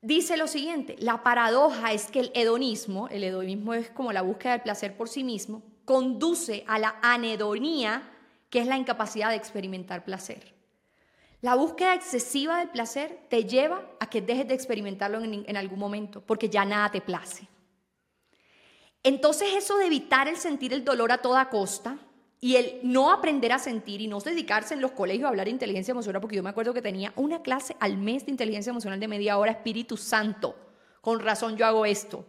dice 0.01 0.37
lo 0.37 0.47
siguiente, 0.47 0.97
la 1.01 1.23
paradoja 1.23 1.93
es 1.93 2.07
que 2.07 2.21
el 2.21 2.33
hedonismo, 2.35 3.09
el 3.09 3.25
hedonismo 3.25 3.75
es 3.75 3.91
como 3.91 4.13
la 4.13 4.23
búsqueda 4.23 4.53
del 4.53 4.63
placer 4.63 4.97
por 4.97 5.09
sí 5.09 5.25
mismo, 5.25 5.63
conduce 5.85 6.65
a 6.69 6.79
la 6.79 6.97
anedonía, 7.03 8.09
que 8.49 8.61
es 8.61 8.67
la 8.67 8.77
incapacidad 8.77 9.31
de 9.31 9.37
experimentar 9.37 10.05
placer. 10.05 10.55
La 11.41 11.57
búsqueda 11.57 11.95
excesiva 11.95 12.59
del 12.59 12.69
placer 12.69 13.27
te 13.29 13.45
lleva 13.45 13.83
a 13.99 14.09
que 14.09 14.21
dejes 14.21 14.47
de 14.47 14.55
experimentarlo 14.55 15.23
en, 15.23 15.45
en 15.49 15.57
algún 15.57 15.79
momento, 15.79 16.21
porque 16.21 16.49
ya 16.49 16.65
nada 16.65 16.91
te 16.91 17.01
place. 17.01 17.49
Entonces 19.03 19.49
eso 19.57 19.79
de 19.79 19.87
evitar 19.87 20.29
el 20.29 20.37
sentir 20.37 20.73
el 20.73 20.85
dolor 20.85 21.11
a 21.13 21.19
toda 21.19 21.49
costa 21.49 21.99
y 22.41 22.57
el 22.57 22.81
no 22.83 23.13
aprender 23.13 23.53
a 23.53 23.59
sentir 23.59 24.01
y 24.01 24.09
no 24.09 24.21
dedicarse 24.21 24.75
en 24.75 24.81
los 24.81 24.93
colegios 24.93 25.27
a 25.27 25.29
hablar 25.29 25.47
de 25.47 25.53
inteligencia 25.53 25.93
emocional, 25.93 26.21
porque 26.21 26.37
yo 26.37 26.43
me 26.43 26.51
acuerdo 26.51 26.75
que 26.75 26.83
tenía 26.83 27.13
una 27.17 27.43
clase 27.43 27.77
al 27.81 27.97
mes 27.99 28.25
de 28.25 28.33
inteligencia 28.33 28.71
emocional 28.71 28.99
de 28.99 29.09
media 29.09 29.39
hora, 29.39 29.53
Espíritu 29.53 29.97
Santo, 29.97 30.57
con 31.01 31.21
razón 31.21 31.57
yo 31.57 31.67
hago 31.67 31.85
esto. 31.85 32.27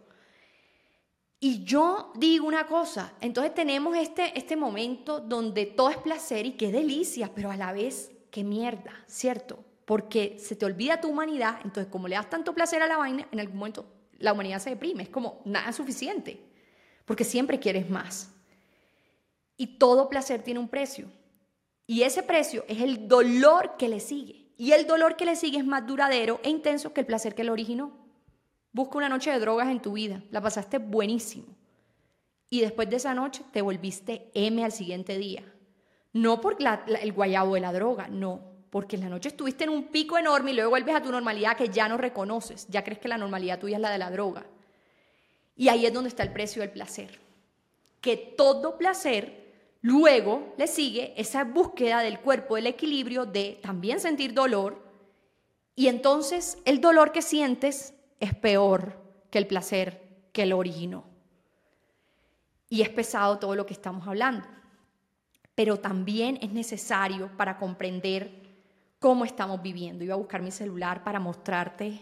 Y 1.39 1.63
yo 1.63 2.11
digo 2.15 2.45
una 2.45 2.67
cosa, 2.67 3.13
entonces 3.19 3.53
tenemos 3.53 3.97
este, 3.97 4.37
este 4.37 4.55
momento 4.55 5.19
donde 5.19 5.65
todo 5.65 5.89
es 5.89 5.97
placer 5.97 6.45
y 6.45 6.51
qué 6.51 6.71
delicia, 6.71 7.31
pero 7.33 7.49
a 7.49 7.57
la 7.57 7.73
vez 7.73 8.11
qué 8.29 8.43
mierda, 8.43 8.93
¿cierto? 9.07 9.63
Porque 9.85 10.37
se 10.39 10.55
te 10.55 10.65
olvida 10.65 11.01
tu 11.01 11.07
humanidad, 11.07 11.59
entonces 11.63 11.91
como 11.91 12.07
le 12.07 12.15
das 12.15 12.29
tanto 12.29 12.53
placer 12.53 12.83
a 12.83 12.87
la 12.87 12.97
vaina, 12.97 13.27
en 13.31 13.39
algún 13.39 13.57
momento 13.57 13.85
la 14.19 14.33
humanidad 14.33 14.59
se 14.59 14.69
deprime, 14.71 15.03
es 15.03 15.09
como 15.09 15.41
nada 15.45 15.71
suficiente 15.73 16.50
porque 17.11 17.25
siempre 17.25 17.59
quieres 17.59 17.89
más. 17.89 18.31
Y 19.57 19.77
todo 19.77 20.07
placer 20.07 20.43
tiene 20.43 20.61
un 20.61 20.69
precio. 20.69 21.11
Y 21.85 22.03
ese 22.03 22.23
precio 22.23 22.63
es 22.69 22.79
el 22.79 23.09
dolor 23.09 23.75
que 23.77 23.89
le 23.89 23.99
sigue. 23.99 24.53
Y 24.55 24.71
el 24.71 24.87
dolor 24.87 25.17
que 25.17 25.25
le 25.25 25.35
sigue 25.35 25.57
es 25.57 25.65
más 25.65 25.85
duradero 25.85 26.39
e 26.41 26.49
intenso 26.49 26.93
que 26.93 27.01
el 27.01 27.05
placer 27.05 27.35
que 27.35 27.43
lo 27.43 27.51
originó. 27.51 27.91
Busca 28.71 28.97
una 28.97 29.09
noche 29.09 29.29
de 29.29 29.41
drogas 29.41 29.67
en 29.67 29.81
tu 29.81 29.91
vida, 29.91 30.23
la 30.31 30.39
pasaste 30.39 30.77
buenísimo. 30.77 31.47
Y 32.49 32.61
después 32.61 32.89
de 32.89 32.95
esa 32.95 33.13
noche 33.13 33.43
te 33.51 33.61
volviste 33.61 34.31
M 34.33 34.63
al 34.63 34.71
siguiente 34.71 35.17
día. 35.17 35.43
No 36.13 36.39
por 36.39 36.59
el 36.61 37.11
guayabo 37.11 37.55
de 37.55 37.59
la 37.59 37.73
droga, 37.73 38.07
no, 38.07 38.39
porque 38.69 38.95
en 38.95 39.01
la 39.01 39.09
noche 39.09 39.27
estuviste 39.27 39.65
en 39.65 39.71
un 39.71 39.89
pico 39.89 40.17
enorme 40.17 40.51
y 40.51 40.53
luego 40.53 40.69
vuelves 40.69 40.95
a 40.95 41.01
tu 41.01 41.11
normalidad 41.11 41.57
que 41.57 41.67
ya 41.67 41.89
no 41.89 41.97
reconoces, 41.97 42.69
ya 42.69 42.85
crees 42.85 42.99
que 42.99 43.09
la 43.09 43.17
normalidad 43.17 43.59
tuya 43.59 43.75
es 43.75 43.81
la 43.81 43.89
de 43.89 43.97
la 43.97 44.09
droga. 44.09 44.45
Y 45.55 45.69
ahí 45.69 45.85
es 45.85 45.93
donde 45.93 46.09
está 46.09 46.23
el 46.23 46.33
precio 46.33 46.61
del 46.61 46.71
placer. 46.71 47.19
Que 47.99 48.17
todo 48.17 48.77
placer 48.77 49.41
luego 49.81 50.53
le 50.57 50.67
sigue 50.67 51.13
esa 51.17 51.43
búsqueda 51.43 52.01
del 52.01 52.19
cuerpo, 52.19 52.55
del 52.55 52.67
equilibrio, 52.67 53.25
de 53.25 53.59
también 53.61 53.99
sentir 53.99 54.33
dolor. 54.33 54.81
Y 55.75 55.87
entonces 55.87 56.57
el 56.65 56.81
dolor 56.81 57.11
que 57.11 57.21
sientes 57.21 57.93
es 58.19 58.35
peor 58.35 58.97
que 59.29 59.37
el 59.37 59.47
placer 59.47 60.01
que 60.31 60.45
lo 60.45 60.57
originó. 60.57 61.05
Y 62.69 62.81
es 62.81 62.89
pesado 62.89 63.39
todo 63.39 63.55
lo 63.55 63.65
que 63.65 63.73
estamos 63.73 64.07
hablando. 64.07 64.47
Pero 65.55 65.77
también 65.77 66.39
es 66.41 66.51
necesario 66.51 67.29
para 67.35 67.57
comprender 67.57 68.41
cómo 68.99 69.25
estamos 69.25 69.61
viviendo. 69.61 70.03
Iba 70.03 70.13
a 70.13 70.17
buscar 70.17 70.41
mi 70.41 70.51
celular 70.51 71.03
para 71.03 71.19
mostrarte 71.19 71.99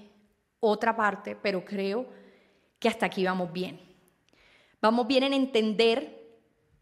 otra 0.60 0.96
parte, 0.96 1.36
pero 1.36 1.64
creo 1.64 2.06
que 2.80 2.88
hasta 2.88 3.06
aquí 3.06 3.24
vamos 3.24 3.52
bien. 3.54 3.80
Vamos 4.82 5.08
bien 5.08 5.24
en 5.24 5.34
entender 5.34 6.20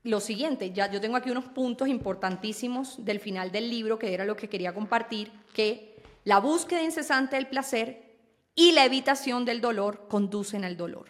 lo 0.04 0.20
siguiente, 0.22 0.72
ya 0.72 0.90
yo 0.90 1.02
tengo 1.02 1.18
aquí 1.18 1.32
unos 1.32 1.46
puntos 1.46 1.90
importantísimos 1.90 3.04
del 3.04 3.20
final 3.20 3.52
del 3.52 3.70
libro 3.70 4.00
que 4.00 4.14
era 4.14 4.24
lo 4.24 4.38
que 4.38 4.48
quería 4.48 4.74
compartir, 4.74 5.32
que 5.54 6.02
la 6.24 6.40
búsqueda 6.40 6.82
incesante 6.82 7.36
del 7.36 7.48
placer 7.48 8.16
y 8.56 8.72
la 8.72 8.86
evitación 8.86 9.44
del 9.44 9.60
dolor 9.60 10.08
conducen 10.08 10.64
al 10.64 10.78
dolor. 10.78 11.10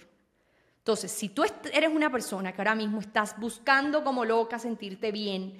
Entonces, 0.79 1.11
si 1.11 1.29
tú 1.29 1.43
eres 1.73 1.93
una 1.93 2.11
persona 2.11 2.53
que 2.53 2.61
ahora 2.61 2.73
mismo 2.73 2.99
estás 2.99 3.37
buscando 3.37 4.03
como 4.03 4.25
loca 4.25 4.57
sentirte 4.57 5.11
bien 5.11 5.57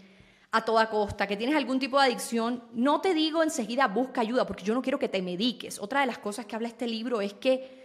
a 0.51 0.63
toda 0.63 0.89
costa, 0.89 1.27
que 1.27 1.37
tienes 1.37 1.55
algún 1.55 1.79
tipo 1.79 1.99
de 1.99 2.07
adicción, 2.07 2.63
no 2.73 3.01
te 3.01 3.13
digo 3.13 3.43
enseguida 3.43 3.87
busca 3.87 4.21
ayuda, 4.21 4.47
porque 4.47 4.63
yo 4.63 4.73
no 4.73 4.81
quiero 4.81 4.97
que 4.97 5.09
te 5.09 5.21
mediques. 5.21 5.79
Otra 5.79 5.99
de 5.99 6.07
las 6.07 6.17
cosas 6.17 6.45
que 6.45 6.55
habla 6.55 6.69
este 6.69 6.87
libro 6.87 7.21
es 7.21 7.33
que 7.33 7.76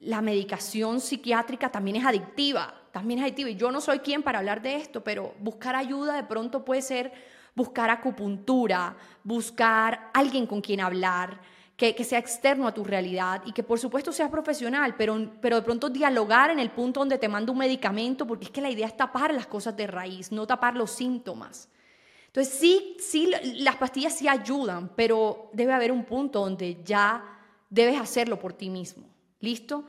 la 0.00 0.22
medicación 0.22 1.00
psiquiátrica 1.00 1.70
también 1.70 1.96
es 1.96 2.04
adictiva, 2.04 2.74
también 2.90 3.20
es 3.20 3.24
adictiva. 3.24 3.50
Y 3.50 3.56
yo 3.56 3.70
no 3.70 3.80
soy 3.80 4.00
quien 4.00 4.22
para 4.22 4.38
hablar 4.38 4.62
de 4.62 4.76
esto, 4.76 5.04
pero 5.04 5.34
buscar 5.40 5.76
ayuda 5.76 6.14
de 6.14 6.24
pronto 6.24 6.64
puede 6.64 6.82
ser 6.82 7.12
buscar 7.54 7.90
acupuntura, 7.90 8.96
buscar 9.22 10.10
alguien 10.14 10.46
con 10.46 10.60
quien 10.60 10.80
hablar, 10.80 11.40
que, 11.76 12.04
sea 12.04 12.18
externo 12.18 12.66
a 12.66 12.74
tu 12.74 12.84
realidad 12.84 13.42
y 13.46 13.52
que 13.52 13.62
por 13.62 13.78
supuesto 13.78 14.12
sea 14.12 14.30
profesional, 14.30 14.94
pero, 14.98 15.32
pero 15.40 15.56
de 15.56 15.62
pronto 15.62 15.88
dialogar 15.88 16.50
en 16.50 16.58
el 16.58 16.70
punto 16.70 17.00
donde 17.00 17.16
te 17.16 17.28
manda 17.28 17.52
un 17.52 17.58
medicamento, 17.58 18.26
porque 18.26 18.46
es 18.46 18.50
que 18.50 18.60
la 18.60 18.70
idea 18.70 18.86
es 18.86 18.96
tapar 18.96 19.32
las 19.32 19.46
cosas 19.46 19.76
de 19.76 19.86
raíz, 19.86 20.30
no 20.30 20.46
tapar 20.46 20.76
los 20.76 20.90
síntomas. 20.90 21.70
Entonces 22.26 22.54
sí, 22.54 22.96
sí, 23.00 23.32
las 23.56 23.76
pastillas 23.76 24.16
sí 24.16 24.28
ayudan, 24.28 24.92
pero 24.94 25.50
debe 25.54 25.72
haber 25.72 25.90
un 25.90 26.04
punto 26.04 26.40
donde 26.40 26.82
ya 26.84 27.24
debes 27.70 27.98
hacerlo 27.98 28.38
por 28.38 28.52
ti 28.52 28.68
mismo. 28.68 29.08
¿Listo? 29.40 29.84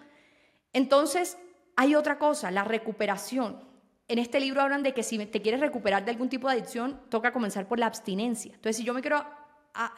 Entonces, 0.74 1.38
hay 1.76 1.96
otra 1.96 2.18
cosa, 2.18 2.52
la 2.52 2.64
recuperación. 2.64 3.64
En 4.08 4.20
este 4.20 4.40
libro 4.40 4.62
hablan 4.62 4.84
de 4.84 4.94
que 4.94 5.04
si 5.04 5.18
te 5.26 5.42
quieres 5.42 5.62
recuperar 5.62 6.04
de 6.04 6.12
algún 6.12 6.30
tipo 6.30 6.48
de 6.48 6.56
adicción, 6.56 7.00
toca 7.10 7.32
comenzar 7.32 7.68
por 7.68 7.80
la 7.80 7.86
abstinencia. 7.86 8.54
Entonces, 8.54 8.78
si 8.78 8.84
yo 8.84 8.94
me 8.94 9.02
quiero 9.02 9.26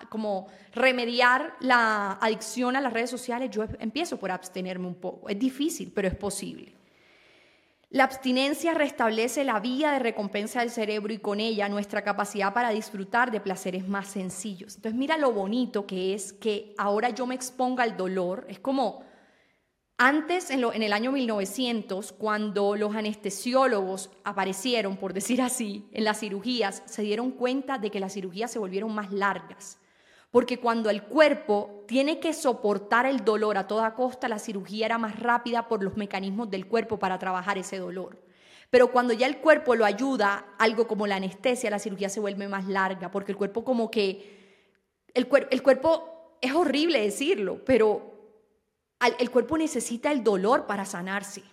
como 0.10 0.48
remediar 0.74 1.56
la 1.60 2.14
adicción 2.22 2.76
a 2.76 2.82
las 2.82 2.94
redes 2.94 3.10
sociales, 3.10 3.50
yo 3.50 3.66
empiezo 3.80 4.18
por 4.18 4.32
abstenerme 4.32 4.88
un 4.88 4.96
poco. 4.96 5.30
Es 5.30 5.40
difícil, 5.40 5.92
pero 5.94 6.08
es 6.08 6.16
posible. 6.16 6.76
La 7.90 8.06
abstinencia 8.06 8.74
restablece 8.74 9.44
la 9.44 9.60
vía 9.60 9.92
de 9.92 10.00
recompensa 10.00 10.62
del 10.62 10.72
cerebro 10.72 11.14
y 11.14 11.20
con 11.20 11.40
ella 11.40 11.70
nuestra 11.70 12.04
capacidad 12.04 12.52
para 12.52 12.72
disfrutar 12.72 13.30
de 13.30 13.40
placeres 13.40 13.88
más 13.88 14.08
sencillos. 14.08 14.76
Entonces 14.76 14.98
mira 14.98 15.18
lo 15.18 15.32
bonito 15.32 15.86
que 15.86 16.16
es 16.16 16.34
que 16.34 16.74
ahora 16.78 17.12
yo 17.12 17.28
me 17.28 17.36
exponga 17.36 17.84
al 17.84 17.96
dolor. 17.96 18.48
Es 18.50 18.58
como 18.60 19.04
antes, 20.06 20.50
en, 20.50 20.64
el 20.84 20.92
año 20.92 21.14
1900, 21.14 22.12
cuando 22.12 22.76
los 22.76 22.94
anestesiólogos 22.94 24.10
aparecieron, 24.26 24.98
por 24.98 25.14
decir 25.14 25.42
así, 25.42 25.88
en 25.94 26.04
las 26.04 26.20
cirugías, 26.20 26.84
se 26.86 27.04
dieron 27.04 27.32
cuenta 27.32 27.78
de 27.78 27.90
que 27.90 28.02
las 28.02 28.14
cirugías 28.14 28.52
se 28.52 28.60
volvieron 28.60 28.94
más 28.94 29.14
largas. 29.14 29.78
Porque 30.30 30.60
cuando 30.60 30.90
el 30.90 31.04
cuerpo 31.04 31.86
tiene 31.88 32.20
que 32.20 32.34
soportar 32.34 33.06
el 33.06 33.24
dolor 33.24 33.58
a 33.58 33.66
toda 33.66 33.96
costa, 33.96 34.28
la 34.28 34.40
cirugía 34.40 34.88
era 34.88 34.98
más 34.98 35.20
rápida 35.22 35.70
por 35.70 35.82
los 35.82 35.96
mecanismos 35.96 36.50
del 36.50 36.68
cuerpo 36.68 37.00
para 37.00 37.18
trabajar 37.18 37.58
ese 37.58 37.78
dolor. 37.78 38.22
Pero 38.70 38.92
cuando 38.92 39.14
ya 39.14 39.28
el 39.28 39.38
cuerpo 39.38 39.74
lo 39.74 39.86
ayuda, 39.86 40.48
algo 40.60 40.86
como 40.86 41.08
la 41.08 41.16
anestesia, 41.16 41.70
la 41.70 41.80
cirugía 41.80 42.10
se 42.10 42.20
vuelve 42.20 42.50
más 42.50 42.66
larga, 42.66 43.10
porque 43.10 43.32
el 43.32 43.38
cuerpo 43.38 43.64
como 43.64 43.90
que, 43.90 44.68
el, 45.14 45.28
cuerpo, 45.28 46.38
es 46.42 46.54
horrible 46.54 47.00
decirlo, 47.00 47.64
pero 47.64 48.13
el 49.20 49.32
cuerpo 49.32 49.58
necesita 49.58 50.12
el 50.12 50.24
dolor 50.24 50.66
para 50.66 50.86
sanarse. 50.86 51.44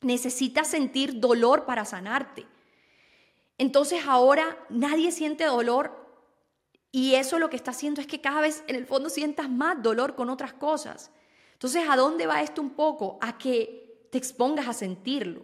Necesita 0.00 0.64
sentir 0.64 1.20
dolor 1.20 1.64
para 1.66 1.84
sanarte. 1.84 2.46
Entonces 3.58 4.02
ahora 4.06 4.58
nadie 4.68 5.12
siente 5.12 5.44
dolor 5.44 6.04
y 6.90 7.16
eso 7.16 7.40
lo 7.40 7.50
que 7.50 7.56
está 7.56 7.72
haciendo 7.72 8.00
es 8.00 8.06
que 8.06 8.20
cada 8.20 8.40
vez 8.40 8.62
en 8.68 8.76
el 8.76 8.86
fondo 8.86 9.08
sientas 9.08 9.50
más 9.50 9.82
dolor 9.82 10.14
con 10.14 10.30
otras 10.30 10.52
cosas. 10.52 11.10
Entonces, 11.54 11.88
¿a 11.88 11.96
dónde 11.96 12.26
va 12.26 12.40
esto 12.40 12.62
un 12.62 12.70
poco? 12.70 13.18
A 13.20 13.36
que 13.36 14.08
te 14.12 14.18
expongas 14.18 14.68
a 14.68 14.72
sentirlo. 14.72 15.42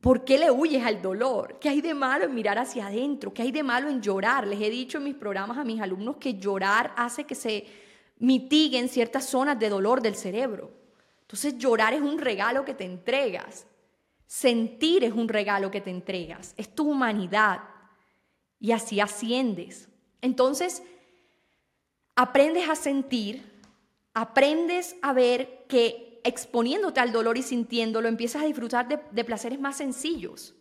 ¿Por 0.00 0.24
qué 0.24 0.38
le 0.38 0.50
huyes 0.50 0.84
al 0.84 1.02
dolor? 1.02 1.58
¿Qué 1.60 1.68
hay 1.68 1.80
de 1.80 1.92
malo 1.92 2.26
en 2.26 2.34
mirar 2.34 2.56
hacia 2.56 2.86
adentro? 2.86 3.34
¿Qué 3.34 3.42
hay 3.42 3.50
de 3.50 3.64
malo 3.64 3.88
en 3.88 4.00
llorar? 4.00 4.46
Les 4.46 4.60
he 4.60 4.70
dicho 4.70 4.98
en 4.98 5.04
mis 5.04 5.16
programas 5.16 5.58
a 5.58 5.64
mis 5.64 5.80
alumnos 5.80 6.18
que 6.18 6.34
llorar 6.34 6.92
hace 6.96 7.24
que 7.24 7.34
se 7.34 7.66
mitiguen 8.18 8.88
ciertas 8.88 9.26
zonas 9.26 9.58
de 9.58 9.68
dolor 9.68 10.00
del 10.02 10.16
cerebro. 10.16 10.70
Entonces 11.22 11.58
llorar 11.58 11.92
es 11.94 12.00
un 12.00 12.18
regalo 12.18 12.64
que 12.64 12.74
te 12.74 12.84
entregas. 12.84 13.66
Sentir 14.26 15.04
es 15.04 15.12
un 15.12 15.28
regalo 15.28 15.70
que 15.70 15.80
te 15.80 15.90
entregas. 15.90 16.54
Es 16.56 16.74
tu 16.74 16.90
humanidad. 16.90 17.60
Y 18.58 18.72
así 18.72 19.00
asciendes. 19.00 19.88
Entonces, 20.22 20.82
aprendes 22.14 22.68
a 22.68 22.74
sentir, 22.74 23.44
aprendes 24.14 24.96
a 25.02 25.12
ver 25.12 25.64
que 25.68 26.20
exponiéndote 26.24 27.00
al 27.00 27.12
dolor 27.12 27.38
y 27.38 27.42
sintiéndolo, 27.42 28.08
empiezas 28.08 28.42
a 28.42 28.46
disfrutar 28.46 28.88
de, 28.88 28.98
de 29.12 29.24
placeres 29.24 29.60
más 29.60 29.76
sencillos. 29.76 30.54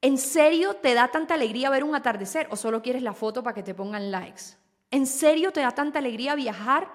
¿En 0.00 0.16
serio 0.16 0.74
te 0.74 0.94
da 0.94 1.08
tanta 1.08 1.34
alegría 1.34 1.70
ver 1.70 1.84
un 1.84 1.94
atardecer 1.94 2.48
o 2.50 2.56
solo 2.56 2.82
quieres 2.82 3.02
la 3.02 3.12
foto 3.12 3.42
para 3.42 3.54
que 3.54 3.62
te 3.62 3.74
pongan 3.74 4.10
likes? 4.10 4.59
¿En 4.90 5.06
serio 5.06 5.52
te 5.52 5.60
da 5.60 5.70
tanta 5.72 6.00
alegría 6.00 6.34
viajar 6.34 6.90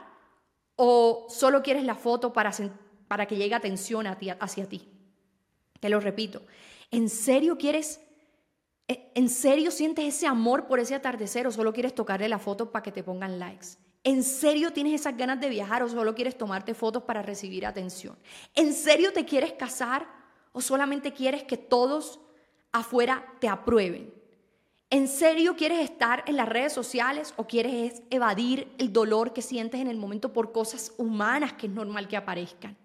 o 0.75 1.27
solo 1.29 1.63
quieres 1.63 1.83
la 1.83 1.95
foto 1.95 2.33
para, 2.33 2.51
para 3.07 3.25
que 3.25 3.37
llegue 3.37 3.55
atención 3.55 4.05
hacia 4.07 4.69
ti? 4.69 4.89
Te 5.79 5.89
lo 5.89 5.99
repito. 5.99 6.41
¿En 6.91 7.09
serio 7.09 7.57
quieres, 7.57 8.01
e, 8.87 9.11
en 9.15 9.29
serio 9.29 9.71
sientes 9.71 10.05
ese 10.05 10.27
amor 10.27 10.67
por 10.67 10.79
ese 10.79 10.95
atardecer 10.95 11.47
o 11.47 11.51
solo 11.51 11.73
quieres 11.73 11.95
tocarle 11.95 12.27
la 12.27 12.39
foto 12.39 12.71
para 12.71 12.83
que 12.83 12.91
te 12.91 13.03
pongan 13.03 13.39
likes? 13.39 13.77
¿En 14.03 14.23
serio 14.23 14.71
tienes 14.71 15.01
esas 15.01 15.17
ganas 15.17 15.39
de 15.39 15.49
viajar 15.49 15.81
o 15.81 15.89
solo 15.89 16.13
quieres 16.13 16.37
tomarte 16.37 16.73
fotos 16.73 17.03
para 17.03 17.21
recibir 17.21 17.65
atención? 17.65 18.17
¿En 18.53 18.73
serio 18.73 19.13
te 19.13 19.25
quieres 19.25 19.53
casar 19.53 20.07
o 20.51 20.61
solamente 20.61 21.11
quieres 21.11 21.43
que 21.43 21.57
todos 21.57 22.19
afuera 22.71 23.25
te 23.39 23.47
aprueben? 23.47 24.13
¿En 24.95 25.09
serio 25.09 25.57
quieres 25.57 25.81
estar 25.81 26.23
en 26.25 26.37
las 26.37 26.47
redes 26.47 26.71
sociales 26.71 27.33
o 27.35 27.45
quieres 27.47 28.01
evadir 28.09 28.73
el 28.77 28.93
dolor 28.93 29.33
que 29.33 29.41
sientes 29.41 29.81
en 29.81 29.89
el 29.89 29.97
momento 29.97 30.31
por 30.31 30.53
cosas 30.53 30.93
humanas 30.97 31.51
que 31.51 31.67
es 31.67 31.73
normal 31.73 32.07
que 32.07 32.15
aparezcan? 32.15 32.77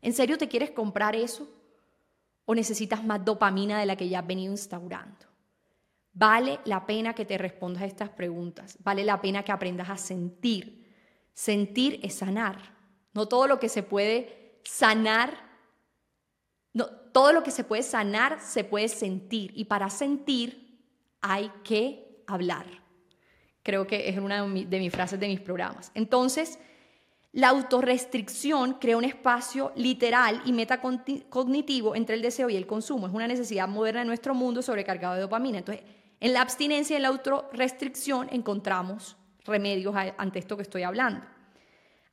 ¿En 0.00 0.14
serio 0.14 0.38
te 0.38 0.48
quieres 0.48 0.70
comprar 0.70 1.14
eso? 1.14 1.46
¿O 2.46 2.54
necesitas 2.54 3.04
más 3.04 3.22
dopamina 3.22 3.78
de 3.78 3.84
la 3.84 3.96
que 3.96 4.08
ya 4.08 4.20
has 4.20 4.26
venido 4.26 4.50
instaurando? 4.50 5.26
Vale 6.14 6.58
la 6.64 6.86
pena 6.86 7.14
que 7.14 7.26
te 7.26 7.36
respondas 7.36 7.82
a 7.82 7.86
estas 7.86 8.08
preguntas. 8.08 8.78
Vale 8.82 9.04
la 9.04 9.20
pena 9.20 9.42
que 9.42 9.52
aprendas 9.52 9.90
a 9.90 9.98
sentir. 9.98 10.90
Sentir 11.34 12.00
es 12.02 12.14
sanar. 12.14 12.74
No 13.12 13.28
todo 13.28 13.46
lo 13.46 13.60
que 13.60 13.68
se 13.68 13.82
puede 13.82 14.58
sanar, 14.64 15.36
no, 16.72 16.86
todo 16.86 17.34
lo 17.34 17.42
que 17.42 17.50
se 17.50 17.62
puede 17.62 17.82
sanar 17.82 18.40
se 18.40 18.64
puede 18.64 18.88
sentir. 18.88 19.52
Y 19.54 19.66
para 19.66 19.90
sentir 19.90 20.61
hay 21.22 21.50
que 21.64 22.22
hablar. 22.26 22.66
Creo 23.62 23.86
que 23.86 24.08
es 24.08 24.18
una 24.18 24.46
de 24.46 24.78
mis 24.78 24.92
frases 24.92 25.18
de 25.18 25.28
mis 25.28 25.40
programas. 25.40 25.92
Entonces, 25.94 26.58
la 27.32 27.48
autorrestricción 27.48 28.74
crea 28.74 28.96
un 28.98 29.04
espacio 29.04 29.72
literal 29.76 30.42
y 30.44 30.52
metacognitivo 30.52 31.96
entre 31.96 32.16
el 32.16 32.22
deseo 32.22 32.50
y 32.50 32.56
el 32.56 32.66
consumo. 32.66 33.06
Es 33.06 33.14
una 33.14 33.26
necesidad 33.26 33.68
moderna 33.68 34.00
de 34.00 34.06
nuestro 34.06 34.34
mundo 34.34 34.60
sobrecargado 34.60 35.14
de 35.14 35.22
dopamina. 35.22 35.58
Entonces, 35.58 35.84
en 36.20 36.32
la 36.32 36.42
abstinencia 36.42 36.94
y 36.94 36.96
en 36.96 37.02
la 37.02 37.08
autorrestricción 37.08 38.28
encontramos 38.30 39.16
remedios 39.44 39.94
ante 40.18 40.40
esto 40.40 40.56
que 40.56 40.62
estoy 40.62 40.82
hablando. 40.82 41.24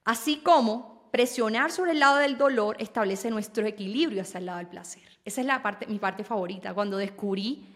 Así 0.06 0.38
como 0.38 1.10
presionar 1.12 1.72
sobre 1.72 1.92
el 1.92 2.00
lado 2.00 2.18
del 2.18 2.38
dolor 2.38 2.78
establece 2.80 3.30
nuestro 3.30 3.66
equilibrio 3.66 4.22
hacia 4.22 4.38
el 4.38 4.46
lado 4.46 4.60
del 4.60 4.68
placer. 4.68 5.04
Esa 5.26 5.42
es 5.42 5.48
la 5.48 5.62
parte, 5.62 5.86
mi 5.88 6.00
parte 6.00 6.24
favorita, 6.24 6.74
cuando 6.74 6.98
descubrí 6.98 7.68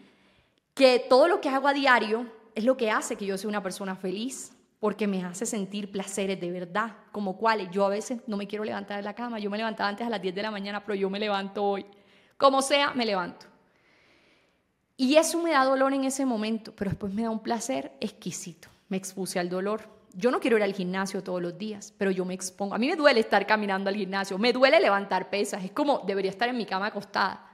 que 0.74 1.04
todo 1.08 1.28
lo 1.28 1.40
que 1.40 1.48
hago 1.48 1.68
a 1.68 1.72
diario 1.72 2.26
es 2.54 2.64
lo 2.64 2.76
que 2.76 2.90
hace 2.90 3.16
que 3.16 3.26
yo 3.26 3.38
sea 3.38 3.48
una 3.48 3.62
persona 3.62 3.96
feliz, 3.96 4.52
porque 4.80 5.06
me 5.06 5.24
hace 5.24 5.46
sentir 5.46 5.90
placeres 5.90 6.40
de 6.40 6.50
verdad, 6.50 6.96
como 7.10 7.38
cuáles. 7.38 7.70
Yo 7.70 7.86
a 7.86 7.88
veces 7.88 8.20
no 8.26 8.36
me 8.36 8.46
quiero 8.46 8.64
levantar 8.64 8.98
de 8.98 9.02
la 9.02 9.14
cama, 9.14 9.38
yo 9.38 9.48
me 9.48 9.56
levantaba 9.56 9.88
antes 9.88 10.06
a 10.06 10.10
las 10.10 10.20
10 10.20 10.34
de 10.34 10.42
la 10.42 10.50
mañana, 10.50 10.84
pero 10.84 10.94
yo 10.94 11.08
me 11.08 11.18
levanto 11.18 11.64
hoy. 11.64 11.86
Como 12.36 12.60
sea, 12.60 12.92
me 12.92 13.06
levanto. 13.06 13.46
Y 14.96 15.16
eso 15.16 15.42
me 15.42 15.52
da 15.52 15.64
dolor 15.64 15.92
en 15.94 16.04
ese 16.04 16.26
momento, 16.26 16.72
pero 16.76 16.90
después 16.90 17.12
me 17.14 17.22
da 17.22 17.30
un 17.30 17.42
placer 17.42 17.92
exquisito. 18.00 18.68
Me 18.88 18.96
expuse 18.96 19.38
al 19.38 19.48
dolor. 19.48 19.88
Yo 20.12 20.30
no 20.30 20.38
quiero 20.38 20.56
ir 20.56 20.62
al 20.62 20.74
gimnasio 20.74 21.22
todos 21.22 21.40
los 21.42 21.56
días, 21.56 21.92
pero 21.96 22.10
yo 22.10 22.24
me 22.24 22.34
expongo. 22.34 22.74
A 22.74 22.78
mí 22.78 22.86
me 22.86 22.94
duele 22.94 23.20
estar 23.20 23.46
caminando 23.46 23.88
al 23.88 23.96
gimnasio, 23.96 24.38
me 24.38 24.52
duele 24.52 24.78
levantar 24.78 25.30
pesas, 25.30 25.64
es 25.64 25.72
como 25.72 26.00
debería 26.00 26.30
estar 26.30 26.48
en 26.48 26.56
mi 26.56 26.66
cama 26.66 26.86
acostada. 26.86 27.53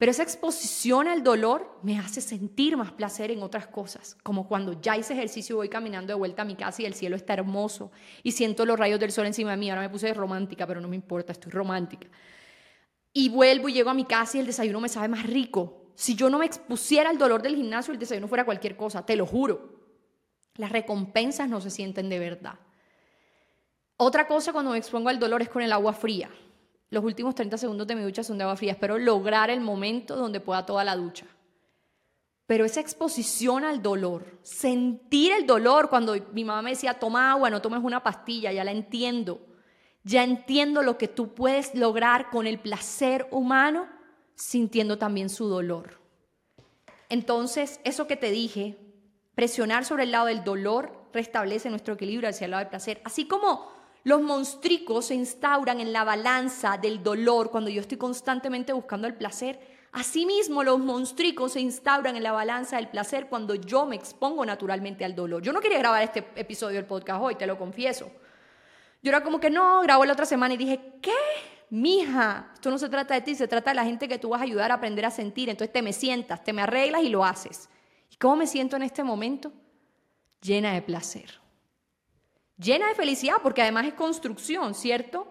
Pero 0.00 0.12
esa 0.12 0.22
exposición 0.22 1.08
al 1.08 1.22
dolor 1.22 1.78
me 1.82 1.98
hace 1.98 2.22
sentir 2.22 2.74
más 2.74 2.90
placer 2.90 3.30
en 3.30 3.42
otras 3.42 3.66
cosas, 3.66 4.16
como 4.22 4.48
cuando 4.48 4.80
ya 4.80 4.96
hice 4.96 5.12
ejercicio 5.12 5.52
y 5.52 5.56
voy 5.58 5.68
caminando 5.68 6.14
de 6.14 6.14
vuelta 6.14 6.40
a 6.40 6.46
mi 6.46 6.56
casa 6.56 6.80
y 6.80 6.86
el 6.86 6.94
cielo 6.94 7.16
está 7.16 7.34
hermoso 7.34 7.92
y 8.22 8.32
siento 8.32 8.64
los 8.64 8.78
rayos 8.78 8.98
del 8.98 9.12
sol 9.12 9.26
encima 9.26 9.50
de 9.50 9.58
mí. 9.58 9.68
Ahora 9.68 9.82
me 9.82 9.90
puse 9.90 10.14
romántica, 10.14 10.66
pero 10.66 10.80
no 10.80 10.88
me 10.88 10.96
importa, 10.96 11.32
estoy 11.32 11.52
romántica. 11.52 12.08
Y 13.12 13.28
vuelvo 13.28 13.68
y 13.68 13.74
llego 13.74 13.90
a 13.90 13.94
mi 13.94 14.06
casa 14.06 14.38
y 14.38 14.40
el 14.40 14.46
desayuno 14.46 14.80
me 14.80 14.88
sabe 14.88 15.08
más 15.08 15.26
rico. 15.26 15.92
Si 15.96 16.14
yo 16.14 16.30
no 16.30 16.38
me 16.38 16.46
expusiera 16.46 17.10
al 17.10 17.18
dolor 17.18 17.42
del 17.42 17.56
gimnasio, 17.56 17.92
el 17.92 17.98
desayuno 17.98 18.26
fuera 18.26 18.46
cualquier 18.46 18.78
cosa, 18.78 19.04
te 19.04 19.16
lo 19.16 19.26
juro. 19.26 19.82
Las 20.54 20.72
recompensas 20.72 21.46
no 21.46 21.60
se 21.60 21.68
sienten 21.68 22.08
de 22.08 22.18
verdad. 22.18 22.58
Otra 23.98 24.26
cosa 24.26 24.54
cuando 24.54 24.70
me 24.70 24.78
expongo 24.78 25.10
al 25.10 25.18
dolor 25.18 25.42
es 25.42 25.50
con 25.50 25.60
el 25.60 25.72
agua 25.72 25.92
fría 25.92 26.30
los 26.90 27.04
últimos 27.04 27.34
30 27.34 27.56
segundos 27.56 27.86
de 27.86 27.94
mi 27.94 28.02
ducha 28.02 28.24
son 28.24 28.36
de 28.36 28.44
agua 28.44 28.56
fría. 28.56 28.72
Espero 28.72 28.98
lograr 28.98 29.48
el 29.48 29.60
momento 29.60 30.16
donde 30.16 30.40
pueda 30.40 30.66
toda 30.66 30.84
la 30.84 30.96
ducha. 30.96 31.24
Pero 32.46 32.64
esa 32.64 32.80
exposición 32.80 33.64
al 33.64 33.80
dolor, 33.80 34.38
sentir 34.42 35.32
el 35.32 35.46
dolor 35.46 35.88
cuando 35.88 36.16
mi 36.32 36.44
mamá 36.44 36.62
me 36.62 36.70
decía, 36.70 36.94
toma 36.94 37.30
agua, 37.30 37.48
no 37.48 37.62
tomes 37.62 37.80
una 37.84 38.02
pastilla, 38.02 38.50
ya 38.50 38.64
la 38.64 38.72
entiendo. 38.72 39.40
Ya 40.02 40.24
entiendo 40.24 40.82
lo 40.82 40.98
que 40.98 41.06
tú 41.06 41.32
puedes 41.32 41.74
lograr 41.76 42.28
con 42.30 42.48
el 42.48 42.58
placer 42.58 43.28
humano 43.30 43.88
sintiendo 44.34 44.98
también 44.98 45.28
su 45.28 45.46
dolor. 45.46 46.00
Entonces, 47.08 47.80
eso 47.84 48.08
que 48.08 48.16
te 48.16 48.32
dije, 48.32 48.78
presionar 49.36 49.84
sobre 49.84 50.02
el 50.02 50.10
lado 50.10 50.26
del 50.26 50.42
dolor 50.42 51.08
restablece 51.12 51.70
nuestro 51.70 51.94
equilibrio 51.94 52.28
hacia 52.28 52.46
el 52.46 52.50
lado 52.50 52.64
del 52.64 52.70
placer. 52.70 53.00
Así 53.04 53.28
como 53.28 53.70
los 54.02 54.22
monstricos 54.22 55.06
se 55.06 55.14
instauran 55.14 55.80
en 55.80 55.92
la 55.92 56.04
balanza 56.04 56.78
del 56.78 57.02
dolor 57.02 57.50
cuando 57.50 57.68
yo 57.68 57.82
estoy 57.82 57.98
constantemente 57.98 58.72
buscando 58.72 59.06
el 59.06 59.14
placer. 59.14 59.60
Asimismo, 59.92 60.62
los 60.62 60.78
monstricos 60.78 61.52
se 61.52 61.60
instauran 61.60 62.16
en 62.16 62.22
la 62.22 62.32
balanza 62.32 62.76
del 62.76 62.88
placer 62.88 63.26
cuando 63.26 63.54
yo 63.56 63.84
me 63.84 63.96
expongo 63.96 64.46
naturalmente 64.46 65.04
al 65.04 65.14
dolor. 65.14 65.42
Yo 65.42 65.52
no 65.52 65.60
quería 65.60 65.78
grabar 65.78 66.02
este 66.02 66.26
episodio 66.36 66.76
del 66.76 66.86
podcast 66.86 67.20
hoy, 67.22 67.34
te 67.34 67.46
lo 67.46 67.58
confieso. 67.58 68.10
Yo 69.02 69.10
era 69.10 69.22
como 69.22 69.38
que 69.38 69.50
no, 69.50 69.82
grabo 69.82 70.04
la 70.04 70.14
otra 70.14 70.26
semana 70.26 70.54
y 70.54 70.58
dije, 70.58 70.80
¿qué? 71.02 71.12
Mija, 71.68 72.50
esto 72.54 72.70
no 72.70 72.78
se 72.78 72.88
trata 72.88 73.14
de 73.14 73.20
ti, 73.20 73.34
se 73.34 73.48
trata 73.48 73.70
de 73.70 73.76
la 73.76 73.84
gente 73.84 74.08
que 74.08 74.18
tú 74.18 74.30
vas 74.30 74.40
a 74.40 74.44
ayudar 74.44 74.70
a 74.70 74.74
aprender 74.74 75.04
a 75.04 75.10
sentir. 75.10 75.50
Entonces 75.50 75.72
te 75.72 75.82
me 75.82 75.92
sientas, 75.92 76.42
te 76.42 76.52
me 76.52 76.62
arreglas 76.62 77.02
y 77.02 77.10
lo 77.10 77.24
haces. 77.24 77.68
¿Y 78.10 78.16
cómo 78.16 78.36
me 78.36 78.46
siento 78.46 78.76
en 78.76 78.82
este 78.82 79.04
momento? 79.04 79.52
Llena 80.40 80.72
de 80.72 80.82
placer 80.82 81.39
llena 82.60 82.88
de 82.88 82.94
felicidad, 82.94 83.36
porque 83.42 83.62
además 83.62 83.86
es 83.86 83.94
construcción, 83.94 84.74
¿cierto? 84.74 85.26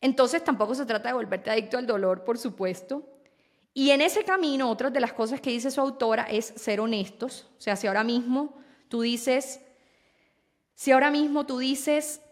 Entonces 0.00 0.44
tampoco 0.44 0.74
se 0.74 0.86
trata 0.86 1.08
de 1.08 1.14
volverte 1.14 1.50
adicto 1.50 1.78
al 1.78 1.86
dolor, 1.86 2.24
por 2.24 2.38
supuesto. 2.38 3.02
Y 3.74 3.90
en 3.90 4.00
ese 4.00 4.24
camino, 4.24 4.70
otra 4.70 4.90
de 4.90 5.00
las 5.00 5.12
cosas 5.12 5.40
que 5.40 5.50
dice 5.50 5.70
su 5.70 5.80
autora 5.80 6.24
es 6.24 6.46
ser 6.56 6.80
honestos. 6.80 7.46
O 7.58 7.60
sea, 7.60 7.76
si 7.76 7.86
ahora 7.86 8.04
mismo 8.04 8.54
tú 8.88 9.02
dices, 9.02 9.60
si 10.74 10.92
ahora 10.92 11.10
mismo 11.10 11.44
tú 11.44 11.58
dices, 11.58 12.22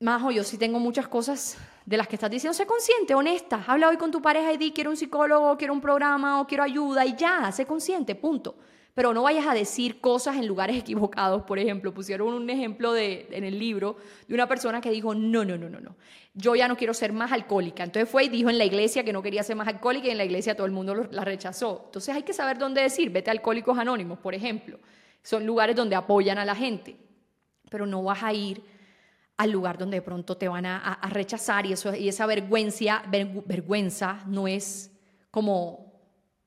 Majo, 0.00 0.30
yo 0.30 0.44
sí 0.44 0.58
tengo 0.58 0.78
muchas 0.78 1.08
cosas 1.08 1.56
de 1.88 1.96
las 1.96 2.06
que 2.06 2.16
estás 2.16 2.30
diciendo, 2.30 2.52
sé 2.52 2.66
consciente, 2.66 3.14
honesta. 3.14 3.64
Habla 3.66 3.88
hoy 3.88 3.96
con 3.96 4.10
tu 4.10 4.20
pareja 4.20 4.52
y 4.52 4.58
di, 4.58 4.72
quiero 4.72 4.90
un 4.90 4.96
psicólogo, 4.98 5.56
quiero 5.56 5.72
un 5.72 5.80
programa 5.80 6.38
o 6.38 6.46
quiero 6.46 6.62
ayuda 6.62 7.06
y 7.06 7.16
ya, 7.16 7.50
sé 7.50 7.64
consciente, 7.64 8.14
punto. 8.14 8.56
pero 8.92 9.14
no 9.14 9.22
vayas 9.22 9.46
a 9.46 9.54
decir 9.54 9.98
cosas 9.98 10.36
en 10.36 10.46
lugares 10.46 10.76
equivocados. 10.80 11.44
Por 11.44 11.58
ejemplo, 11.58 11.94
pusieron 11.94 12.34
un 12.34 12.50
ejemplo 12.50 12.92
de, 12.92 13.26
en 13.30 13.42
el 13.42 13.58
libro 13.58 13.96
de 14.26 14.34
una 14.34 14.46
persona 14.46 14.82
que 14.82 14.90
dijo, 14.90 15.14
no, 15.14 15.46
no, 15.46 15.56
no, 15.56 15.70
no, 15.70 15.80
no, 15.80 15.96
yo 16.34 16.54
ya 16.54 16.68
no 16.68 16.76
quiero 16.76 16.92
ser 16.92 17.14
más 17.14 17.32
alcohólica. 17.32 17.84
Entonces 17.84 18.06
fue 18.06 18.24
y 18.24 18.28
dijo 18.28 18.50
en 18.50 18.58
la 18.58 18.66
iglesia 18.66 19.02
que 19.02 19.14
no 19.14 19.22
quería 19.22 19.42
ser 19.42 19.56
más 19.56 19.66
alcohólica 19.66 20.08
y 20.08 20.10
en 20.10 20.18
la 20.18 20.26
iglesia 20.26 20.54
todo 20.54 20.66
el 20.66 20.72
mundo 20.72 20.94
la 21.10 21.24
rechazó. 21.24 21.84
Entonces 21.86 22.14
hay 22.14 22.22
que 22.22 22.34
saber 22.34 22.58
dónde 22.58 22.82
decir, 22.82 23.08
vete 23.08 23.30
a 23.30 23.32
Alcohólicos 23.32 23.78
Anónimos, 23.78 24.18
por 24.18 24.34
ejemplo. 24.34 24.78
Son 25.22 25.46
lugares 25.46 25.74
donde 25.74 25.96
apoyan 25.96 26.36
a 26.36 26.44
la 26.44 26.54
gente, 26.54 26.96
pero 27.70 27.86
no 27.86 28.02
vas 28.02 28.22
a 28.22 28.34
ir 28.34 28.62
al 29.38 29.52
lugar 29.52 29.78
donde 29.78 29.98
de 29.98 30.02
pronto 30.02 30.36
te 30.36 30.48
van 30.48 30.66
a, 30.66 31.00
rechazar 31.10 31.64
y, 31.64 31.72
eso, 31.72 31.94
y 31.94 32.08
esa 32.08 32.26
vergüenza, 32.26 33.02
vergüenza 33.08 34.24
no 34.26 34.48
es 34.48 34.90
como, 35.30 35.92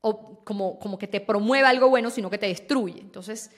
como, 0.02 0.78
como 0.78 0.98
que 1.00 1.08
te 1.08 1.22
promueve 1.22 1.68
algo 1.68 1.89
bueno, 1.89 2.10
sino 2.10 2.30
que 2.30 2.38
te 2.38 2.48
destruye. 2.48 3.00
Entonces, 3.00 3.50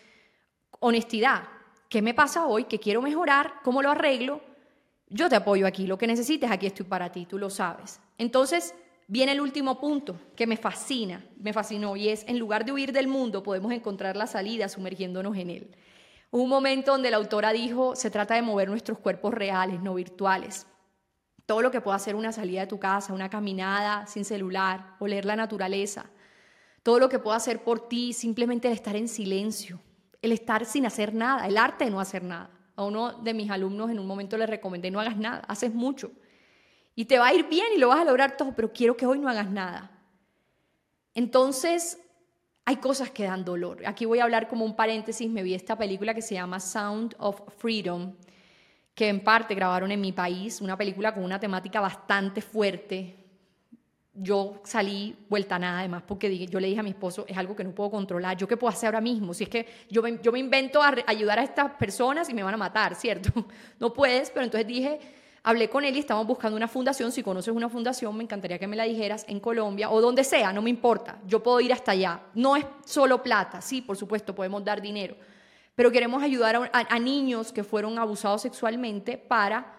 honestidad. 0.79 1.43
¿Qué 1.89 2.01
me 2.01 2.13
pasa 2.13 2.45
hoy? 2.45 2.65
¿Qué 2.65 2.79
quiero 2.79 3.01
mejorar? 3.01 3.55
¿Cómo 3.63 3.81
lo 3.81 3.89
arreglo? 3.89 4.39
Yo 5.09 5.29
te 5.29 5.36
apoyo 5.36 5.65
aquí. 5.65 5.88
Lo 5.88 5.97
que 5.97 6.07
necesites, 6.07 6.51
aquí 6.51 6.67
estoy 6.67 6.86
para 6.86 7.11
ti. 7.11 7.25
Tú 7.25 7.39
lo 7.39 7.49
sabes. 7.49 7.99
Entonces, 8.19 8.75
viene 9.07 9.31
el 9.31 9.41
último 9.41 9.79
punto 9.79 10.15
que 10.36 10.45
me 10.45 10.57
fascina, 10.57 11.25
me 11.38 11.53
fascinó, 11.53 11.95
y 11.95 12.09
es, 12.09 12.23
en 12.27 12.38
lugar 12.38 12.65
de 12.65 12.71
huir 12.71 12.91
del 12.91 13.07
mundo, 13.07 13.41
podemos 13.41 13.71
encontrar 13.71 14.15
la 14.15 14.27
salida 14.27 14.69
sumergiéndonos 14.69 15.36
en 15.38 15.49
él. 15.49 15.75
Un 16.34 16.49
momento 16.49 16.93
donde 16.93 17.11
la 17.11 17.17
autora 17.17 17.53
dijo, 17.53 17.95
se 17.95 18.09
trata 18.09 18.34
de 18.34 18.41
mover 18.41 18.67
nuestros 18.67 18.97
cuerpos 18.97 19.36
reales, 19.36 19.79
no 19.84 19.93
virtuales. 19.93 20.65
Todo 21.45 21.61
lo 21.61 21.69
que 21.69 21.79
pueda 21.79 21.99
ser 21.99 22.15
una 22.15 22.31
salida 22.31 22.61
de 22.61 22.67
tu 22.67 22.79
casa, 22.79 23.13
una 23.13 23.29
caminada 23.29 24.07
sin 24.07 24.25
celular, 24.25 24.95
oler 24.99 25.25
la 25.25 25.36
naturaleza. 25.36 26.07
Todo 26.81 26.97
lo 26.97 27.07
que 27.07 27.19
pueda 27.19 27.38
hacer 27.38 27.63
por 27.63 27.88
ti, 27.88 28.13
simplemente 28.13 28.67
el 28.67 28.73
estar 28.73 28.95
en 28.95 29.09
silencio, 29.09 29.79
el 30.23 30.31
estar 30.31 30.65
sin 30.65 30.88
hacer 30.88 31.13
nada, 31.13 31.45
el 31.45 31.55
arte 31.55 31.86
de 31.86 31.91
no 31.91 31.99
hacer 31.99 32.23
nada. 32.23 32.49
A 32.75 32.84
uno 32.84 33.13
de 33.21 33.36
mis 33.36 33.51
alumnos 33.51 33.91
en 33.91 33.99
un 33.99 34.07
momento 34.07 34.36
le 34.36 34.47
recomendé, 34.47 34.89
no 34.89 34.99
hagas 34.99 35.17
nada, 35.17 35.43
haces 35.47 35.71
mucho. 35.71 36.11
Y 36.95 37.05
te 37.05 37.19
va 37.19 37.27
a 37.27 37.34
ir 37.36 37.47
bien 37.47 37.67
y 37.75 37.79
lo 37.79 37.89
vas 37.89 37.99
a 37.99 38.05
lograr 38.05 38.38
todo, 38.38 38.55
pero 38.55 38.73
quiero 38.73 38.97
que 38.97 39.05
hoy 39.05 39.19
no 39.19 39.29
hagas 39.29 39.51
nada. 39.51 39.91
Entonces, 41.13 41.99
hay 42.66 42.78
cosas 42.78 43.11
que 43.11 43.24
dan 43.24 43.43
dolor. 43.43 43.86
Aquí 43.86 44.05
voy 44.05 44.20
a 44.20 44.24
hablar 44.24 44.47
como 44.47 44.64
un 44.64 44.76
paréntesis, 44.76 45.30
me 45.30 45.43
vi 45.43 45.53
esta 45.53 45.78
película 45.78 46.14
que 46.14 46.22
se 46.22 46.36
llama 46.36 46.59
Sound 46.59 47.16
of 47.20 47.41
Freedom, 47.57 48.14
que 48.95 49.09
en 49.09 49.22
parte 49.22 49.53
grabaron 49.55 49.91
en 49.91 49.99
mi 49.99 50.11
país, 50.11 50.61
una 50.61 50.78
película 50.78 51.14
con 51.14 51.24
una 51.24 51.39
temática 51.39 51.82
bastante 51.82 52.41
fuerte. 52.41 53.18
Yo 54.14 54.61
salí 54.64 55.16
vuelta 55.28 55.57
nada, 55.57 55.80
además, 55.80 56.03
porque 56.07 56.47
yo 56.47 56.59
le 56.59 56.68
dije 56.68 56.80
a 56.80 56.84
mi 56.84 56.91
esposo, 56.91 57.26
es 57.28 57.36
algo 57.36 57.55
que 57.55 57.64
no 57.64 57.72
puedo 57.72 57.89
controlar, 57.89 58.38
¿yo 58.38 58.47
qué 58.47 58.55
puedo 58.55 58.72
hacer 58.72 58.88
ahora 58.88 59.01
mismo? 59.01 59.34
Si 59.34 59.43
es 59.43 59.49
que 59.49 59.66
yo 59.89 60.01
me, 60.01 60.20
yo 60.22 60.32
me 60.32 60.39
invento 60.39 60.82
a 60.82 60.93
ayudar 61.07 61.39
a 61.39 61.43
estas 61.43 61.72
personas 61.72 62.30
y 62.30 62.34
me 62.34 62.43
van 62.43 62.53
a 62.53 62.57
matar, 62.57 62.95
¿cierto? 62.95 63.32
No 63.80 63.91
puedes, 63.91 64.30
pero 64.30 64.45
entonces 64.45 64.68
dije, 64.68 64.99
hablé 65.43 65.69
con 65.69 65.83
él 65.83 65.95
y 65.95 65.99
estamos 65.99 66.25
buscando 66.25 66.55
una 66.55 66.67
fundación. 66.67 67.11
Si 67.11 67.21
conoces 67.21 67.53
una 67.53 67.69
fundación, 67.69 68.15
me 68.15 68.23
encantaría 68.23 68.57
que 68.57 68.67
me 68.67 68.77
la 68.77 68.85
dijeras 68.85 69.25
en 69.27 69.39
Colombia 69.39 69.89
o 69.91 70.01
donde 70.01 70.23
sea, 70.23 70.53
no 70.53 70.61
me 70.61 70.69
importa. 70.69 71.19
Yo 71.27 71.43
puedo 71.43 71.59
ir 71.59 71.73
hasta 71.73 71.91
allá. 71.91 72.21
No 72.33 72.55
es 72.55 72.65
solo 72.85 73.21
plata, 73.21 73.61
sí, 73.61 73.81
por 73.81 73.97
supuesto, 73.97 74.33
podemos 74.33 74.63
dar 74.63 74.81
dinero, 74.81 75.15
pero 75.75 75.91
queremos 75.91 76.23
ayudar 76.23 76.71
a, 76.71 76.99
niños 76.99 77.51
que 77.51 77.63
fueron 77.63 77.99
abusados 77.99 78.41
sexualmente 78.41 79.17
para 79.17 79.75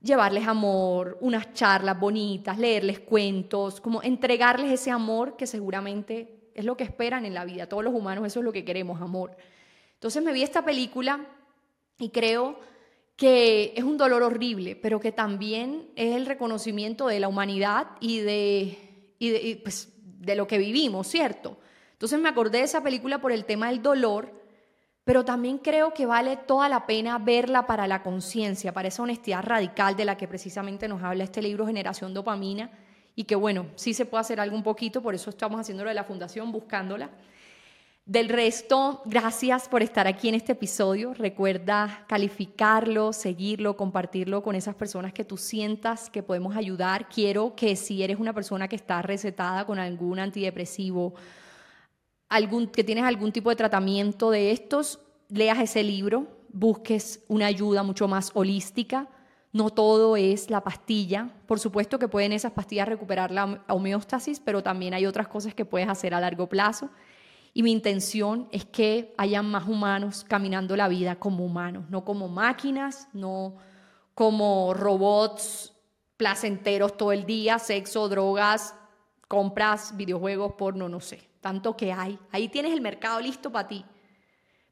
llevarles 0.00 0.46
amor, 0.46 1.18
unas 1.20 1.52
charlas 1.54 1.98
bonitas, 1.98 2.58
leerles 2.58 3.00
cuentos, 3.00 3.80
como 3.80 4.02
entregarles 4.02 4.70
ese 4.72 4.90
amor 4.90 5.36
que 5.36 5.46
seguramente 5.46 6.50
es 6.54 6.64
lo 6.64 6.76
que 6.76 6.84
esperan 6.84 7.24
en 7.24 7.34
la 7.34 7.44
vida. 7.44 7.68
Todos 7.68 7.84
los 7.84 7.94
humanos 7.94 8.26
eso 8.26 8.40
es 8.40 8.44
lo 8.44 8.52
que 8.52 8.64
queremos, 8.64 9.00
amor. 9.00 9.36
Entonces 9.94 10.22
me 10.22 10.32
vi 10.32 10.42
esta 10.42 10.64
película 10.64 11.26
y 11.98 12.10
creo 12.10 12.58
que 13.20 13.74
es 13.76 13.84
un 13.84 13.98
dolor 13.98 14.22
horrible, 14.22 14.76
pero 14.76 14.98
que 14.98 15.12
también 15.12 15.90
es 15.94 16.16
el 16.16 16.24
reconocimiento 16.24 17.06
de 17.06 17.20
la 17.20 17.28
humanidad 17.28 17.88
y 18.00 18.20
de, 18.20 19.60
pues, 19.62 19.92
de, 20.02 20.34
lo 20.36 20.46
que 20.46 20.56
vivimos, 20.56 21.06
¿cierto? 21.06 21.58
Entonces 21.92 22.18
me 22.18 22.30
acordé 22.30 22.60
de 22.60 22.64
esa 22.64 22.82
película 22.82 23.20
por 23.20 23.30
el 23.30 23.44
tema 23.44 23.68
del 23.68 23.82
dolor, 23.82 24.32
pero 25.04 25.22
también 25.22 25.58
creo 25.58 25.92
que 25.92 26.06
vale 26.06 26.38
toda 26.38 26.70
la 26.70 26.86
pena 26.86 27.18
verla 27.18 27.66
para 27.66 27.86
la 27.86 28.02
conciencia, 28.02 28.72
para 28.72 28.88
esa 28.88 29.02
honestidad 29.02 29.44
radical 29.44 29.96
de 29.96 30.06
la 30.06 30.16
que 30.16 30.26
precisamente 30.26 30.88
nos 30.88 31.02
habla 31.02 31.24
este 31.24 31.42
libro 31.42 31.66
Generación 31.66 32.14
Dopamina, 32.14 32.70
y 33.14 33.24
que 33.24 33.34
bueno, 33.34 33.66
sí 33.74 33.92
se 33.92 34.06
puede 34.06 34.22
hacer 34.22 34.40
algo 34.40 34.56
un 34.56 34.62
poquito, 34.62 35.02
por 35.02 35.14
eso 35.14 35.28
estamos 35.28 35.60
haciendo 35.60 35.84
lo 35.84 35.90
de 35.90 35.94
la 35.94 36.04
fundación, 36.04 36.52
buscándola. 36.52 37.10
Del 38.10 38.28
resto, 38.28 39.02
gracias 39.04 39.68
por 39.68 39.84
estar 39.84 40.08
aquí 40.08 40.28
en 40.28 40.34
este 40.34 40.50
episodio. 40.50 41.14
Recuerda 41.14 42.06
calificarlo, 42.08 43.12
seguirlo, 43.12 43.76
compartirlo 43.76 44.42
con 44.42 44.56
esas 44.56 44.74
personas 44.74 45.12
que 45.12 45.22
tú 45.22 45.36
sientas 45.36 46.10
que 46.10 46.24
podemos 46.24 46.56
ayudar. 46.56 47.08
Quiero 47.08 47.54
que 47.54 47.76
si 47.76 48.02
eres 48.02 48.18
una 48.18 48.32
persona 48.32 48.66
que 48.66 48.74
está 48.74 49.00
recetada 49.00 49.64
con 49.64 49.78
algún 49.78 50.18
antidepresivo, 50.18 51.14
algún, 52.28 52.66
que 52.66 52.82
tienes 52.82 53.04
algún 53.04 53.30
tipo 53.30 53.48
de 53.48 53.54
tratamiento 53.54 54.32
de 54.32 54.50
estos, 54.50 54.98
leas 55.28 55.60
ese 55.60 55.84
libro, 55.84 56.26
busques 56.52 57.22
una 57.28 57.46
ayuda 57.46 57.84
mucho 57.84 58.08
más 58.08 58.32
holística. 58.34 59.06
No 59.52 59.70
todo 59.70 60.16
es 60.16 60.50
la 60.50 60.64
pastilla. 60.64 61.30
Por 61.46 61.60
supuesto 61.60 62.00
que 62.00 62.08
pueden 62.08 62.32
esas 62.32 62.50
pastillas 62.50 62.88
recuperar 62.88 63.30
la 63.30 63.62
homeostasis, 63.68 64.40
pero 64.40 64.64
también 64.64 64.94
hay 64.94 65.06
otras 65.06 65.28
cosas 65.28 65.54
que 65.54 65.64
puedes 65.64 65.88
hacer 65.88 66.12
a 66.12 66.18
largo 66.18 66.48
plazo. 66.48 66.90
Y 67.52 67.62
mi 67.62 67.72
intención 67.72 68.48
es 68.52 68.64
que 68.64 69.12
haya 69.16 69.42
más 69.42 69.66
humanos 69.66 70.24
caminando 70.28 70.76
la 70.76 70.88
vida 70.88 71.16
como 71.16 71.44
humanos, 71.44 71.84
no 71.90 72.04
como 72.04 72.28
máquinas, 72.28 73.08
no 73.12 73.56
como 74.14 74.74
robots 74.74 75.72
placenteros 76.16 76.96
todo 76.96 77.12
el 77.12 77.24
día, 77.24 77.58
sexo, 77.58 78.08
drogas, 78.08 78.74
compras, 79.26 79.96
videojuegos, 79.96 80.52
porno, 80.52 80.88
no 80.88 81.00
sé. 81.00 81.28
Tanto 81.40 81.76
que 81.76 81.92
hay. 81.92 82.18
Ahí 82.30 82.48
tienes 82.48 82.72
el 82.72 82.82
mercado 82.82 83.20
listo 83.20 83.50
para 83.50 83.66
ti. 83.66 83.84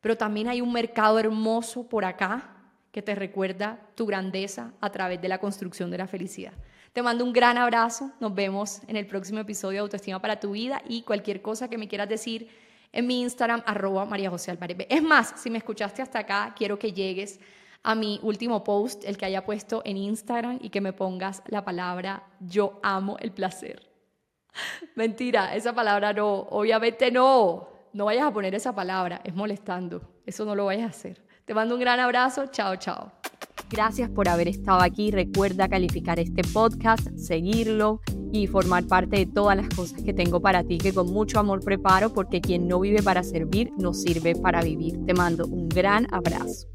Pero 0.00 0.16
también 0.16 0.48
hay 0.48 0.60
un 0.60 0.72
mercado 0.72 1.18
hermoso 1.18 1.88
por 1.88 2.04
acá 2.04 2.54
que 2.92 3.02
te 3.02 3.14
recuerda 3.14 3.80
tu 3.94 4.06
grandeza 4.06 4.72
a 4.80 4.90
través 4.90 5.20
de 5.20 5.28
la 5.28 5.38
construcción 5.38 5.90
de 5.90 5.98
la 5.98 6.06
felicidad. 6.06 6.52
Te 6.92 7.02
mando 7.02 7.24
un 7.24 7.32
gran 7.32 7.56
abrazo. 7.56 8.10
Nos 8.20 8.34
vemos 8.34 8.82
en 8.86 8.96
el 8.96 9.06
próximo 9.06 9.40
episodio 9.40 9.76
de 9.76 9.80
Autoestima 9.80 10.20
para 10.20 10.40
tu 10.40 10.52
vida 10.52 10.82
y 10.88 11.02
cualquier 11.02 11.40
cosa 11.40 11.68
que 11.68 11.78
me 11.78 11.88
quieras 11.88 12.08
decir 12.08 12.48
en 12.92 13.06
mi 13.06 13.20
Instagram, 13.20 13.62
arroba 13.66 14.04
María 14.04 14.30
José 14.30 14.50
Álvarez. 14.50 14.76
Es 14.88 15.02
más, 15.02 15.34
si 15.36 15.50
me 15.50 15.58
escuchaste 15.58 16.02
hasta 16.02 16.20
acá, 16.20 16.54
quiero 16.56 16.78
que 16.78 16.92
llegues 16.92 17.40
a 17.82 17.94
mi 17.94 18.18
último 18.22 18.64
post, 18.64 19.04
el 19.04 19.16
que 19.16 19.26
haya 19.26 19.44
puesto 19.44 19.82
en 19.84 19.96
Instagram, 19.96 20.58
y 20.60 20.70
que 20.70 20.80
me 20.80 20.92
pongas 20.92 21.42
la 21.46 21.64
palabra 21.64 22.24
yo 22.40 22.80
amo 22.82 23.16
el 23.20 23.32
placer. 23.32 23.88
Mentira, 24.94 25.54
esa 25.54 25.72
palabra 25.72 26.12
no, 26.12 26.46
obviamente 26.50 27.10
no. 27.10 27.68
No 27.92 28.04
vayas 28.04 28.26
a 28.26 28.32
poner 28.32 28.54
esa 28.54 28.74
palabra, 28.74 29.20
es 29.24 29.34
molestando. 29.34 30.02
Eso 30.26 30.44
no 30.44 30.54
lo 30.54 30.66
vayas 30.66 30.86
a 30.86 30.90
hacer. 30.90 31.24
Te 31.44 31.54
mando 31.54 31.74
un 31.74 31.80
gran 31.80 31.98
abrazo. 31.98 32.46
Chao, 32.48 32.76
chao. 32.76 33.10
Gracias 33.70 34.08
por 34.10 34.28
haber 34.28 34.48
estado 34.48 34.80
aquí. 34.80 35.10
Recuerda 35.10 35.68
calificar 35.68 36.18
este 36.18 36.42
podcast, 36.42 37.08
seguirlo 37.16 38.00
y 38.32 38.46
formar 38.46 38.86
parte 38.86 39.16
de 39.16 39.26
todas 39.26 39.56
las 39.56 39.68
cosas 39.68 40.02
que 40.02 40.14
tengo 40.14 40.40
para 40.40 40.64
ti, 40.64 40.78
que 40.78 40.92
con 40.92 41.12
mucho 41.12 41.38
amor 41.38 41.60
preparo, 41.60 42.12
porque 42.12 42.40
quien 42.40 42.66
no 42.66 42.80
vive 42.80 43.02
para 43.02 43.22
servir, 43.22 43.70
no 43.78 43.92
sirve 43.94 44.34
para 44.34 44.62
vivir. 44.62 45.04
Te 45.04 45.14
mando 45.14 45.46
un 45.46 45.68
gran 45.68 46.06
abrazo. 46.12 46.68